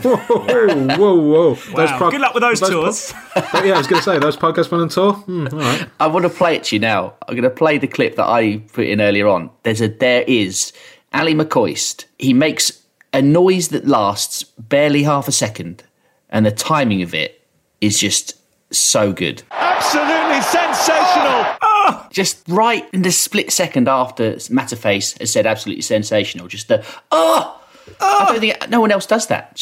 whoa, 0.97 1.15
whoa, 1.15 1.55
whoa! 1.55 1.59
Wow. 1.73 2.11
Good 2.11 2.21
luck 2.21 2.35
with 2.35 2.43
those 2.43 2.61
tours. 2.61 3.13
po- 3.35 3.63
yeah, 3.63 3.75
I 3.75 3.79
was 3.79 3.87
going 3.87 4.01
to 4.01 4.05
say 4.05 4.19
those 4.19 4.37
podcasts 4.37 4.71
went 4.71 4.83
on 4.83 4.89
tour. 4.89 5.13
Hmm, 5.13 5.47
all 5.53 5.59
right. 5.59 5.89
I 6.01 6.07
want 6.07 6.25
to 6.25 6.31
play 6.31 6.57
it 6.57 6.65
to 6.65 6.77
you 6.77 6.81
now. 6.81 7.15
I'm 7.29 7.35
going 7.35 7.43
to 7.45 7.51
play 7.51 7.79
the 7.79 7.87
clip 7.87 8.17
that 8.17 8.27
I 8.27 8.59
put 8.73 8.87
in 8.87 9.01
earlier 9.01 9.29
on. 9.29 9.51
There's 9.63 9.81
a 9.81 9.89
there 9.89 10.25
is 10.27 10.73
Ally 11.13 11.33
McCoist. 11.33 12.07
He 12.19 12.33
makes 12.33 12.83
a 13.13 13.21
noise 13.23 13.69
that 13.69 13.87
lasts 13.87 14.43
barely 14.45 15.03
half 15.03 15.29
a 15.29 15.33
second, 15.33 15.85
and 16.31 16.45
the 16.47 16.51
timing 16.51 17.03
of 17.03 17.15
it 17.15 17.43
is 17.81 17.99
just 17.99 18.35
so 18.71 19.13
good. 19.13 19.43
Absolutely 19.53 20.41
sensational. 20.41 21.45
Just 22.11 22.43
right 22.49 22.89
in 22.93 23.03
the 23.03 23.13
split 23.13 23.53
second 23.53 23.89
after 23.89 24.35
Matterface 24.35 25.19
has 25.19 25.33
said 25.33 25.47
absolutely 25.47 25.83
sensational. 25.83 26.49
Just 26.49 26.69
the 26.69 26.85
oh, 27.11 27.61
I 28.01 28.27
don't 28.29 28.41
think 28.41 28.71
no 28.71 28.81
one 28.81 28.91
else 28.91 29.07
does 29.07 29.27
that. 29.29 29.61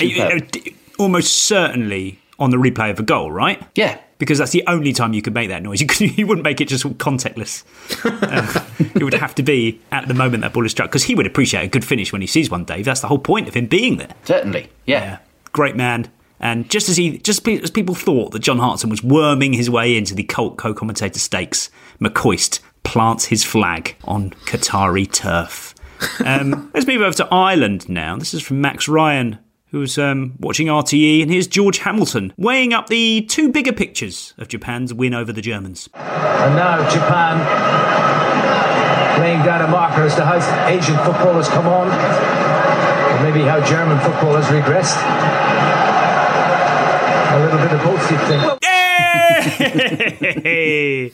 Almost 0.98 1.32
certainly 1.32 2.20
on 2.38 2.50
the 2.50 2.56
replay 2.56 2.90
of 2.90 2.98
a 2.98 3.02
goal, 3.02 3.30
right? 3.30 3.62
Yeah. 3.74 3.98
Because 4.18 4.38
that's 4.38 4.52
the 4.52 4.64
only 4.66 4.92
time 4.92 5.12
you 5.12 5.22
could 5.22 5.34
make 5.34 5.48
that 5.48 5.62
noise. 5.62 5.80
You, 5.84 5.86
could, 5.86 6.18
you 6.18 6.26
wouldn't 6.26 6.44
make 6.44 6.60
it 6.60 6.68
just 6.68 6.84
contactless. 6.98 7.64
Uh, 8.24 8.64
it 8.94 9.02
would 9.02 9.14
have 9.14 9.34
to 9.34 9.42
be 9.42 9.80
at 9.92 10.08
the 10.08 10.14
moment 10.14 10.42
that 10.42 10.52
ball 10.52 10.64
is 10.64 10.72
struck. 10.72 10.90
Because 10.90 11.04
he 11.04 11.14
would 11.14 11.26
appreciate 11.26 11.64
a 11.64 11.68
good 11.68 11.84
finish 11.84 12.12
when 12.12 12.20
he 12.20 12.26
sees 12.26 12.50
one, 12.50 12.64
Dave. 12.64 12.84
That's 12.84 13.00
the 13.00 13.08
whole 13.08 13.18
point 13.18 13.48
of 13.48 13.54
him 13.54 13.66
being 13.66 13.96
there. 13.96 14.10
Certainly, 14.24 14.70
yeah. 14.86 15.18
Great 15.52 15.76
man. 15.76 16.10
And 16.40 16.68
just 16.68 16.88
as 16.88 16.96
he, 16.96 17.18
just 17.18 17.46
as 17.48 17.70
people 17.70 17.94
thought 17.94 18.32
that 18.32 18.40
John 18.40 18.58
Hartson 18.58 18.90
was 18.90 19.02
worming 19.02 19.52
his 19.52 19.70
way 19.70 19.96
into 19.96 20.14
the 20.14 20.24
cult 20.24 20.56
co-commentator 20.58 21.18
stakes, 21.18 21.70
McCoist 22.00 22.60
plants 22.82 23.26
his 23.26 23.44
flag 23.44 23.96
on 24.04 24.30
Qatari 24.46 25.10
turf. 25.10 25.74
Um, 26.26 26.70
let's 26.74 26.86
move 26.86 27.00
over 27.00 27.16
to 27.16 27.26
Ireland 27.32 27.88
now. 27.88 28.16
This 28.18 28.34
is 28.34 28.42
from 28.42 28.60
Max 28.60 28.88
Ryan, 28.88 29.38
who 29.68 29.78
was 29.78 29.96
um, 29.96 30.34
watching 30.38 30.66
RTE, 30.66 31.22
and 31.22 31.30
here's 31.30 31.46
George 31.46 31.78
Hamilton 31.78 32.34
weighing 32.36 32.74
up 32.74 32.88
the 32.88 33.22
two 33.22 33.50
bigger 33.50 33.72
pictures 33.72 34.34
of 34.36 34.48
Japan's 34.48 34.92
win 34.92 35.14
over 35.14 35.32
the 35.32 35.40
Germans. 35.40 35.88
And 35.94 36.56
now 36.56 36.88
Japan 36.90 37.38
laying 39.18 39.42
down 39.44 39.62
a 39.64 39.68
marker 39.68 40.02
as 40.02 40.14
to 40.16 40.24
how 40.24 40.36
Asian 40.66 40.96
football 40.98 41.34
has 41.34 41.48
come 41.48 41.66
on, 41.66 41.86
or 41.88 43.22
maybe 43.22 43.46
how 43.46 43.64
German 43.64 43.98
football 44.00 44.34
has 44.36 44.46
regressed. 44.46 45.73
A 47.44 47.46
little 47.46 47.58
bit 47.58 47.72
of 47.72 47.82
both, 47.84 48.10
you 48.10 48.16
think? 48.26 48.42
Yay! 50.44 51.12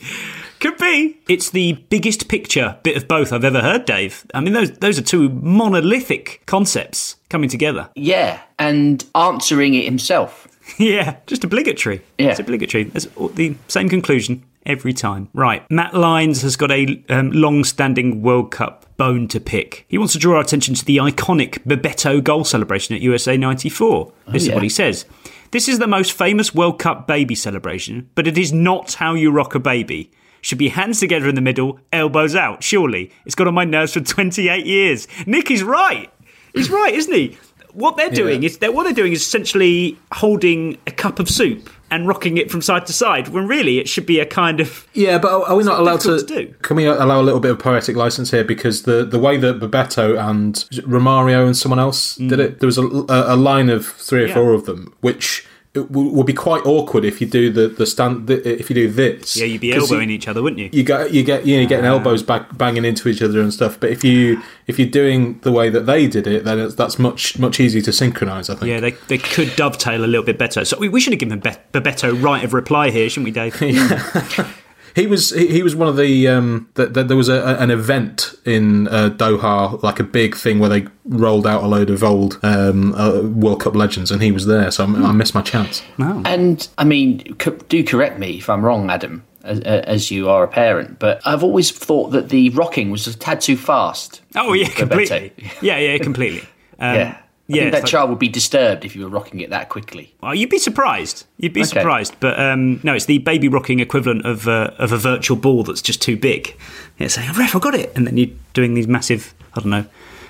Could 0.60 0.78
be. 0.78 1.18
It's 1.28 1.50
the 1.50 1.72
biggest 1.88 2.28
picture 2.28 2.78
bit 2.84 2.96
of 2.96 3.08
both 3.08 3.32
I've 3.32 3.42
ever 3.42 3.60
heard, 3.60 3.84
Dave. 3.84 4.24
I 4.32 4.40
mean, 4.40 4.52
those 4.52 4.70
those 4.78 4.96
are 4.96 5.02
two 5.02 5.28
monolithic 5.30 6.42
concepts 6.46 7.16
coming 7.30 7.48
together. 7.48 7.90
Yeah, 7.96 8.40
and 8.60 9.04
answering 9.16 9.74
it 9.74 9.84
himself. 9.86 10.46
yeah, 10.78 11.16
just 11.26 11.42
obligatory. 11.42 12.00
Yeah. 12.16 12.28
It's 12.28 12.38
obligatory. 12.38 12.92
It's 12.94 13.06
the 13.34 13.56
same 13.66 13.88
conclusion 13.88 14.44
every 14.66 14.92
time. 14.92 15.30
Right. 15.32 15.68
Matt 15.68 15.94
Lyons 15.94 16.42
has 16.42 16.54
got 16.54 16.70
a 16.70 17.02
um, 17.08 17.32
long 17.32 17.64
standing 17.64 18.22
World 18.22 18.52
Cup 18.52 18.86
bone 18.96 19.26
to 19.28 19.40
pick. 19.40 19.86
He 19.88 19.98
wants 19.98 20.12
to 20.12 20.18
draw 20.18 20.36
our 20.36 20.42
attention 20.42 20.74
to 20.74 20.84
the 20.84 20.98
iconic 20.98 21.64
Bebeto 21.64 22.22
goal 22.22 22.44
celebration 22.44 22.94
at 22.94 23.00
USA 23.00 23.36
94. 23.36 24.12
This 24.28 24.42
is 24.42 24.48
yeah. 24.48 24.54
what 24.54 24.62
he 24.62 24.68
says. 24.68 25.06
This 25.52 25.68
is 25.68 25.80
the 25.80 25.88
most 25.88 26.12
famous 26.12 26.54
World 26.54 26.78
Cup 26.78 27.08
baby 27.08 27.34
celebration, 27.34 28.08
but 28.14 28.28
it 28.28 28.38
is 28.38 28.52
not 28.52 28.94
how 28.94 29.14
you 29.14 29.32
rock 29.32 29.56
a 29.56 29.58
baby. 29.58 30.12
Should 30.42 30.58
be 30.58 30.68
hands 30.68 31.00
together 31.00 31.28
in 31.28 31.34
the 31.34 31.40
middle, 31.40 31.80
elbows 31.92 32.36
out, 32.36 32.62
surely. 32.62 33.10
It's 33.26 33.34
got 33.34 33.48
on 33.48 33.54
my 33.54 33.64
nerves 33.64 33.94
for 33.94 34.00
28 34.00 34.64
years. 34.64 35.08
Nick 35.26 35.50
is 35.50 35.64
right. 35.64 36.08
He's 36.54 36.70
right, 36.70 36.94
isn't 36.94 37.12
he? 37.12 37.36
What 37.72 37.96
they're 37.96 38.10
doing 38.10 38.44
is 38.44 38.58
they're, 38.58 38.70
what 38.70 38.84
they're 38.84 38.92
doing 38.92 39.12
is 39.12 39.22
essentially 39.22 39.98
holding 40.12 40.78
a 40.86 40.92
cup 40.92 41.18
of 41.18 41.28
soup 41.28 41.68
and 41.90 42.06
rocking 42.08 42.36
it 42.38 42.50
from 42.50 42.62
side 42.62 42.86
to 42.86 42.92
side. 42.92 43.28
When 43.28 43.46
really 43.46 43.78
it 43.78 43.88
should 43.88 44.06
be 44.06 44.20
a 44.20 44.26
kind 44.26 44.60
of 44.60 44.86
Yeah, 44.94 45.18
but 45.18 45.30
are- 45.32 45.44
are 45.50 45.56
we 45.56 45.64
not 45.64 45.70
not 45.72 45.80
allowed 45.80 46.00
to, 46.00 46.18
to 46.18 46.24
do. 46.26 46.54
Can 46.62 46.76
we 46.76 46.84
allow 46.86 47.20
a 47.20 47.22
little 47.22 47.40
bit 47.40 47.50
of 47.50 47.58
poetic 47.58 47.96
license 47.96 48.30
here? 48.30 48.44
Because 48.44 48.82
the, 48.82 49.04
the 49.04 49.18
way 49.18 49.36
that 49.36 49.60
Bebeto 49.60 50.18
and 50.18 50.54
Romario 50.86 51.46
and 51.46 51.56
someone 51.56 51.78
else 51.78 52.16
did 52.16 52.40
it, 52.40 52.60
there 52.60 52.66
was 52.66 52.78
a, 52.78 52.82
a, 52.86 53.34
a 53.34 53.36
line 53.36 53.68
of 53.68 53.86
three 53.86 54.22
or 54.22 54.26
Mm. 54.26 54.28
Yeah. 54.28 54.34
four 54.34 54.52
of 54.52 54.66
them, 54.66 54.92
which 55.00 55.46
it 55.72 55.92
w- 55.92 56.10
would 56.10 56.26
be 56.26 56.32
quite 56.32 56.66
awkward 56.66 57.04
if 57.04 57.20
you 57.20 57.28
do 57.28 57.50
the 57.50 57.68
the 57.68 57.86
stand 57.86 58.26
the, 58.26 58.58
if 58.58 58.68
you 58.70 58.74
do 58.74 58.90
this. 58.90 59.36
yeah, 59.36 59.44
you'd 59.44 59.60
be 59.60 59.72
elbowing 59.72 60.10
you, 60.10 60.16
each 60.16 60.26
other, 60.26 60.42
wouldn't 60.42 60.58
you? 60.58 60.68
you 60.72 60.82
get 60.82 61.12
you 61.12 61.22
get 61.22 61.46
you 61.46 61.54
know, 61.54 61.60
you're 61.60 61.68
getting 61.68 61.86
ah. 61.86 61.94
elbows 61.94 62.24
back, 62.24 62.56
banging 62.58 62.84
into 62.84 63.08
each 63.08 63.22
other 63.22 63.40
and 63.40 63.54
stuff. 63.54 63.78
But 63.78 63.90
if 63.90 64.02
you 64.02 64.42
if 64.66 64.78
you're 64.78 64.88
doing 64.88 65.38
the 65.40 65.52
way 65.52 65.70
that 65.70 65.86
they 65.86 66.08
did 66.08 66.26
it, 66.26 66.44
then 66.44 66.58
it's, 66.58 66.74
that's 66.74 66.98
much 66.98 67.38
much 67.38 67.60
easier 67.60 67.82
to 67.82 67.92
synchronize. 67.92 68.50
I 68.50 68.56
think. 68.56 68.68
Yeah, 68.68 68.80
they, 68.80 68.92
they 69.08 69.18
could 69.18 69.54
dovetail 69.54 70.04
a 70.04 70.06
little 70.06 70.26
bit 70.26 70.38
better. 70.38 70.64
So 70.64 70.76
we, 70.78 70.88
we 70.88 71.00
should 71.00 71.12
have 71.12 71.20
given 71.20 71.38
Be- 71.38 71.50
Bebeto 71.72 72.20
right 72.20 72.44
of 72.44 72.52
reply 72.52 72.90
here, 72.90 73.08
shouldn't 73.08 73.26
we, 73.26 73.30
Dave? 73.30 73.54
He 74.94 75.06
was 75.06 75.30
he, 75.30 75.46
he 75.48 75.62
was 75.62 75.74
one 75.74 75.88
of 75.88 75.96
the 75.96 76.28
um 76.28 76.68
that 76.74 76.94
that 76.94 77.08
there 77.08 77.16
was 77.16 77.28
a, 77.28 77.56
an 77.58 77.70
event 77.70 78.34
in 78.44 78.88
uh, 78.88 79.10
Doha 79.10 79.82
like 79.82 80.00
a 80.00 80.04
big 80.04 80.36
thing 80.36 80.58
where 80.58 80.68
they 80.70 80.86
rolled 81.04 81.46
out 81.46 81.62
a 81.62 81.66
load 81.66 81.90
of 81.90 82.02
old 82.02 82.38
um 82.42 82.94
uh, 82.94 83.20
World 83.22 83.60
Cup 83.60 83.74
legends 83.74 84.10
and 84.10 84.22
he 84.22 84.32
was 84.32 84.46
there 84.46 84.70
so 84.70 84.84
I, 84.84 84.86
I 85.08 85.12
missed 85.12 85.34
my 85.34 85.42
chance. 85.42 85.82
And 85.98 86.66
I 86.78 86.84
mean, 86.84 87.34
co- 87.34 87.56
do 87.68 87.82
correct 87.84 88.18
me 88.18 88.38
if 88.38 88.48
I'm 88.48 88.64
wrong, 88.64 88.90
Adam, 88.90 89.24
as, 89.44 89.60
as 89.60 90.10
you 90.10 90.28
are 90.28 90.44
a 90.44 90.48
parent, 90.48 90.98
but 90.98 91.20
I've 91.26 91.42
always 91.42 91.70
thought 91.70 92.10
that 92.10 92.28
the 92.28 92.50
rocking 92.50 92.90
was 92.90 93.06
a 93.06 93.16
tad 93.16 93.40
too 93.40 93.56
fast. 93.56 94.22
Oh 94.36 94.52
yeah, 94.52 94.68
for 94.68 94.86
completely. 94.86 95.32
Bebeto. 95.36 95.62
Yeah, 95.62 95.78
yeah, 95.78 95.98
completely. 95.98 96.42
Um, 96.82 96.94
yeah. 96.94 97.19
Yeah, 97.56 97.70
that 97.70 97.82
like- 97.82 97.90
child 97.90 98.10
would 98.10 98.18
be 98.18 98.28
disturbed 98.28 98.84
if 98.84 98.94
you 98.96 99.02
were 99.02 99.08
rocking 99.08 99.40
it 99.40 99.50
that 99.50 99.68
quickly. 99.68 100.14
Well, 100.22 100.34
you'd 100.34 100.50
be 100.50 100.58
surprised. 100.58 101.26
You'd 101.38 101.52
be 101.52 101.60
Okay. 101.60 101.68
surprised, 101.68 102.14
but 102.20 102.38
um, 102.38 102.80
no, 102.82 102.94
it's 102.94 103.06
the 103.06 103.18
baby 103.18 103.48
rocking 103.48 103.80
equivalent 103.80 104.24
of 104.26 104.46
uh, 104.48 104.70
of 104.78 104.92
a 104.92 104.96
virtual 104.98 105.36
ball 105.36 105.62
that's 105.64 105.82
just 105.82 106.00
too 106.02 106.16
big. 106.16 106.54
It's 106.98 107.14
saying, 107.14 107.32
"Ref, 107.32 107.54
I 107.56 107.58
got 107.58 107.74
it," 107.74 107.92
and 107.96 108.06
then 108.06 108.16
you're 108.16 108.28
doing 108.52 108.74
these 108.74 108.86
massive, 108.86 109.34
I 109.54 109.60
don't 109.60 109.70
know, 109.70 109.86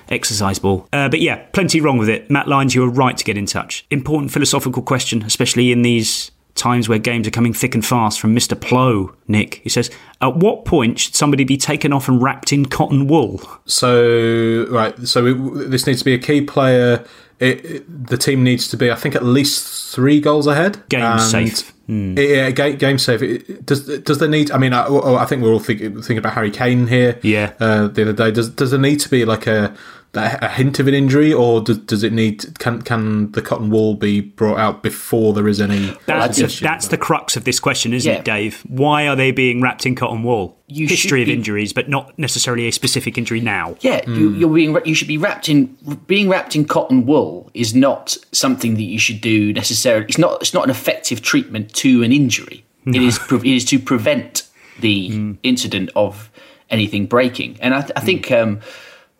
exercise 0.09 0.59
ball. 0.59 0.87
Uh, 0.93 1.09
but 1.09 1.19
yeah, 1.21 1.35
plenty 1.53 1.79
wrong 1.81 1.97
with 1.97 2.09
it. 2.09 2.29
Matt 2.29 2.47
Lines, 2.47 2.75
you 2.75 2.81
were 2.81 2.89
right 2.89 3.17
to 3.17 3.23
get 3.23 3.37
in 3.37 3.45
touch. 3.45 3.85
Important 3.91 4.31
philosophical 4.31 4.81
question, 4.81 5.23
especially 5.23 5.71
in 5.71 5.81
these 5.81 6.31
times 6.55 6.87
where 6.89 6.99
games 6.99 7.27
are 7.27 7.31
coming 7.31 7.53
thick 7.53 7.73
and 7.75 7.85
fast. 7.85 8.19
From 8.19 8.33
Mister 8.33 8.55
Plow, 8.55 9.11
Nick, 9.27 9.55
he 9.63 9.69
says, 9.69 9.89
"At 10.21 10.35
what 10.37 10.65
point 10.65 10.99
should 10.99 11.15
somebody 11.15 11.43
be 11.43 11.57
taken 11.57 11.93
off 11.93 12.07
and 12.07 12.21
wrapped 12.21 12.51
in 12.53 12.65
cotton 12.65 13.07
wool?" 13.07 13.41
So 13.65 14.65
right, 14.69 14.97
so 15.07 15.25
it, 15.25 15.69
this 15.69 15.87
needs 15.87 15.99
to 15.99 16.05
be 16.05 16.13
a 16.13 16.19
key 16.19 16.41
player. 16.41 17.05
It, 17.39 17.65
it- 17.65 18.07
the 18.07 18.17
team 18.17 18.43
needs 18.43 18.67
to 18.67 18.77
be, 18.77 18.91
I 18.91 18.95
think, 18.95 19.15
at 19.15 19.23
least 19.25 19.95
three 19.95 20.19
goals 20.21 20.45
ahead. 20.47 20.87
Game 20.89 21.01
And- 21.01 21.21
safe. 21.21 21.73
Hmm. 21.87 22.15
Yeah, 22.17 22.51
game, 22.51 22.77
game 22.77 22.97
safe. 22.99 23.19
Does 23.65 23.85
does 24.03 24.19
there 24.19 24.29
need? 24.29 24.51
I 24.51 24.57
mean, 24.57 24.71
I, 24.73 24.85
I 24.85 25.25
think 25.25 25.41
we're 25.41 25.51
all 25.51 25.59
thinking, 25.59 25.95
thinking 25.95 26.19
about 26.19 26.33
Harry 26.33 26.51
Kane 26.51 26.87
here. 26.87 27.19
Yeah. 27.23 27.53
Uh, 27.59 27.87
the 27.87 28.03
other 28.03 28.13
day, 28.13 28.31
does 28.31 28.49
does 28.49 28.71
there 28.71 28.79
need 28.79 28.99
to 29.01 29.09
be 29.09 29.25
like 29.25 29.47
a 29.47 29.75
a 30.13 30.49
hint 30.49 30.79
of 30.79 30.87
an 30.87 30.93
injury, 30.93 31.31
or 31.31 31.61
does, 31.61 31.77
does 31.79 32.03
it 32.03 32.11
need? 32.11 32.57
Can 32.59 32.81
can 32.81 33.31
the 33.31 33.41
cotton 33.41 33.69
wool 33.69 33.95
be 33.95 34.19
brought 34.21 34.59
out 34.59 34.83
before 34.83 35.33
there 35.33 35.47
is 35.47 35.61
any? 35.61 35.97
That's, 36.05 36.35
suggestion? 36.35 36.65
that's 36.65 36.87
the 36.89 36.97
crux 36.97 37.37
of 37.37 37.45
this 37.45 37.59
question, 37.59 37.93
isn't 37.93 38.11
Yeah. 38.11 38.19
it, 38.19 38.25
Dave? 38.25 38.61
Why 38.67 39.07
are 39.07 39.15
they 39.15 39.31
being 39.31 39.61
wrapped 39.61 39.85
in 39.85 39.95
cotton 39.95 40.23
wool? 40.23 40.57
You 40.67 40.87
History 40.87 41.19
should 41.19 41.21
of 41.21 41.25
be- 41.27 41.33
injuries, 41.33 41.71
but 41.73 41.87
not 41.89 42.17
necessarily 42.19 42.67
a 42.67 42.71
specific 42.71 43.17
injury 43.17 43.39
now. 43.41 43.75
Yeah, 43.81 44.09
you, 44.09 44.31
you're 44.31 44.53
being 44.53 44.77
you 44.85 44.95
should 44.95 45.07
be 45.07 45.17
wrapped 45.17 45.47
in 45.47 45.67
being 46.07 46.27
wrapped 46.27 46.55
in 46.55 46.65
cotton 46.65 47.05
wool 47.05 47.49
is 47.53 47.73
not 47.73 48.17
something 48.33 48.73
that 48.75 48.83
you 48.83 48.99
should 48.99 49.21
do 49.21 49.53
necessarily. 49.53 50.05
It's 50.05 50.17
not 50.17 50.41
it's 50.41 50.53
not 50.53 50.65
an 50.65 50.69
effective 50.71 51.21
treatment 51.21 51.73
to 51.75 52.03
an 52.03 52.11
injury. 52.11 52.65
It 52.85 52.95
is 53.01 53.17
it 53.31 53.45
is 53.45 53.63
to 53.65 53.79
prevent 53.79 54.47
the 54.79 55.35
incident 55.43 55.89
of 55.95 56.29
anything 56.69 57.05
breaking. 57.05 57.57
And 57.61 57.73
I, 57.75 57.81
th- 57.81 57.91
I 57.95 57.99
think 57.99 58.31
um, 58.31 58.61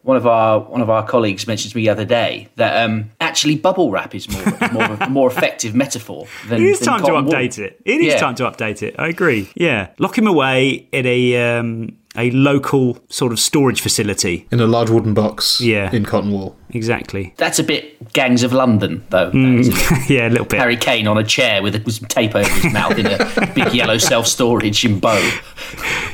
one 0.04 0.18
of 0.18 0.26
our 0.26 0.60
one 0.60 0.82
of 0.82 0.90
our 0.90 1.06
colleagues 1.06 1.46
mentioned 1.48 1.72
to 1.72 1.78
me 1.78 1.84
the 1.84 1.90
other 1.90 2.06
day 2.06 2.48
that 2.56 2.84
um, 2.86 3.10
actually 3.20 3.56
bubble 3.56 3.92
wrap 3.92 4.16
is 4.16 4.28
more 4.30 4.44
more 4.74 4.98
a 5.00 5.10
more 5.20 5.28
effective 5.30 5.76
metaphor 5.76 6.28
than 6.48 6.62
It 6.62 6.68
is 6.70 6.80
than 6.80 6.88
time 6.88 7.00
to 7.02 7.06
cotton 7.08 7.26
wool. 7.26 7.34
update 7.34 7.60
it. 7.60 7.80
It 7.86 8.02
is 8.02 8.14
Yeah. 8.14 8.20
time 8.20 8.36
to 8.36 8.44
update 8.44 8.82
it. 8.82 8.96
I 8.98 9.08
agree. 9.10 9.50
Yeah, 9.56 9.90
lock 10.00 10.18
him 10.18 10.28
away 10.28 10.88
in 10.92 11.06
a 11.06 11.58
um, 11.60 11.98
a 12.18 12.30
local 12.32 13.00
sort 13.10 13.32
of 13.32 13.40
storage 13.40 13.80
facility. 13.80 14.46
in 14.52 14.60
a 14.60 14.68
large 14.68 14.90
wooden 14.90 15.14
box. 15.14 15.62
Yeah. 15.62 15.94
in 15.94 16.06
cotton 16.06 16.32
wool. 16.32 16.58
Exactly. 16.72 17.34
That's 17.38 17.58
a 17.60 17.64
bit 17.64 18.12
Gangs 18.14 18.44
of 18.44 18.52
London, 18.54 19.06
though. 19.10 19.32
Mm. 19.32 20.10
yeah, 20.10 20.28
a 20.28 20.30
little 20.30 20.46
bit. 20.46 20.60
Harry 20.60 20.76
Kane 20.76 21.08
on 21.08 21.18
a 21.18 21.24
chair 21.24 21.64
with, 21.64 21.76
a, 21.76 21.80
with 21.80 21.96
some 21.96 22.08
tape 22.10 22.36
over 22.36 22.50
his 22.50 22.74
mouth 22.74 22.98
in 22.98 23.08
a 23.08 23.52
big 23.56 23.74
yellow 23.74 23.98
self 23.98 24.28
storage 24.28 24.84
in 24.84 25.00
Bow. 25.00 25.18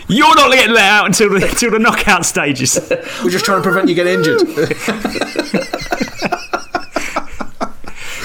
You're 0.07 0.35
not 0.35 0.51
getting 0.51 0.75
let 0.75 0.83
out 0.85 1.05
until 1.07 1.29
the, 1.31 1.47
until 1.47 1.71
the 1.71 1.79
knockout 1.79 2.25
stages. 2.25 2.77
We're 3.23 3.31
just 3.31 3.45
trying 3.45 3.61
to 3.61 3.63
prevent 3.63 3.89
you 3.89 3.95
getting 3.95 4.13
injured. 4.19 4.39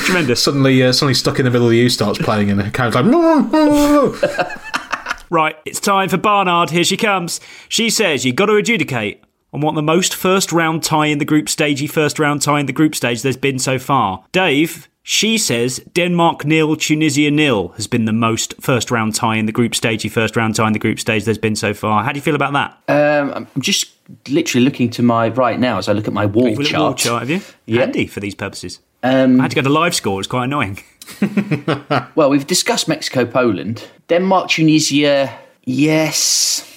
Tremendous. 0.05 0.43
Suddenly, 0.43 0.83
uh, 0.83 0.93
suddenly 0.93 1.15
stuck 1.15 1.39
in 1.39 1.45
the 1.47 1.51
middle 1.51 1.69
of 1.69 1.73
you 1.73 1.89
starts 1.89 2.19
playing, 2.19 2.51
and 2.51 2.61
the 2.61 2.71
car's 2.71 2.95
like. 2.95 4.63
Right, 5.33 5.57
it's 5.65 5.81
time 5.81 6.11
for 6.11 6.19
Barnard. 6.19 6.69
Here 6.69 6.85
she 6.85 6.99
comes. 6.99 7.41
She 7.71 7.89
says 7.89 8.27
you've 8.27 8.37
got 8.37 8.47
to 8.47 8.57
adjudicate 8.57 9.25
on 9.55 9.63
what 9.63 9.75
the 9.75 9.81
most 9.81 10.15
first 10.15 10.53
round 10.53 10.83
tie 10.83 11.07
in 11.07 11.17
the 11.17 11.25
group 11.25 11.49
stagey 11.49 11.87
first 11.87 12.19
round 12.19 12.43
tie 12.43 12.61
in 12.61 12.67
the 12.67 12.73
group 12.75 12.95
stage 12.95 13.23
there's 13.23 13.39
been 13.39 13.59
so 13.59 13.79
far. 13.79 14.27
Dave, 14.33 14.91
she 15.03 15.39
says 15.39 15.79
Denmark 15.95 16.45
nil, 16.45 16.77
Tunisia 16.77 17.31
nil 17.31 17.69
has 17.77 17.87
been 17.87 18.05
the 18.05 18.13
most 18.13 18.53
first 18.61 18.91
round 18.91 19.15
tie 19.15 19.37
in 19.37 19.47
the 19.47 19.53
group 19.53 19.75
stagey 19.75 20.11
first 20.11 20.37
round 20.37 20.55
tie 20.55 20.67
in 20.67 20.75
the 20.75 20.79
group 20.79 21.01
stage 21.01 21.25
there's 21.25 21.39
been 21.39 21.57
so 21.57 21.73
far. 21.73 22.05
How 22.05 22.13
do 22.13 22.19
you 22.19 22.23
feel 22.23 22.35
about 22.35 22.53
that? 22.53 23.23
Um, 23.23 23.49
I'm 23.55 23.63
just 23.63 23.91
literally 24.29 24.63
looking 24.67 24.91
to 24.91 25.03
my 25.03 25.29
right 25.29 25.59
now 25.59 25.79
as 25.79 25.89
I 25.89 25.95
look 25.95 26.07
at 26.07 26.13
my 26.13 26.27
wall 26.27 26.51
You've 26.51 26.59
looked 26.59 26.69
at 26.69 26.73
chart. 26.73 26.83
wall 26.83 26.95
chart, 26.95 27.23
have 27.23 27.31
you? 27.31 27.41
Yeah. 27.65 27.81
Handy 27.81 28.07
for 28.07 28.21
these 28.21 28.35
purposes. 28.35 28.81
Um, 29.03 29.41
I 29.41 29.45
had 29.45 29.51
to 29.51 29.57
go 29.57 29.63
to 29.63 29.69
live 29.69 29.95
score. 29.95 30.15
It 30.15 30.19
was 30.19 30.27
quite 30.27 30.45
annoying. 30.45 30.79
well, 32.15 32.31
we've 32.31 32.47
discussed 32.47 32.89
Mexico, 32.89 33.25
Poland, 33.25 33.89
Denmark, 34.09 34.51
Tunisia. 34.51 35.37
Yes. 35.65 36.69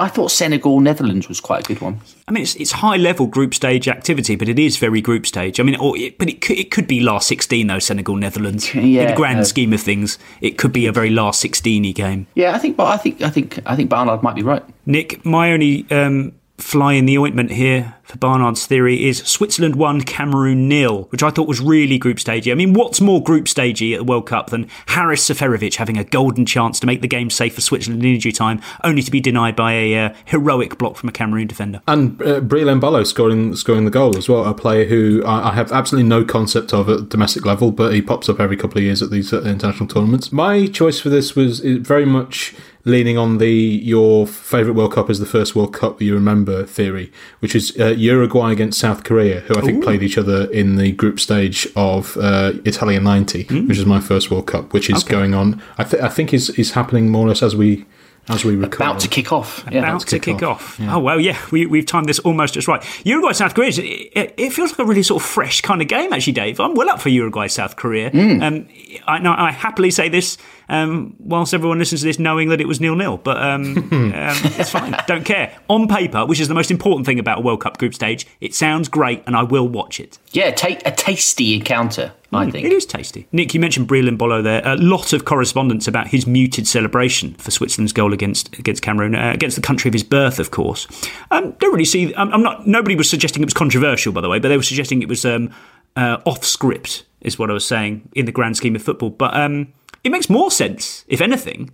I 0.00 0.08
thought 0.08 0.32
Senegal, 0.32 0.80
Netherlands 0.80 1.28
was 1.28 1.40
quite 1.40 1.64
a 1.64 1.68
good 1.68 1.80
one. 1.80 2.00
I 2.26 2.32
mean, 2.32 2.42
it's, 2.42 2.56
it's 2.56 2.72
high 2.72 2.96
level 2.96 3.26
group 3.26 3.54
stage 3.54 3.86
activity, 3.86 4.34
but 4.34 4.48
it 4.48 4.58
is 4.58 4.76
very 4.76 5.00
group 5.00 5.24
stage. 5.24 5.60
I 5.60 5.62
mean, 5.62 5.76
or 5.76 5.96
it, 5.96 6.18
but 6.18 6.28
it 6.28 6.40
could, 6.40 6.58
it 6.58 6.72
could 6.72 6.88
be 6.88 6.98
last 7.00 7.28
16, 7.28 7.66
though, 7.66 7.78
Senegal, 7.78 8.16
Netherlands. 8.16 8.68
In 8.74 8.92
the 8.92 9.14
grand 9.14 9.40
uh, 9.40 9.44
scheme 9.44 9.72
of 9.72 9.80
things, 9.80 10.18
it 10.40 10.58
could 10.58 10.72
be 10.72 10.86
a 10.86 10.92
very 10.92 11.10
last 11.10 11.40
16 11.40 11.84
y 11.84 11.92
game. 11.92 12.26
Yeah, 12.34 12.54
I 12.54 12.58
think, 12.58 12.76
but 12.76 12.86
I 12.86 12.96
think, 12.96 13.22
I 13.22 13.30
think, 13.30 13.60
I 13.66 13.76
think 13.76 13.88
Barnard 13.88 14.22
might 14.22 14.34
be 14.34 14.42
right. 14.42 14.64
Nick, 14.84 15.24
my 15.24 15.52
only 15.52 15.86
um, 15.92 16.32
fly 16.58 16.92
in 16.92 17.06
the 17.06 17.18
ointment 17.18 17.50
here 17.50 17.94
for 18.04 18.18
Barnard's 18.18 18.66
theory 18.66 19.08
is 19.08 19.18
Switzerland 19.18 19.76
1, 19.76 20.02
Cameroon 20.02 20.68
nil, 20.68 21.04
which 21.04 21.22
I 21.22 21.30
thought 21.30 21.48
was 21.48 21.60
really 21.60 21.98
group 21.98 22.20
stagey. 22.20 22.52
I 22.52 22.54
mean, 22.54 22.74
what's 22.74 23.00
more 23.00 23.22
group 23.22 23.48
stagey 23.48 23.94
at 23.94 23.98
the 23.98 24.04
World 24.04 24.26
Cup 24.26 24.50
than 24.50 24.68
Haris 24.88 25.28
Seferovic 25.28 25.76
having 25.76 25.96
a 25.96 26.04
golden 26.04 26.46
chance 26.46 26.78
to 26.80 26.86
make 26.86 27.00
the 27.00 27.08
game 27.08 27.30
safe 27.30 27.54
for 27.54 27.60
Switzerland 27.60 28.04
in 28.04 28.14
injury 28.14 28.30
time, 28.30 28.60
only 28.84 29.02
to 29.02 29.10
be 29.10 29.20
denied 29.20 29.56
by 29.56 29.72
a 29.72 30.06
uh, 30.06 30.14
heroic 30.26 30.78
block 30.78 30.96
from 30.96 31.08
a 31.08 31.12
Cameroon 31.12 31.46
defender? 31.46 31.80
And 31.88 32.20
uh, 32.22 32.40
Embolo 32.40 33.06
scoring 33.06 33.56
scoring 33.56 33.84
the 33.84 33.90
goal 33.90 34.16
as 34.16 34.28
well. 34.28 34.44
A 34.44 34.54
player 34.54 34.84
who 34.84 35.24
I, 35.24 35.50
I 35.50 35.54
have 35.54 35.72
absolutely 35.72 36.08
no 36.08 36.24
concept 36.24 36.72
of 36.72 36.88
at 36.88 37.08
domestic 37.08 37.44
level, 37.44 37.72
but 37.72 37.94
he 37.94 38.02
pops 38.02 38.28
up 38.28 38.38
every 38.38 38.56
couple 38.56 38.78
of 38.78 38.84
years 38.84 39.02
at 39.02 39.10
these 39.10 39.32
uh, 39.32 39.42
international 39.42 39.88
tournaments. 39.88 40.30
My 40.30 40.66
choice 40.66 41.00
for 41.00 41.08
this 41.08 41.34
was 41.34 41.60
very 41.60 42.04
much 42.04 42.54
leaning 42.86 43.16
on 43.16 43.38
the 43.38 43.50
your 43.50 44.26
favourite 44.26 44.76
World 44.76 44.92
Cup 44.92 45.08
is 45.10 45.18
the 45.18 45.26
first 45.26 45.54
World 45.56 45.72
Cup 45.72 45.98
that 45.98 46.04
you 46.04 46.14
remember 46.14 46.64
theory, 46.66 47.10
which 47.40 47.54
is 47.54 47.74
uh, 47.80 47.86
Uruguay 47.88 48.52
against 48.52 48.78
South 48.78 49.04
Korea, 49.04 49.40
who 49.40 49.54
I 49.56 49.60
think 49.62 49.78
Ooh. 49.78 49.82
played 49.86 50.02
each 50.02 50.18
other 50.18 50.50
in 50.50 50.76
the 50.76 50.92
group 50.92 51.18
stage 51.20 51.66
of 51.76 52.16
uh, 52.18 52.52
Italia 52.64 53.00
'90, 53.00 53.44
which 53.66 53.78
is 53.78 53.86
my 53.86 54.00
first 54.00 54.30
World 54.30 54.46
Cup, 54.46 54.72
which 54.72 54.90
is 54.90 55.02
Okay. 55.04 55.12
going 55.12 55.34
on. 55.34 55.62
I, 55.78 55.84
th- 55.84 56.02
I 56.02 56.08
think 56.08 56.32
is 56.34 56.50
is 56.50 56.72
happening 56.72 57.10
more 57.10 57.26
or 57.26 57.28
less 57.28 57.42
as 57.42 57.56
we 57.56 57.86
as 58.28 58.42
we 58.42 58.56
record. 58.56 58.76
About 58.76 59.00
to 59.00 59.08
kick 59.08 59.32
off. 59.32 59.64
Yeah. 59.70 59.80
About 59.80 60.00
to 60.06 60.18
kick, 60.18 60.42
off. 60.42 60.80
Oh, 60.80 60.98
well, 60.98 61.20
yeah, 61.20 61.38
we, 61.50 61.66
we've 61.66 61.84
timed 61.84 62.08
this 62.08 62.18
almost 62.20 62.54
just 62.54 62.66
right. 62.66 62.82
Uruguay, 63.04 63.32
South 63.32 63.54
Korea, 63.54 63.68
it, 63.68 63.78
it, 63.80 64.34
it 64.38 64.50
feels 64.54 64.70
like 64.70 64.78
a 64.78 64.84
really 64.86 65.02
sort 65.02 65.22
of 65.22 65.28
fresh 65.28 65.60
kind 65.60 65.82
of 65.82 65.88
game, 65.88 66.10
actually, 66.10 66.32
Dave. 66.32 66.58
I'm 66.58 66.74
well 66.74 66.88
up 66.88 67.02
for 67.02 67.10
Uruguay, 67.10 67.48
South 67.48 67.76
Korea. 67.76 68.10
Um, 68.10 68.66
I, 69.06 69.18
no, 69.18 69.34
I 69.36 69.50
happily 69.52 69.90
say 69.90 70.08
this 70.08 70.38
um, 70.68 71.14
whilst 71.18 71.54
everyone 71.54 71.78
listens 71.78 72.00
to 72.02 72.06
this 72.06 72.18
knowing 72.18 72.48
that 72.48 72.60
it 72.60 72.68
was 72.68 72.80
nil 72.80 72.96
nil. 72.96 73.16
But 73.18 73.36
um, 73.42 73.76
um, 73.92 74.12
it's 74.12 74.70
fine. 74.70 74.94
Don't 75.06 75.24
care. 75.24 75.56
On 75.68 75.88
paper, 75.88 76.24
which 76.26 76.40
is 76.40 76.48
the 76.48 76.54
most 76.54 76.70
important 76.70 77.06
thing 77.06 77.18
about 77.18 77.38
a 77.38 77.40
World 77.42 77.60
Cup 77.60 77.78
group 77.78 77.94
stage, 77.94 78.26
it 78.40 78.54
sounds 78.54 78.88
great, 78.88 79.22
and 79.26 79.36
I 79.36 79.42
will 79.42 79.68
watch 79.68 80.00
it. 80.00 80.18
Yeah, 80.32 80.50
take 80.50 80.86
a 80.86 80.90
tasty 80.90 81.54
encounter. 81.54 82.12
I 82.32 82.46
Mm, 82.46 82.52
think 82.52 82.66
It 82.66 82.72
is 82.72 82.84
tasty. 82.84 83.28
Nick, 83.30 83.54
you 83.54 83.60
mentioned 83.60 83.86
Breel 83.86 84.08
Embolo 84.08 84.42
there. 84.42 84.60
A 84.64 84.74
lot 84.76 85.12
of 85.12 85.24
correspondence 85.24 85.86
about 85.86 86.08
his 86.08 86.26
muted 86.26 86.66
celebration 86.66 87.34
for 87.34 87.52
Switzerland's 87.52 87.92
goal 87.92 88.12
against 88.12 88.52
against 88.58 88.82
Cameroon, 88.82 89.14
uh, 89.14 89.30
against 89.32 89.54
the 89.54 89.62
country 89.62 89.88
of 89.88 89.92
his 89.92 90.02
birth, 90.02 90.40
of 90.40 90.50
course. 90.50 90.88
Um, 91.30 91.52
don't 91.60 91.70
really 91.72 91.84
see. 91.84 92.12
I'm, 92.16 92.32
I'm 92.32 92.42
not. 92.42 92.66
Nobody 92.66 92.96
was 92.96 93.08
suggesting 93.08 93.40
it 93.42 93.46
was 93.46 93.54
controversial, 93.54 94.12
by 94.12 94.20
the 94.20 94.28
way, 94.28 94.40
but 94.40 94.48
they 94.48 94.56
were 94.56 94.64
suggesting 94.64 95.00
it 95.00 95.08
was 95.08 95.24
um, 95.24 95.48
uh, 95.94 96.18
off 96.24 96.44
script, 96.44 97.04
is 97.20 97.38
what 97.38 97.50
I 97.50 97.52
was 97.52 97.64
saying 97.64 98.08
in 98.16 98.26
the 98.26 98.32
grand 98.32 98.56
scheme 98.56 98.74
of 98.74 98.82
football. 98.82 99.10
But 99.10 99.36
um, 99.36 99.72
it 100.04 100.10
makes 100.10 100.28
more 100.30 100.50
sense, 100.50 101.04
if 101.08 101.20
anything. 101.20 101.70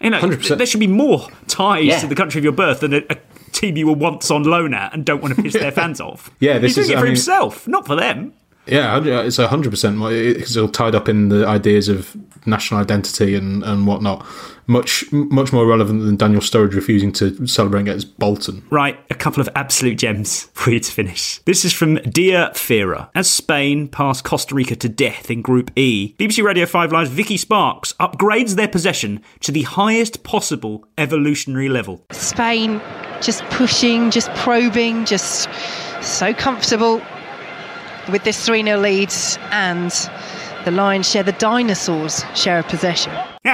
You 0.00 0.10
know, 0.10 0.20
100%. 0.20 0.58
there 0.58 0.66
should 0.66 0.78
be 0.80 0.86
more 0.86 1.28
ties 1.48 1.84
Yeah. 1.86 1.98
to 2.00 2.06
the 2.06 2.14
country 2.14 2.38
of 2.38 2.44
your 2.44 2.52
birth 2.52 2.80
than 2.80 2.94
a, 2.94 3.02
a 3.10 3.16
team 3.52 3.76
you 3.76 3.86
were 3.88 3.94
once 3.94 4.30
on 4.30 4.44
loan 4.44 4.72
at 4.74 4.92
and 4.94 5.04
don't 5.04 5.20
want 5.22 5.34
to 5.34 5.42
piss 5.42 5.54
their 5.54 5.72
fans 5.80 6.00
off. 6.00 6.30
Yeah, 6.38 6.58
this 6.58 6.76
He's 6.76 6.76
doing 6.76 6.84
is- 6.84 6.90
it 6.90 6.96
I 6.96 7.00
for 7.00 7.04
mean- 7.06 7.14
himself, 7.14 7.66
not 7.66 7.86
for 7.86 7.96
them. 7.96 8.32
Yeah, 8.68 9.02
it's 9.04 9.38
a 9.38 9.48
hundred 9.48 9.70
percent. 9.70 10.00
It's 10.02 10.56
all 10.56 10.68
tied 10.68 10.94
up 10.94 11.08
in 11.08 11.28
the 11.28 11.46
ideas 11.46 11.88
of 11.88 12.16
national 12.46 12.80
identity 12.80 13.34
and, 13.34 13.62
and 13.62 13.86
whatnot. 13.86 14.26
Much 14.66 15.10
much 15.12 15.52
more 15.52 15.66
relevant 15.66 16.02
than 16.02 16.16
Daniel 16.16 16.42
Sturridge 16.42 16.74
refusing 16.74 17.10
to 17.12 17.46
celebrate 17.46 17.82
against 17.82 18.18
Bolton. 18.18 18.62
Right, 18.70 18.98
a 19.10 19.14
couple 19.14 19.40
of 19.40 19.48
absolute 19.54 19.96
gems 19.96 20.42
for 20.52 20.70
you 20.70 20.80
to 20.80 20.92
finish. 20.92 21.38
This 21.44 21.64
is 21.64 21.72
from 21.72 21.96
Dear 21.96 22.50
Fira. 22.52 23.08
As 23.14 23.30
Spain 23.30 23.88
pass 23.88 24.20
Costa 24.20 24.54
Rica 24.54 24.76
to 24.76 24.88
death 24.88 25.30
in 25.30 25.40
Group 25.40 25.70
E, 25.76 26.14
BBC 26.18 26.42
Radio 26.42 26.66
5 26.66 26.92
Live's 26.92 27.10
Vicky 27.10 27.38
Sparks 27.38 27.94
upgrades 27.94 28.56
their 28.56 28.68
possession 28.68 29.22
to 29.40 29.52
the 29.52 29.62
highest 29.62 30.22
possible 30.22 30.86
evolutionary 30.98 31.70
level. 31.70 32.04
Spain 32.12 32.80
just 33.22 33.42
pushing, 33.44 34.10
just 34.10 34.30
probing, 34.34 35.06
just 35.06 35.48
so 36.02 36.34
comfortable 36.34 37.02
with 38.10 38.24
this 38.24 38.44
3 38.44 38.62
0 38.62 38.78
lead. 38.80 39.12
And 39.50 39.90
the 40.64 40.70
Lions 40.70 41.10
share 41.10 41.22
the 41.22 41.32
dinosaurs 41.32 42.24
share 42.34 42.58
a 42.60 42.62
possession. 42.62 43.12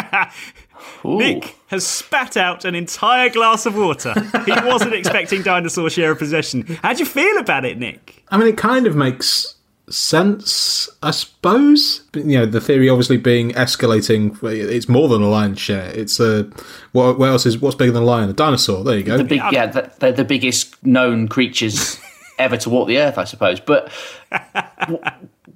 Nick 1.04 1.56
has 1.66 1.86
spat 1.86 2.36
out 2.36 2.64
an 2.64 2.74
entire 2.74 3.28
glass 3.28 3.66
of 3.66 3.76
water. 3.76 4.14
he 4.46 4.52
wasn't 4.64 4.94
expecting 4.94 5.42
dinosaur 5.42 5.90
share 5.90 6.12
of 6.12 6.18
possession. 6.18 6.62
How 6.82 6.92
do 6.92 7.00
you 7.00 7.04
feel 7.04 7.36
about 7.38 7.64
it, 7.64 7.78
Nick? 7.78 8.24
I 8.28 8.38
mean, 8.38 8.48
it 8.48 8.56
kind 8.56 8.86
of 8.86 8.96
makes 8.96 9.54
sense, 9.90 10.88
I 11.02 11.10
suppose. 11.10 12.00
But, 12.12 12.24
you 12.24 12.38
know, 12.38 12.46
the 12.46 12.60
theory 12.60 12.88
obviously 12.88 13.18
being 13.18 13.50
escalating. 13.50 14.42
It's 14.42 14.88
more 14.88 15.08
than 15.08 15.22
a 15.22 15.28
lion's 15.28 15.60
share. 15.60 15.90
It's 15.94 16.18
a 16.20 16.50
what, 16.92 17.18
what 17.18 17.28
else 17.28 17.46
is 17.46 17.58
what's 17.58 17.76
bigger 17.76 17.92
than 17.92 18.02
a 18.02 18.06
lion? 18.06 18.30
A 18.30 18.32
dinosaur. 18.32 18.82
There 18.84 18.96
you 18.96 19.04
go. 19.04 19.18
the 19.18 19.24
big, 19.24 19.42
yeah, 19.52 19.66
the, 19.66 19.92
they're 19.98 20.12
the 20.12 20.24
biggest 20.24 20.84
known 20.84 21.28
creatures 21.28 21.98
ever 22.38 22.56
to 22.58 22.70
walk 22.70 22.88
the 22.88 22.98
earth, 22.98 23.18
I 23.18 23.24
suppose. 23.24 23.60
But 23.60 23.90
wh- 24.88 25.02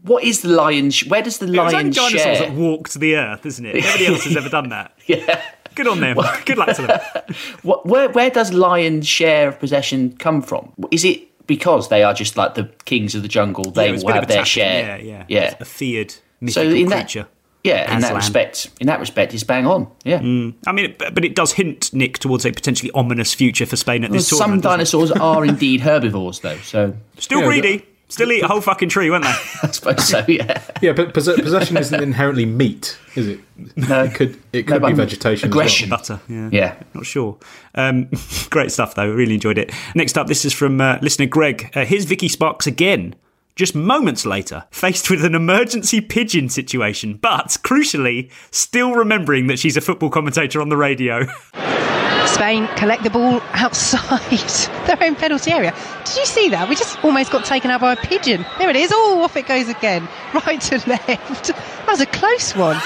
what 0.03 0.25
is 0.25 0.43
the 0.43 0.49
lion? 0.49 0.91
sh- 0.91 1.07
Where 1.07 1.23
does 1.23 1.39
the 1.39 1.47
It 1.47 1.51
was 1.51 1.59
only 1.59 1.75
lion 1.75 1.91
dinosaurs 1.91 2.23
share? 2.23 2.39
that 2.41 2.53
walked 2.53 2.95
the 2.95 3.17
earth, 3.17 3.45
isn't 3.47 3.65
it? 3.67 3.83
Nobody 3.85 4.07
else 4.07 4.25
has 4.25 4.37
ever 4.37 4.49
done 4.49 4.69
that. 4.71 4.93
yeah. 5.07 5.43
Good 5.75 5.87
on 5.87 6.01
them. 6.01 6.17
Good 6.45 6.59
luck 6.59 6.75
to 6.77 6.83
them. 6.83 7.01
What, 7.63 7.87
where 7.87 8.09
where 8.09 8.31
does 8.31 8.53
lion's 8.53 9.07
share 9.07 9.49
of 9.49 9.61
possession 9.61 10.17
come 10.17 10.43
from? 10.43 10.73
Is 10.91 11.05
it 11.05 11.47
because 11.47 11.89
they 11.89 12.03
are 12.03 12.15
just 12.15 12.37
like 12.37 12.55
the 12.55 12.65
kings 12.85 13.15
of 13.15 13.23
the 13.23 13.29
jungle? 13.29 13.71
They 13.71 13.93
Yeah, 13.93 14.03
will 14.03 14.13
have 14.13 14.27
their 14.29 14.39
tack- 14.39 14.47
share. 14.47 14.99
Yeah, 14.99 15.05
yeah. 15.05 15.25
yeah. 15.29 15.55
A 15.61 15.65
feared 15.65 16.11
So 16.13 16.21
mythical 16.41 16.75
in 16.75 16.89
that, 16.89 17.15
creature. 17.63 17.77
yeah, 17.77 17.95
in 17.95 18.01
that 18.01 18.09
Aslan. 18.09 18.17
respect, 18.17 18.71
in 18.81 18.87
that 18.87 19.01
respect, 19.01 19.35
it's 19.35 19.45
bang 19.45 19.67
on. 19.67 19.89
Yeah. 20.05 20.21
Mm. 20.21 20.55
I 20.67 20.73
mean, 20.73 20.95
but 20.99 21.25
it 21.25 21.35
does 21.35 21.53
hint, 21.53 21.93
Nick, 21.93 22.19
towards 22.19 22.45
a 22.47 22.53
potentially 22.53 22.91
ominous 22.93 23.35
future 23.35 23.67
for 23.67 23.77
Spain 23.77 24.05
at 24.05 24.11
Well, 24.11 24.19
this 24.19 24.29
some 24.29 24.39
tournament. 24.39 24.63
doesn't 24.63 24.79
dinosaurs 24.79 25.11
are 25.13 25.45
indeed 25.45 25.81
herbivores, 25.81 26.41
though. 26.41 26.57
So 26.59 26.95
Still 27.19 27.43
greedy. 27.43 27.85
Still 28.11 28.33
eat 28.33 28.43
a 28.43 28.49
whole 28.49 28.63
fucking 28.63 28.89
tree, 28.89 29.11
weren't 29.11 29.25
they? 29.25 29.31
I 29.63 29.71
suppose 29.71 30.09
so. 30.09 30.25
Yeah. 30.27 30.63
Yeah, 30.81 30.93
but 30.93 31.13
poss- 31.13 31.27
possession 31.27 31.77
isn't 31.77 32.03
inherently 32.03 32.47
meat, 32.47 32.97
is 33.17 33.27
it? 33.29 33.41
No. 33.77 34.05
It 34.05 34.15
could 34.15 34.41
it 34.53 34.63
could 34.63 34.81
but 34.81 34.89
be 34.89 34.95
vegetation. 34.95 35.51
as 35.51 35.55
well. 35.55 35.61
aggression. 35.61 35.91
Butter. 35.91 36.21
Yeah. 36.29 36.49
Yeah. 36.51 36.83
Not 36.95 37.05
sure. 37.05 37.37
Um, 37.75 38.09
great 38.49 38.71
stuff, 38.73 38.95
though. 38.95 39.11
Really 39.13 39.35
enjoyed 39.35 39.59
it. 39.59 39.73
Next 39.95 40.17
up, 40.17 40.27
this 40.29 40.45
is 40.47 40.55
from 40.55 40.81
uh, 40.81 40.99
listener 41.03 41.27
Greg. 41.27 41.71
Uh, 41.75 41.85
here's 41.85 42.05
Vicky 42.07 42.29
Sparks 42.29 42.67
again. 42.67 43.15
Just 43.59 43.75
moments 43.75 44.25
later, 44.25 44.65
faced 44.71 45.11
with 45.11 45.25
an 45.25 45.35
emergency 45.35 46.01
pigeon 46.01 46.49
situation, 46.49 47.15
but 47.15 47.49
crucially, 47.65 48.31
still 48.53 48.95
remembering 48.95 49.49
that 49.49 49.59
she's 49.59 49.77
a 49.77 49.81
football 49.81 50.11
commentator 50.11 50.61
on 50.61 50.69
the 50.69 50.77
radio. 50.77 51.27
Spain 52.27 52.69
collect 52.77 53.03
the 53.03 53.11
ball 53.11 53.41
outside 53.55 54.21
their 54.87 55.03
own 55.03 55.17
penalty 55.17 55.51
area. 55.51 55.75
Did 56.05 56.17
you 56.19 56.27
see 56.27 56.49
that? 56.51 56.69
We 56.69 56.77
just 56.77 57.05
almost 57.05 57.33
got 57.33 57.45
taken 57.45 57.73
out 57.73 57.81
by 57.81 57.95
a 57.95 57.97
pigeon. 57.97 58.47
There 58.59 58.71
it 58.71 58.77
is. 58.77 58.93
Oh, 58.95 59.23
off 59.23 59.37
it 59.37 59.49
goes 59.49 59.69
again. 59.69 60.07
Right 60.33 60.61
to 60.61 60.77
left. 60.89 61.07
That 61.49 61.89
was 61.89 62.01
a 62.01 62.07
close 62.07 62.55
one. 62.55 62.77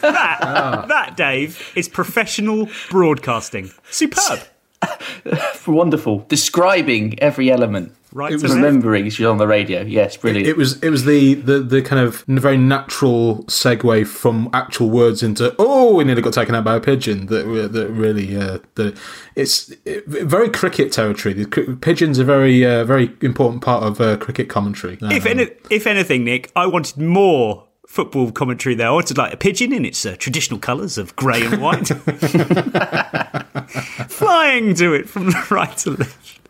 that, 0.00 0.38
ah. 0.42 0.84
that, 0.88 1.16
Dave, 1.16 1.72
is 1.76 1.88
professional 1.88 2.68
broadcasting. 2.88 3.70
Superb. 3.90 4.40
Wonderful. 5.66 6.24
Describing 6.28 7.18
every 7.20 7.50
element. 7.50 7.92
Right. 8.12 8.32
It 8.32 8.42
was- 8.42 8.54
Remembering 8.54 9.08
she's 9.10 9.24
on 9.26 9.38
the 9.38 9.46
radio. 9.46 9.82
Yes, 9.82 10.16
brilliant. 10.16 10.48
It 10.48 10.56
was 10.56 10.82
it 10.82 10.90
was 10.90 11.04
the, 11.04 11.34
the, 11.34 11.60
the 11.60 11.80
kind 11.80 12.04
of 12.04 12.24
very 12.26 12.56
natural 12.56 13.44
segue 13.44 14.04
from 14.08 14.50
actual 14.52 14.90
words 14.90 15.22
into 15.22 15.54
oh 15.60 15.94
we 15.94 16.02
nearly 16.02 16.20
got 16.22 16.32
taken 16.32 16.56
out 16.56 16.64
by 16.64 16.74
a 16.74 16.80
pigeon 16.80 17.26
that 17.26 17.44
that 17.72 17.88
really 17.90 18.36
uh, 18.36 18.58
that 18.74 18.98
it's 19.36 19.70
it, 19.84 20.04
very 20.08 20.48
cricket 20.48 20.90
territory. 20.90 21.34
The 21.34 21.78
pigeons 21.80 22.18
are 22.18 22.24
very 22.24 22.66
uh, 22.66 22.84
very 22.84 23.12
important 23.20 23.62
part 23.62 23.84
of 23.84 24.00
uh, 24.00 24.16
cricket 24.16 24.48
commentary. 24.48 24.98
If, 25.02 25.24
Um, 25.26 25.38
any, 25.38 25.50
if 25.70 25.86
anything, 25.86 26.24
Nick, 26.24 26.50
I 26.56 26.66
wanted 26.66 26.98
more 26.98 27.68
football 27.90 28.30
commentary 28.30 28.76
there. 28.76 28.86
I 28.86 28.92
wanted 28.92 29.18
like 29.18 29.34
a 29.34 29.36
pigeon 29.36 29.72
in 29.72 29.84
its 29.84 30.06
uh, 30.06 30.14
traditional 30.16 30.60
colours 30.60 30.96
of 30.96 31.16
grey 31.16 31.44
and 31.44 31.60
white, 31.60 31.88
flying 34.08 34.76
to 34.76 34.94
it 34.94 35.08
from 35.08 35.26
the 35.26 35.46
right 35.50 35.76
to 35.78 35.90
left. 35.90 36.40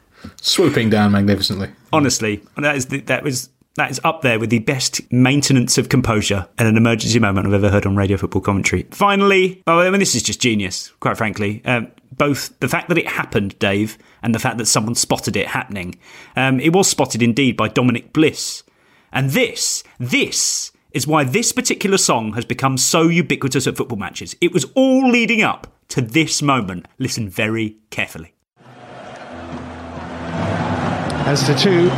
swooping 0.43 0.91
down 0.91 1.13
magnificently. 1.13 1.71
Honestly, 1.95 2.43
that 2.59 2.77
is 2.77 2.87
the, 2.87 3.01
that 3.01 3.25
was 3.25 3.49
that 3.77 3.91
is 3.91 3.99
up 4.05 4.21
there 4.21 4.39
with 4.39 4.51
the 4.51 4.59
best 4.59 5.01
maintenance 5.11 5.79
of 5.79 5.89
composure 5.89 6.47
and 6.59 6.69
an 6.69 6.77
emergency 6.77 7.19
moment 7.19 7.47
I've 7.47 7.55
ever 7.55 7.71
heard 7.71 7.87
on 7.87 7.97
radio 7.97 8.19
football 8.19 8.43
commentary. 8.43 8.83
Finally, 8.91 9.63
oh, 9.67 9.79
I 9.79 9.89
mean, 9.89 10.01
this 10.01 10.15
is 10.15 10.23
just 10.23 10.43
genius, 10.43 10.93
quite 11.01 11.17
frankly. 11.17 11.63
Um, 11.65 11.91
both 12.13 12.59
the 12.61 12.69
fact 12.69 12.91
that 12.91 12.99
it 12.99 13.09
happened, 13.09 13.59
Dave, 13.59 13.97
and 14.23 14.35
the 14.35 14.39
fact 14.39 14.59
that 14.59 14.67
someone 14.67 14.95
spotted 14.95 15.37
it 15.37 15.47
happening. 15.47 15.99
Um, 16.37 16.61
it 16.61 16.75
was 16.75 16.87
spotted 16.87 17.23
indeed 17.23 17.57
by 17.57 17.69
Dominic 17.69 18.13
Bliss, 18.13 18.63
and 19.11 19.31
this, 19.31 19.83
this 19.99 20.73
is 20.93 21.07
why 21.07 21.25
this 21.25 21.53
particular 21.53 21.99
song 21.99 22.33
has 22.33 22.45
become 22.45 22.77
so 22.77 23.09
ubiquitous 23.09 23.67
at 23.67 23.77
football 23.77 23.99
matches. 23.99 24.37
It 24.41 24.53
was 24.53 24.67
all 24.75 25.11
leading 25.11 25.43
up 25.43 25.67
to 25.89 26.01
this 26.01 26.43
moment. 26.43 26.87
Listen 26.99 27.29
very 27.29 27.77
carefully. 27.91 28.35
as 31.31 31.47
the 31.47 31.55
two 31.55 31.89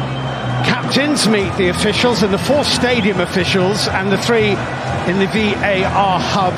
captains 0.68 1.26
meet 1.26 1.51
the 1.57 1.68
officials 1.68 2.22
and 2.22 2.34
the 2.34 2.38
four 2.38 2.62
stadium 2.64 3.18
officials 3.20 3.88
and 3.88 4.12
the 4.12 4.18
three 4.18 4.51
in 5.09 5.18
the 5.18 5.26
VAR 5.32 6.20
hub 6.20 6.53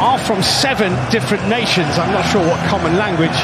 are 0.00 0.18
from 0.18 0.42
seven 0.42 0.90
different 1.10 1.46
nations. 1.48 1.98
I'm 1.98 2.12
not 2.12 2.24
sure 2.32 2.40
what 2.40 2.58
common 2.70 2.96
language 2.96 3.36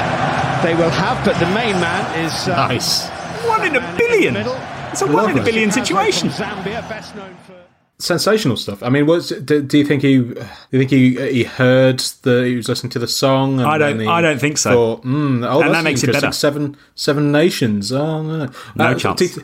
they 0.64 0.74
will 0.74 0.88
have, 0.88 1.22
but 1.26 1.38
the 1.38 1.52
main 1.52 1.78
man 1.78 2.24
is 2.24 2.48
uh, 2.48 2.56
nice. 2.68 3.06
One 3.46 3.66
in 3.66 3.76
a 3.76 3.96
billion. 3.98 4.34
It's 4.36 5.02
a 5.02 5.06
one 5.06 5.30
in 5.32 5.38
a 5.38 5.44
billion 5.44 5.70
situation. 5.70 6.30
Zambia, 6.30 6.88
best 6.88 7.14
known 7.14 7.36
for. 7.46 7.67
Sensational 7.98 8.56
stuff. 8.56 8.82
I 8.82 8.88
mean, 8.90 9.06
was 9.06 9.28
do, 9.30 9.60
do 9.62 9.78
you 9.78 9.84
think 9.84 10.02
he? 10.02 10.18
Do 10.18 10.46
you 10.70 10.78
think 10.78 10.90
he 10.90 11.16
he 11.32 11.44
heard 11.44 11.98
the 12.22 12.44
he 12.44 12.56
was 12.56 12.68
listening 12.68 12.90
to 12.90 12.98
the 12.98 13.08
song? 13.08 13.58
And 13.60 13.68
I 13.68 13.78
don't- 13.78 14.06
I 14.06 14.20
don't 14.20 14.40
think 14.40 14.58
so. 14.58 14.70
Thought, 14.72 15.04
mm, 15.04 15.46
oh, 15.48 15.62
And 15.62 15.74
that 15.74 15.84
makes 15.84 16.02
it 16.04 16.12
better. 16.12 16.32
Seven 16.32 16.76
seven 16.94 17.32
nations. 17.32 17.92
Oh 17.92 18.22
no, 18.22 18.48
No 18.76 18.84
Uh, 18.84 18.94
chance. 18.94 19.20
do 19.34 19.42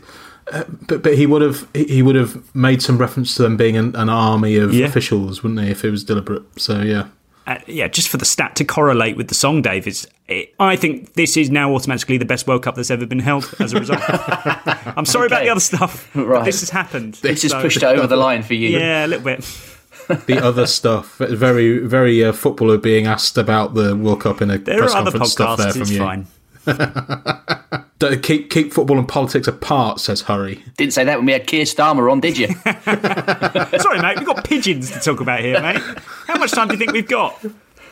uh, 0.52 0.64
but 0.86 1.02
but 1.02 1.14
he 1.16 1.26
would 1.26 1.42
have 1.42 1.66
he 1.74 1.84
he 1.84 2.02
would 2.02 2.16
have 2.16 2.42
made 2.54 2.82
some 2.82 2.98
reference 2.98 3.34
to 3.34 3.42
them 3.42 3.56
being 3.56 3.76
an, 3.76 3.96
an 3.96 4.08
army 4.08 4.56
of 4.56 4.72
Yeah. 4.74 4.86
officials, 4.86 5.42
wouldn't 5.42 5.60
he? 5.60 5.70
If 5.70 5.84
it 5.84 5.90
was 5.90 6.04
deliberate. 6.04 6.42
So 6.56 6.80
yeah. 6.82 7.04
Uh, 7.46 7.58
yeah, 7.66 7.88
just 7.88 8.08
for 8.08 8.16
the 8.16 8.24
stat 8.24 8.56
to 8.56 8.64
correlate 8.64 9.16
with 9.18 9.28
the 9.28 9.34
song, 9.34 9.60
Dave, 9.60 9.86
is 9.86 10.08
it, 10.28 10.54
I 10.58 10.76
think 10.76 11.12
this 11.12 11.36
is 11.36 11.50
now 11.50 11.74
automatically 11.74 12.16
the 12.16 12.24
best 12.24 12.46
World 12.46 12.62
Cup 12.62 12.74
that's 12.74 12.90
ever 12.90 13.04
been 13.04 13.18
held 13.18 13.52
as 13.60 13.74
a 13.74 13.78
result. 13.80 14.00
I'm 14.96 15.04
sorry 15.04 15.26
about 15.26 15.42
the 15.42 15.50
other 15.50 15.60
stuff. 15.60 16.10
but 16.14 16.24
Right. 16.24 16.44
This 16.44 16.60
has 16.60 16.70
happened. 16.70 17.14
This 17.14 17.42
has 17.42 17.50
So- 17.52 17.60
pushed 17.60 17.76
it 17.78 17.82
over 17.84 18.06
the 18.06 18.16
line 18.16 18.42
for 18.42 18.54
you. 18.54 18.70
Yeah, 18.70 19.04
a 19.04 19.08
little 19.08 19.24
bit. 19.24 19.40
the 20.26 20.38
other 20.42 20.66
stuff, 20.66 21.16
very 21.18 21.78
very 21.78 22.24
uh, 22.24 22.32
footballer 22.32 22.76
being 22.78 23.06
asked 23.06 23.36
about 23.38 23.74
the 23.74 23.94
World 23.96 24.20
Cup 24.22 24.40
in 24.42 24.50
a 24.50 24.58
There 24.58 24.78
press 24.78 24.92
are 24.94 24.98
other 25.02 25.10
conference 25.10 25.32
stuff 25.32 25.58
there 25.58 25.72
from 25.72 25.82
It's 25.82 25.90
you. 25.90 25.98
fine. 25.98 26.26
Don't 28.00 28.22
keep 28.22 28.50
keep 28.50 28.72
football 28.72 28.98
and 28.98 29.06
politics 29.06 29.46
apart, 29.46 30.00
says 30.00 30.22
Hurrey. 30.22 30.62
Didn't 30.76 30.92
say 30.92 31.04
that 31.04 31.18
when 31.18 31.26
we 31.26 31.32
had 31.32 31.46
Keir 31.46 31.64
Starmer 31.64 32.10
on, 32.10 32.20
did 32.20 32.36
you? 32.36 32.48
Sorry, 33.78 34.00
mate, 34.00 34.18
we've 34.18 34.26
got 34.26 34.44
pigeons 34.44 34.90
to 34.90 34.98
talk 34.98 35.20
about 35.20 35.40
here, 35.40 35.60
mate. 35.60 35.80
How 36.26 36.38
much 36.38 36.50
time 36.50 36.68
do 36.68 36.74
you 36.74 36.78
think 36.78 36.92
we've 36.92 37.08
got? 37.08 37.44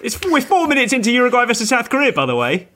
It's, 0.03 0.21
we're 0.25 0.41
four 0.41 0.67
minutes 0.67 0.93
into 0.93 1.13
Uruguay 1.13 1.45
versus 1.45 1.69
South 1.69 1.89
Korea, 1.89 2.13
by 2.13 2.27
the 2.27 2.35
way. 2.35 2.69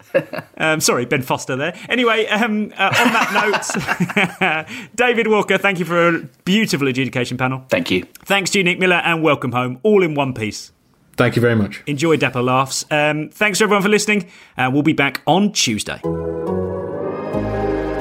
Um, 0.56 0.80
sorry, 0.80 1.04
Ben 1.04 1.22
Foster 1.22 1.56
there. 1.56 1.76
Anyway, 1.88 2.26
um, 2.26 2.72
uh, 2.76 2.84
on 2.84 3.12
that 3.12 4.68
note, 4.78 4.88
David 4.96 5.26
Walker, 5.26 5.58
thank 5.58 5.80
you 5.80 5.84
for 5.84 6.08
a 6.08 6.20
beautiful 6.44 6.86
adjudication 6.86 7.36
panel. 7.36 7.64
Thank 7.68 7.90
you. 7.90 8.04
Thanks 8.24 8.50
to 8.50 8.58
you, 8.58 8.64
Nick 8.64 8.78
Miller, 8.78 9.02
and 9.04 9.24
welcome 9.24 9.50
home, 9.50 9.80
all 9.82 10.04
in 10.04 10.14
one 10.14 10.34
piece. 10.34 10.70
Thank 11.16 11.34
you 11.34 11.42
very 11.42 11.56
much. 11.56 11.82
Enjoy 11.86 12.16
Dapper 12.16 12.42
Laughs. 12.42 12.84
Um, 12.90 13.30
thanks 13.30 13.58
to 13.58 13.64
everyone 13.64 13.82
for 13.82 13.88
listening, 13.88 14.30
and 14.56 14.72
we'll 14.72 14.82
be 14.84 14.92
back 14.92 15.22
on 15.26 15.52
Tuesday. 15.52 16.00